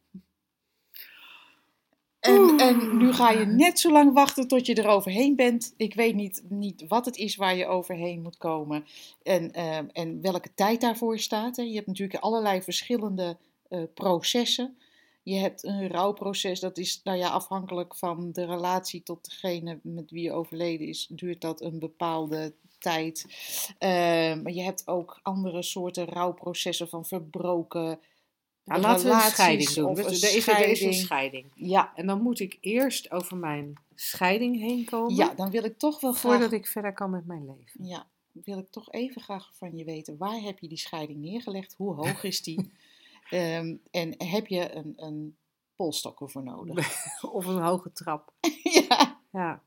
En, 2.20 2.58
en 2.58 2.96
nu 2.96 3.12
ga 3.12 3.30
je 3.30 3.44
net 3.44 3.78
zo 3.78 3.92
lang 3.92 4.12
wachten 4.12 4.48
tot 4.48 4.66
je 4.66 4.74
er 4.74 4.88
overheen 4.88 5.36
bent. 5.36 5.74
Ik 5.76 5.94
weet 5.94 6.14
niet, 6.14 6.42
niet 6.48 6.84
wat 6.88 7.04
het 7.04 7.16
is 7.16 7.36
waar 7.36 7.56
je 7.56 7.66
overheen 7.66 8.22
moet 8.22 8.36
komen. 8.36 8.84
En, 9.22 9.52
ehm, 9.52 9.86
en 9.92 10.20
welke 10.20 10.54
tijd 10.54 10.80
daarvoor 10.80 11.18
staat. 11.18 11.56
Hè. 11.56 11.62
Je 11.62 11.74
hebt 11.74 11.86
natuurlijk 11.86 12.22
allerlei 12.22 12.62
verschillende 12.62 13.36
eh, 13.68 13.82
processen. 13.94 14.76
Je 15.22 15.36
hebt 15.36 15.64
een 15.64 15.88
rouwproces, 15.88 16.60
dat 16.60 16.78
is 16.78 17.00
nou 17.04 17.18
ja, 17.18 17.28
afhankelijk 17.28 17.94
van 17.94 18.32
de 18.32 18.44
relatie 18.44 19.02
tot 19.02 19.24
degene 19.30 19.78
met 19.82 20.10
wie 20.10 20.22
je 20.22 20.32
overleden 20.32 20.86
is, 20.86 21.06
duurt 21.10 21.40
dat 21.40 21.60
een 21.60 21.78
bepaalde 21.78 22.54
tijd. 22.78 23.26
Ehm, 23.78 24.42
maar 24.42 24.52
je 24.52 24.62
hebt 24.62 24.88
ook 24.88 25.20
andere 25.22 25.62
soorten 25.62 26.04
rouwprocessen 26.04 26.88
van 26.88 27.04
verbroken 27.04 27.98
Nou, 28.64 28.80
laten 28.80 29.06
we 29.06 29.12
een 29.12 29.20
scheiding 29.20 29.68
doen. 29.70 29.94
Dus 29.94 30.04
er, 30.22 30.36
is, 30.36 30.46
er 30.48 30.68
is 30.68 30.80
een 30.80 30.92
scheiding. 30.94 31.46
Ja, 31.54 31.92
En 31.94 32.06
dan 32.06 32.22
moet 32.22 32.40
ik 32.40 32.58
eerst 32.60 33.10
over 33.10 33.36
mijn 33.36 33.74
scheiding 33.94 34.56
heen 34.58 34.84
komen. 34.84 35.14
ja, 35.14 35.34
dan 35.34 35.50
wil 35.50 35.64
ik 35.64 35.78
toch 35.78 36.00
wel 36.00 36.12
graag, 36.12 36.22
voordat 36.32 36.52
ik 36.52 36.66
verder 36.66 36.92
kan 36.92 37.10
met 37.10 37.26
mijn 37.26 37.46
leven. 37.46 37.84
ja, 37.86 38.06
wil 38.32 38.58
ik 38.58 38.70
toch 38.70 38.92
even 38.92 39.22
graag 39.22 39.50
van 39.54 39.76
je 39.76 39.84
weten, 39.84 40.16
waar 40.16 40.40
heb 40.40 40.58
je 40.58 40.68
die 40.68 40.78
scheiding 40.78 41.18
neergelegd? 41.20 41.74
Hoe 41.76 41.94
hoog 41.94 42.24
is 42.24 42.42
die? 42.42 42.70
Ehm, 43.30 43.76
en 43.90 44.14
heb 44.24 44.46
je 44.46 44.74
een, 44.74 44.92
een 44.96 45.36
polstok 45.76 46.20
ervoor 46.20 46.42
nodig? 46.42 47.04
Of 47.32 47.46
een 47.46 47.58
hoge 47.62 47.92
trap. 47.92 48.32
ja. 48.88 49.18
Ja, 49.32 49.62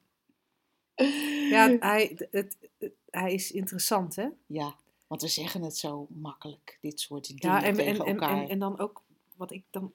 ja 1.49 1.75
hij, 1.79 2.15
het, 2.31 2.57
het- 2.79 2.93
hij 3.09 3.33
is 3.33 3.51
interessant, 3.51 4.15
hè? 4.15 4.27
ja, 4.45 4.75
want 5.14 5.26
we 5.26 5.32
zeggen 5.41 5.61
het 5.61 5.78
zo 5.78 6.07
makkelijk, 6.09 6.78
dit 6.82 6.99
soort 6.99 7.28
dingen 7.28 7.47
Ja, 7.47 7.64
en, 7.64 7.70
en, 7.70 7.76
tegen 7.76 8.05
en, 8.05 8.14
elkaar. 8.14 8.41
en, 8.43 8.49
en 8.49 8.59
dan 8.59 8.80
ook 8.80 9.03
wat 9.36 9.51
ik 9.51 9.64
dan 9.70 9.93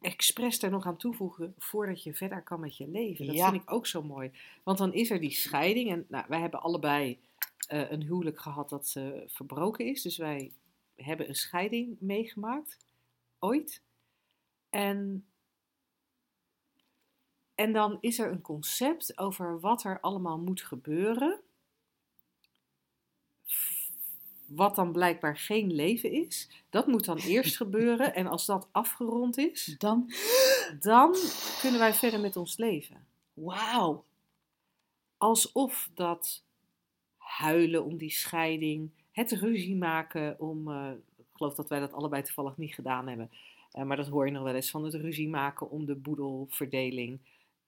expres 0.00 0.62
er 0.62 0.70
nog 0.70 0.86
aan 0.86 0.96
toevoegen 0.96 1.54
voordat 1.58 2.02
je 2.02 2.14
verder 2.14 2.42
kan 2.42 2.60
met 2.60 2.76
je 2.76 2.88
leven. 2.88 3.26
Dat 3.26 3.34
Ja. 3.34 3.50
vind 3.50 3.62
ik 3.62 3.72
ook 3.72 3.86
zo 3.86 4.02
mooi. 4.02 4.30
Want 4.62 4.78
dan 4.78 4.92
is 4.92 5.10
er 5.10 5.20
die 5.20 5.30
scheiding. 5.30 5.90
En 5.90 6.06
nou, 6.08 6.24
wij 6.28 6.40
hebben 6.40 6.62
allebei 6.62 7.18
eh, 7.68 7.90
een 7.90 8.02
huwelijk 8.02 8.40
gehad 8.40 8.68
dat 8.68 8.92
eh, 8.96 9.08
verbroken 9.26 9.86
is. 9.86 10.02
Dus 10.02 10.16
wij 10.16 10.52
hebben 10.94 11.28
een 11.28 11.34
scheiding 11.34 11.96
meegemaakt. 12.00 12.76
Ooit. 13.38 13.82
En, 14.70 15.26
en 17.54 17.72
dan 17.72 17.98
is 18.00 18.18
er 18.18 18.30
een 18.30 18.42
concept 18.42 19.18
over 19.18 19.60
wat 19.60 19.84
er 19.84 20.00
allemaal 20.00 20.38
moet 20.38 20.62
gebeuren. 20.62 21.40
Wat 24.46 24.74
dan 24.76 24.92
blijkbaar 24.92 25.38
geen 25.38 25.72
leven 25.72 26.12
is. 26.12 26.48
Dat 26.70 26.86
moet 26.86 27.04
dan 27.04 27.18
eerst 27.18 27.56
gebeuren. 27.62 28.14
En 28.14 28.26
als 28.26 28.46
dat 28.46 28.68
afgerond 28.72 29.38
is, 29.38 29.74
Dan, 29.78 30.12
dan 30.80 31.16
kunnen 31.60 31.80
wij 31.80 31.94
verder 31.94 32.20
met 32.20 32.36
ons 32.36 32.56
leven. 32.56 33.06
wauw, 33.34 34.04
Alsof 35.18 35.90
dat 35.94 36.42
huilen 37.16 37.84
om 37.84 37.96
die 37.96 38.10
scheiding, 38.10 38.90
het 39.12 39.32
ruzie 39.32 39.76
maken 39.76 40.40
om. 40.40 40.70
eh, 40.70 40.90
ik 41.16 41.24
geloof 41.32 41.54
dat 41.54 41.68
wij 41.68 41.80
dat 41.80 41.92
allebei 41.92 42.22
toevallig 42.22 42.56
niet 42.56 42.74
gedaan 42.74 43.08
hebben. 43.08 43.30
Eh, 43.72 43.84
maar 43.84 43.96
dat 43.96 44.08
hoor 44.08 44.26
je 44.26 44.32
nog 44.32 44.42
wel 44.42 44.54
eens 44.54 44.70
van 44.70 44.84
het 44.84 44.94
ruzie 44.94 45.28
maken 45.28 45.70
om 45.70 45.86
de 45.86 45.94
boedelverdeling. 45.94 47.18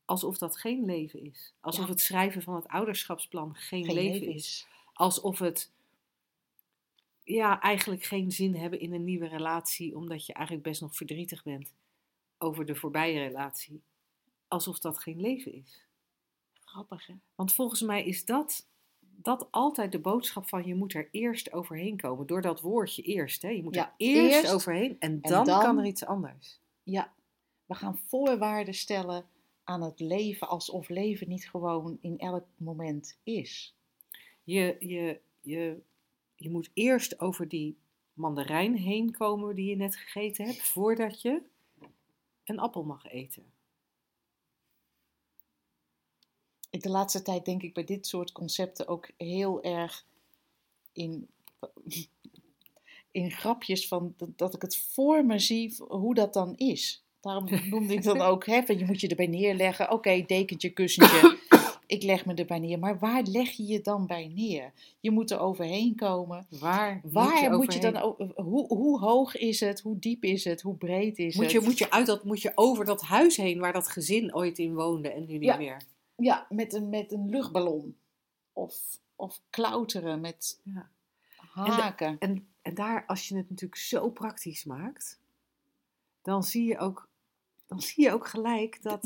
Alsof 0.05 0.39
dat 0.39 0.59
geen 0.59 0.85
leven 0.85 1.25
is. 1.25 1.53
Alsof 1.61 1.85
Ja. 1.85 1.91
het 1.91 2.01
schrijven 2.01 2.43
van 2.43 2.55
het 2.55 2.69
ouderschapsplan 2.69 3.55
geen, 3.55 3.85
geen 3.85 3.95
leven, 3.95 4.27
is. 4.35 4.67
Alsof 4.93 5.39
het 5.39 5.71
ja, 7.29 7.61
eigenlijk 7.61 8.05
geen 8.05 8.31
zin 8.33 8.55
hebben 8.55 8.81
in 8.81 8.93
een 8.93 9.05
nieuwe 9.05 9.27
relatie, 9.29 9.97
omdat 9.97 10.27
je 10.27 10.33
eigenlijk 10.33 10.67
best 10.67 10.81
nog 10.81 10.97
verdrietig 10.97 11.43
bent 11.43 11.75
over 12.39 12.67
de 12.67 12.75
voorbije 12.75 13.19
relatie. 13.19 13.83
Alsof 14.49 14.79
dat 14.79 14.99
geen 14.99 15.21
leven 15.21 15.55
is. 15.55 15.85
Grappig, 16.65 17.07
hè? 17.07 17.15
Want 17.35 17.53
volgens 17.55 17.81
mij 17.83 18.05
is 18.05 18.25
dat, 18.25 18.67
dat 19.01 19.49
altijd 19.51 19.93
de 19.93 19.99
boodschap 19.99 20.49
van 20.49 20.67
je 20.67 20.75
moet 20.75 20.95
er 20.95 21.09
eerst 21.11 21.53
overheen 21.53 21.97
komen. 21.97 22.27
Door 22.27 22.43
dat 22.43 22.61
woordje 22.61 23.03
eerst. 23.03 23.43
Hè? 23.43 23.49
Je 23.49 23.63
moet 23.63 23.75
Ja, 23.75 23.87
er 23.87 23.95
eerst, 23.97 24.35
eerst 24.37 24.53
overheen 24.53 24.97
en 24.99 25.19
en 25.23 25.31
dan, 25.31 25.45
dan- 25.45 25.61
kan 25.63 25.79
er 25.79 25.87
iets 25.87 26.05
anders. 26.05 26.61
Ja, 26.83 27.13
we 27.67 27.75
gaan 27.75 27.99
voorwaarden 27.99 28.75
stellen 28.75 29.27
aan 29.65 29.83
het 29.83 30.01
leven 30.01 30.49
alsof 30.49 30.89
leven 30.89 31.29
niet 31.29 31.49
gewoon 31.51 31.99
in 32.01 32.19
elk 32.19 32.45
moment 32.57 33.19
is. 33.23 33.75
Je, 34.45 34.77
je, 34.79 35.21
je, 35.41 35.81
je 36.39 36.51
moet 36.51 36.71
eerst 36.75 37.21
over 37.21 37.49
die 37.49 37.77
mandarijn 38.13 38.77
heen 38.77 39.11
komen 39.11 39.55
die 39.55 39.71
je 39.71 39.77
net 39.77 39.97
gegeten 39.97 40.45
hebt, 40.45 40.63
voordat 40.63 41.23
je 41.23 41.43
een 42.45 42.59
appel 42.59 42.85
mag 42.85 43.07
eten. 43.07 43.53
Ik 46.71 46.83
de 46.83 46.89
laatste 46.89 47.23
tijd 47.23 47.45
denk 47.45 47.63
ik 47.63 47.75
bij 47.75 47.85
dit 47.85 48.07
soort 48.07 48.33
concepten 48.33 48.89
ook 48.89 49.11
heel 49.17 49.63
erg 49.63 50.07
in, 50.93 51.29
in 53.11 53.31
grapjes 53.31 53.89
van 53.89 54.15
dat, 54.19 54.55
ik 54.55 54.63
het 54.63 54.77
voor 54.77 55.25
me 55.25 55.39
zie 55.39 55.75
hoe 55.89 56.15
dat 56.15 56.33
dan 56.33 56.57
is. 56.57 57.05
Daarom 57.21 57.69
noemde 57.71 57.93
ik 57.95 58.03
dan 58.03 58.21
ook, 58.31 58.47
hè, 58.47 58.63
je 58.67 58.85
moet 58.85 59.01
je 59.01 59.09
erbij 59.09 59.27
neerleggen. 59.27 59.91
Oké, 59.91 60.25
dekentje, 60.27 60.71
kussentje. 60.71 61.38
Ik 61.89 62.03
leg 62.03 62.27
me 62.27 62.35
erbij 62.35 62.59
neer. 62.59 62.79
Maar 62.79 62.99
waar 62.99 63.23
leg 63.23 63.51
je 63.51 63.67
je 63.67 63.81
dan 63.81 64.07
bij 64.07 64.29
neer? 64.29 64.73
Je 65.01 65.11
moet 65.11 65.31
er 65.31 65.39
overheen 65.39 65.95
komen. 65.97 66.47
Waar, 66.61 67.01
Waar 67.03 67.51
moet 67.57 67.73
je, 67.75 67.81
dan, 67.81 67.97
hoe, 68.37 68.67
hoe 68.67 68.99
hoog 69.01 69.37
is 69.37 69.61
het? 69.61 69.81
Hoe 69.81 69.99
diep 69.99 70.25
is 70.25 70.45
het? 70.45 70.61
Hoe 70.61 70.75
breed 70.77 71.19
is 71.19 71.35
Moet 71.35 71.45
het? 71.45 71.53
je, 71.53 71.61
moet, 71.61 71.79
je 71.79 71.91
uit 71.91 72.07
dat, 72.07 72.25
moet 72.25 72.43
je 72.43 72.53
over 72.55 72.85
dat 72.85 73.03
huis 73.03 73.37
heen 73.37 73.59
waar 73.59 73.73
dat 73.73 73.89
gezin 73.89 74.35
ooit 74.35 74.59
in 74.59 74.75
woonde 74.75 75.09
en 75.13 75.27
nu 75.27 75.33
niet 75.33 75.43
Ja. 75.43 75.57
meer? 75.57 75.83
Ja, 76.17 76.47
met 76.49 76.75
een, 76.75 76.89
met 76.89 77.13
een 77.13 77.29
luchtballon. 77.31 77.97
Of, 78.53 79.01
of 79.17 79.41
klauteren 79.51 80.21
met 80.21 80.61
Ja. 80.63 80.89
haken. 81.37 82.17
En, 82.19 82.49
en 82.63 82.75
daar, 82.75 83.05
als 83.07 83.29
je 83.29 83.37
het 83.37 83.51
natuurlijk 83.51 83.81
zo 83.81 84.11
praktisch 84.11 84.65
maakt, 84.65 85.21
dan 86.23 86.43
zie 86.43 86.65
je 86.65 86.79
ook, 86.79 87.08
dan 87.69 87.81
zie 87.81 88.05
je 88.05 88.13
ook 88.13 88.27
gelijk 88.29 88.83
dat 88.83 89.05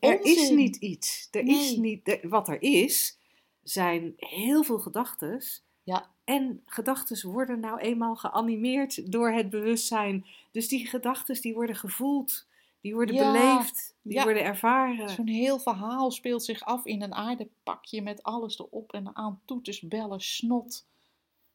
er 0.00 0.20
is 0.20 0.50
niet 0.50 0.76
iets. 0.76 1.28
Er 1.30 1.46
is 1.46 1.76
niet, 1.76 2.08
er- 2.08 2.28
wat 2.28 2.48
er 2.48 2.62
is, 2.62 3.18
zijn 3.62 4.12
heel 4.16 4.62
veel 4.62 4.78
gedachten. 4.78 5.42
Ja. 5.82 6.10
En 6.24 6.62
gedachten 6.64 7.30
worden 7.30 7.60
nou 7.60 7.78
eenmaal 7.78 8.16
geanimeerd 8.16 9.12
door 9.12 9.30
het 9.30 9.50
bewustzijn. 9.50 10.26
Dus 10.50 10.68
die 10.68 10.86
gedachten 10.86 11.40
die 11.40 11.54
worden 11.54 11.76
gevoeld, 11.76 12.46
die 12.80 12.94
worden 12.94 13.14
Ja, 13.14 13.32
beleefd, 13.32 13.94
die 14.02 14.14
ja. 14.14 14.22
worden 14.24 14.44
ervaren. 14.44 15.08
Zo'n 15.08 15.26
heel 15.26 15.58
verhaal 15.58 16.10
speelt 16.10 16.44
zich 16.44 16.60
af 16.60 16.84
in 16.84 17.02
een 17.02 17.14
aardepakje 17.14 18.02
met 18.02 18.22
alles 18.22 18.58
erop 18.58 18.92
en 18.92 19.16
aan, 19.16 19.40
toeters, 19.44 19.80
bellen, 19.80 20.20
snot. 20.20 20.86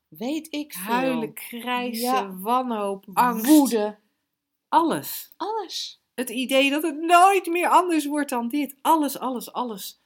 Weet 0.08 0.54
ik 0.54 0.74
veel. 0.74 0.94
Huilen, 0.94 1.34
krijsen, 1.34 2.42
wanhoop, 2.42 3.06
angst. 3.14 3.46
Woede. 3.46 3.98
Alles. 4.70 5.34
Alles. 5.38 6.02
Het 6.18 6.30
idee 6.30 6.70
dat 6.70 6.84
het 6.84 7.00
nooit 7.00 7.46
meer 7.46 7.70
anders 7.70 8.06
wordt 8.06 8.30
dan 8.30 8.48
dit. 8.48 8.76
Alles, 8.82 9.20
alles, 9.20 9.52
alles 9.52 10.00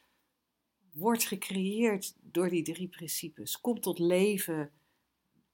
wordt 0.91 1.23
gecreëerd 1.23 2.15
door 2.21 2.49
die 2.49 2.63
drie 2.63 2.87
principes. 2.87 3.61
Komt 3.61 3.81
tot 3.81 3.99
leven, 3.99 4.71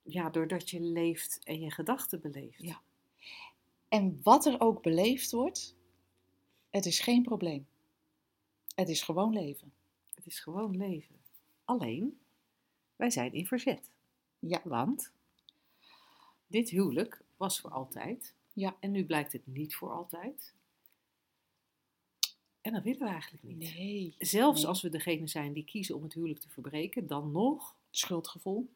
ja, 0.03 0.29
doordat 0.29 0.69
je 0.69 0.81
leeft 0.81 1.39
en 1.43 1.59
je 1.59 1.71
gedachten 1.71 2.21
beleeft. 2.21 2.61
Ja. 2.61 2.81
En 3.87 4.19
wat 4.23 4.45
er 4.45 4.59
ook 4.59 4.81
beleefd 4.81 5.31
wordt, 5.31 5.75
het 6.69 6.85
is 6.85 6.99
geen 6.99 7.23
probleem. 7.23 7.67
Het 8.75 8.89
is 8.89 9.01
gewoon 9.01 9.33
leven. 9.33 9.73
Het 10.13 10.25
is 10.25 10.39
gewoon 10.39 10.77
leven. 10.77 11.15
Alleen, 11.65 12.19
wij 12.95 13.09
zijn 13.09 13.33
in 13.33 13.47
verzet. 13.47 13.89
Ja. 14.39 14.61
Want 14.63 15.11
dit 16.47 16.69
huwelijk 16.69 17.21
was 17.35 17.59
voor 17.59 17.71
altijd. 17.71 18.35
Ja. 18.57 18.77
En 18.79 18.91
nu 18.91 19.05
blijkt 19.05 19.31
het 19.33 19.47
niet 19.47 19.75
voor 19.75 19.91
altijd. 19.91 20.53
En 22.61 22.73
dat 22.73 22.83
willen 22.83 22.99
we 22.99 23.07
eigenlijk 23.07 23.43
niet. 23.43 23.57
Nee. 23.57 24.15
Zelfs 24.19 24.59
Nee. 24.59 24.67
als 24.67 24.81
we 24.81 24.89
degene 24.89 25.27
zijn 25.27 25.53
die 25.53 25.63
kiezen 25.65 25.95
om 25.95 26.03
het 26.03 26.13
huwelijk 26.13 26.39
te 26.39 26.49
verbreken, 26.49 27.07
dan 27.07 27.31
nog 27.31 27.75
Schuldgevoel. 27.89 28.69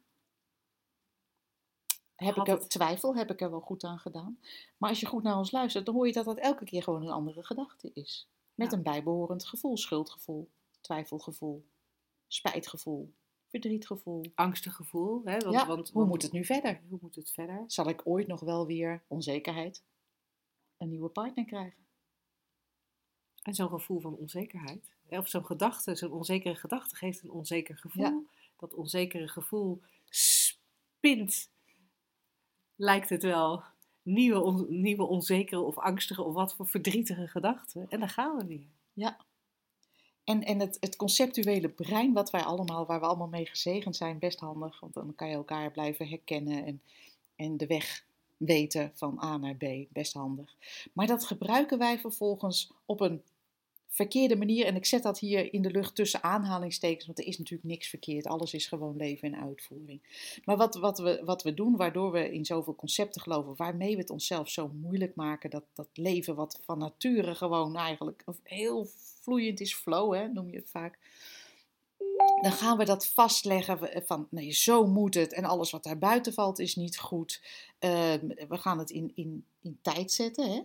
heb 2.15 2.35
Had 2.35 2.47
ik 2.47 2.53
er, 2.53 2.59
het- 2.59 2.69
twijfel 2.69 3.15
heb 3.15 3.29
ik 3.31 3.41
er 3.41 3.49
wel 3.51 3.59
goed 3.59 3.83
aan 3.83 3.99
gedaan. 3.99 4.39
Maar 4.77 4.89
als 4.89 4.99
je 4.99 5.05
goed 5.05 5.23
naar 5.23 5.37
ons 5.37 5.51
luistert, 5.51 5.85
dan 5.85 5.95
hoor 5.95 6.07
je 6.07 6.13
dat 6.13 6.25
dat 6.25 6.37
elke 6.37 6.65
keer 6.65 6.83
gewoon 6.83 7.01
een 7.01 7.11
andere 7.11 7.43
gedachte 7.43 7.91
is. 7.93 8.27
Met 8.53 8.71
Ja. 8.71 8.77
een 8.77 8.83
bijbehorend 8.83 9.45
gevoel, 9.45 9.77
schuldgevoel, 9.77 10.49
twijfelgevoel, 10.81 11.65
spijtgevoel, 12.27 13.13
verdrietgevoel. 13.51 14.31
Angstig 14.35 14.75
gevoel. 14.75 15.21
Hè? 15.25 15.37
Want, 15.37 15.53
Ja, 15.55 15.67
want, 15.67 15.89
hoe 15.89 15.97
want- 15.99 16.07
moet 16.09 16.21
het 16.21 16.31
nu 16.31 16.45
verder? 16.45 16.81
Hoe 16.89 16.99
moet 17.01 17.15
het 17.15 17.31
verder? 17.31 17.63
Zal 17.67 17.89
ik 17.89 18.01
ooit 18.03 18.27
nog 18.27 18.39
wel 18.39 18.65
weer 18.65 19.03
onzekerheid, 19.07 19.83
een 20.77 20.89
nieuwe 20.89 21.09
partner 21.09 21.45
krijgen? 21.45 21.79
En 23.41 23.53
zo'n 23.53 23.69
gevoel 23.69 23.99
van 23.99 24.15
onzekerheid. 24.17 24.91
Of 25.09 25.27
zo'n 25.27 25.45
gedachte, 25.45 25.95
zo'n 25.95 26.11
onzekere 26.11 26.55
gedachte 26.55 26.95
geeft 26.95 27.23
een 27.23 27.31
onzeker 27.31 27.77
gevoel. 27.77 28.03
Ja. 28.03 28.21
Dat 28.57 28.73
onzekere 28.73 29.27
gevoel 29.27 29.81
spint, 30.09 31.49
lijkt 32.75 33.09
het 33.09 33.23
wel, 33.23 33.63
nieuwe, 34.01 34.39
on- 34.41 34.81
nieuwe 34.81 35.03
onzekere 35.03 35.61
of 35.61 35.77
angstige 35.77 36.23
of 36.23 36.33
wat 36.33 36.55
voor 36.55 36.67
verdrietige 36.67 37.27
gedachten. 37.27 37.85
En 37.89 37.99
dan 37.99 38.09
gaan 38.09 38.37
we 38.37 38.45
weer. 38.45 38.67
Ja. 38.93 39.19
En, 40.31 40.43
en 40.43 40.59
het, 40.59 40.77
het 40.79 40.95
conceptuele 40.95 41.69
brein, 41.69 42.13
wat 42.13 42.29
wij 42.29 42.41
allemaal, 42.41 42.85
waar 42.85 42.99
we 42.99 43.05
allemaal 43.05 43.27
mee 43.27 43.45
gezegend 43.45 43.95
zijn, 43.95 44.19
best 44.19 44.39
handig. 44.39 44.79
Want 44.79 44.93
dan 44.93 45.15
kan 45.15 45.29
je 45.29 45.35
elkaar 45.35 45.71
blijven 45.71 46.07
herkennen 46.07 46.65
en, 46.65 46.81
en 47.35 47.57
de 47.57 47.67
weg 47.67 48.05
weten 48.37 48.91
van 48.93 49.19
A 49.23 49.37
naar 49.37 49.55
B. 49.55 49.65
Best 49.89 50.13
handig. 50.13 50.55
Maar 50.93 51.07
dat 51.07 51.25
gebruiken 51.25 51.77
wij 51.77 51.99
vervolgens 51.99 52.71
op 52.85 52.99
een 53.01 53.21
verkeerde 53.91 54.35
manier. 54.35 54.65
En 54.65 54.75
ik 54.75 54.85
zet 54.85 55.03
dat 55.03 55.19
hier 55.19 55.53
in 55.53 55.61
de 55.61 55.71
lucht 55.71 55.95
tussen 55.95 56.23
aanhalingstekens, 56.23 57.05
want 57.05 57.19
er 57.19 57.25
is 57.25 57.37
natuurlijk 57.37 57.69
niks 57.69 57.87
verkeerd. 57.87 58.27
Alles 58.27 58.53
is 58.53 58.67
gewoon 58.67 58.95
leven 58.95 59.33
en 59.33 59.41
uitvoering. 59.41 60.01
Maar 60.45 60.57
wat, 60.57 60.75
wat, 60.75 60.99
we, 60.99 61.21
wat 61.25 61.43
we 61.43 61.53
doen, 61.53 61.75
waardoor 61.75 62.11
we 62.11 62.33
in 62.33 62.45
zoveel 62.45 62.75
concepten 62.75 63.21
geloven, 63.21 63.55
waarmee 63.55 63.95
we 63.95 64.01
het 64.01 64.09
onszelf 64.09 64.49
zo 64.49 64.67
moeilijk 64.67 65.15
maken, 65.15 65.49
dat, 65.49 65.63
dat 65.73 65.89
leven 65.93 66.35
wat 66.35 66.59
van 66.65 66.77
nature 66.77 67.35
gewoon 67.35 67.77
eigenlijk 67.77 68.23
heel 68.43 68.87
vloeiend 69.21 69.59
is, 69.59 69.75
flow 69.75 70.13
hè, 70.13 70.27
noem 70.27 70.49
je 70.49 70.57
het 70.57 70.69
vaak. 70.69 70.99
Dan 72.41 72.51
gaan 72.51 72.77
we 72.77 72.85
dat 72.85 73.07
vastleggen 73.07 74.03
van 74.05 74.27
nee, 74.29 74.51
zo 74.51 74.87
moet 74.87 75.13
het 75.13 75.33
en 75.33 75.43
alles 75.43 75.71
wat 75.71 75.83
daar 75.83 75.97
buiten 75.97 76.33
valt 76.33 76.59
is 76.59 76.75
niet 76.75 76.99
goed. 76.99 77.41
Ehm, 77.79 78.27
we 78.47 78.57
gaan 78.57 78.79
het 78.79 78.89
in, 78.89 79.11
in, 79.15 79.45
in 79.61 79.79
tijd 79.81 80.11
zetten, 80.11 80.51
hè? 80.51 80.61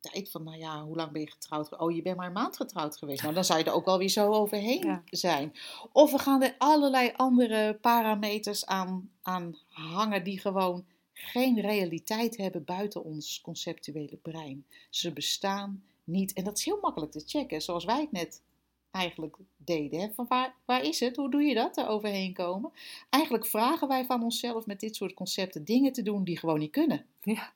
Tijd 0.00 0.30
van, 0.30 0.42
nou 0.44 0.56
ja, 0.58 0.82
hoe 0.84 0.96
lang 0.96 1.12
ben 1.12 1.20
je 1.20 1.30
getrouwd? 1.30 1.68
ge- 1.68 1.78
Oh, 1.78 1.94
je 1.94 2.02
bent 2.02 2.16
maar 2.16 2.26
een 2.26 2.32
maand 2.32 2.56
getrouwd 2.56 2.96
geweest. 2.98 3.22
Nou, 3.22 3.34
dan 3.34 3.44
zou 3.44 3.58
je 3.58 3.64
er 3.64 3.72
ook 3.72 3.84
wel 3.84 3.98
weer 3.98 4.08
zo 4.08 4.32
overheen 4.32 4.84
Ja. 4.86 5.02
zijn. 5.04 5.52
Of 5.92 6.10
we 6.12 6.18
gaan 6.18 6.42
er 6.42 6.54
allerlei 6.58 7.12
andere 7.16 7.78
parameters 7.80 8.66
aan, 8.66 9.10
aan 9.22 9.56
hangen 9.68 10.24
die 10.24 10.40
gewoon 10.40 10.84
geen 11.12 11.60
realiteit 11.60 12.36
hebben 12.36 12.64
buiten 12.64 13.04
ons 13.04 13.40
conceptuele 13.40 14.16
brein. 14.16 14.64
Ze 14.90 15.12
bestaan 15.12 15.82
niet. 16.04 16.32
En 16.32 16.44
dat 16.44 16.58
is 16.58 16.64
heel 16.64 16.78
makkelijk 16.80 17.12
te 17.12 17.22
checken, 17.26 17.62
zoals 17.62 17.84
wij 17.84 18.00
het 18.00 18.12
net 18.12 18.42
eigenlijk 18.90 19.36
deden. 19.56 20.00
Hè? 20.00 20.08
Van 20.14 20.26
waar, 20.28 20.54
waar 20.64 20.82
is 20.82 21.00
het? 21.00 21.16
Hoe 21.16 21.30
doe 21.30 21.42
je 21.42 21.54
dat, 21.54 21.76
er 21.76 21.88
overheen 21.88 22.32
komen? 22.32 22.72
Eigenlijk 23.10 23.46
vragen 23.46 23.88
wij 23.88 24.04
van 24.04 24.22
onszelf 24.22 24.66
met 24.66 24.80
dit 24.80 24.96
soort 24.96 25.14
concepten 25.14 25.64
dingen 25.64 25.92
te 25.92 26.02
doen 26.02 26.24
die 26.24 26.38
gewoon 26.38 26.58
niet 26.58 26.70
kunnen. 26.70 27.06
Ja. 27.22 27.52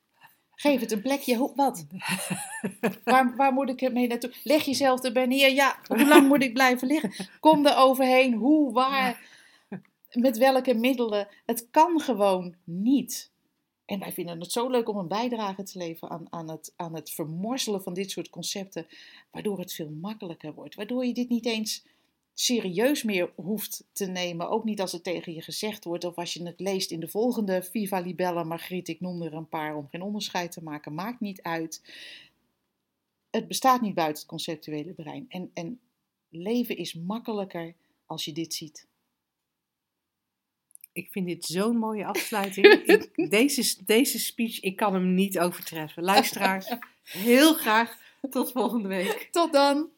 Geef 0.55 0.79
het 0.79 0.91
een 0.91 1.01
plekje. 1.01 1.51
Wat? 1.55 1.85
Waar, 3.03 3.35
waar 3.35 3.53
moet 3.53 3.69
ik 3.69 3.79
het 3.79 3.93
mee 3.93 4.07
naartoe? 4.07 4.33
Leg 4.43 4.63
jezelf 4.63 5.03
erbij 5.03 5.25
neer. 5.25 5.53
Ja, 5.53 5.79
hoe 5.87 6.07
lang 6.07 6.27
moet 6.27 6.43
ik 6.43 6.53
blijven 6.53 6.87
liggen? 6.87 7.27
Kom 7.39 7.65
er 7.65 7.77
overheen. 7.77 8.33
Hoe, 8.33 8.73
waar? 8.73 9.33
Met 10.11 10.37
welke 10.37 10.73
middelen? 10.73 11.27
Het 11.45 11.67
kan 11.71 11.99
gewoon 11.99 12.55
niet. 12.63 13.31
En 13.85 13.99
wij 13.99 14.11
vinden 14.11 14.39
het 14.39 14.51
zo 14.51 14.69
leuk 14.69 14.89
om 14.89 14.97
een 14.97 15.07
bijdrage 15.07 15.63
te 15.63 15.77
leveren 15.77 16.09
aan, 16.09 16.27
aan, 16.29 16.49
het, 16.49 16.73
aan 16.75 16.95
het 16.95 17.09
vermorzelen 17.09 17.83
van 17.83 17.93
dit 17.93 18.11
soort 18.11 18.29
concepten, 18.29 18.87
waardoor 19.31 19.59
het 19.59 19.73
veel 19.73 19.89
makkelijker 20.01 20.53
wordt. 20.53 20.75
Waardoor 20.75 21.05
je 21.05 21.13
dit 21.13 21.29
niet 21.29 21.45
eens 21.45 21.85
serieus 22.37 23.03
meer 23.03 23.31
hoeft 23.35 23.83
te 23.91 24.05
nemen. 24.05 24.49
Ook 24.49 24.63
niet 24.63 24.81
als 24.81 24.91
het 24.91 25.03
tegen 25.03 25.33
je 25.33 25.41
gezegd 25.41 25.83
wordt 25.83 26.03
of 26.03 26.15
als 26.15 26.33
je 26.33 26.43
het 26.43 26.59
leest 26.59 26.91
in 26.91 26.99
de 26.99 27.07
volgende 27.07 27.63
Viva 27.63 27.99
Libella 27.99 28.43
Margriet. 28.43 28.87
Ik 28.87 28.99
noem 28.99 29.21
er 29.21 29.33
een 29.33 29.49
paar 29.49 29.75
om 29.75 29.87
geen 29.87 30.01
onderscheid 30.01 30.51
te 30.51 30.63
maken. 30.63 30.93
Maakt 30.93 31.19
niet 31.19 31.41
uit. 31.41 31.81
Het 33.29 33.47
bestaat 33.47 33.81
niet 33.81 33.93
buiten 33.93 34.17
het 34.17 34.29
conceptuele 34.29 34.93
brein. 34.93 35.25
En, 35.29 35.51
en 35.53 35.79
leven 36.29 36.77
is 36.77 36.93
makkelijker 36.93 37.75
als 38.05 38.25
je 38.25 38.31
dit 38.31 38.53
ziet. 38.53 38.87
Ik 40.91 41.11
vind 41.11 41.27
dit 41.27 41.45
zo'n 41.45 41.77
mooie 41.77 42.05
afsluiting. 42.05 42.65
ik, 42.93 43.29
deze, 43.29 43.85
deze 43.85 44.19
speech, 44.19 44.59
ik 44.59 44.75
kan 44.75 44.93
hem 44.93 45.13
niet 45.13 45.39
overtreffen. 45.39 46.03
Luisteraars, 46.03 46.75
heel 47.03 47.53
graag 47.53 47.97
tot 48.29 48.51
volgende 48.51 48.87
week. 48.87 49.27
Tot 49.31 49.53
dan! 49.53 49.94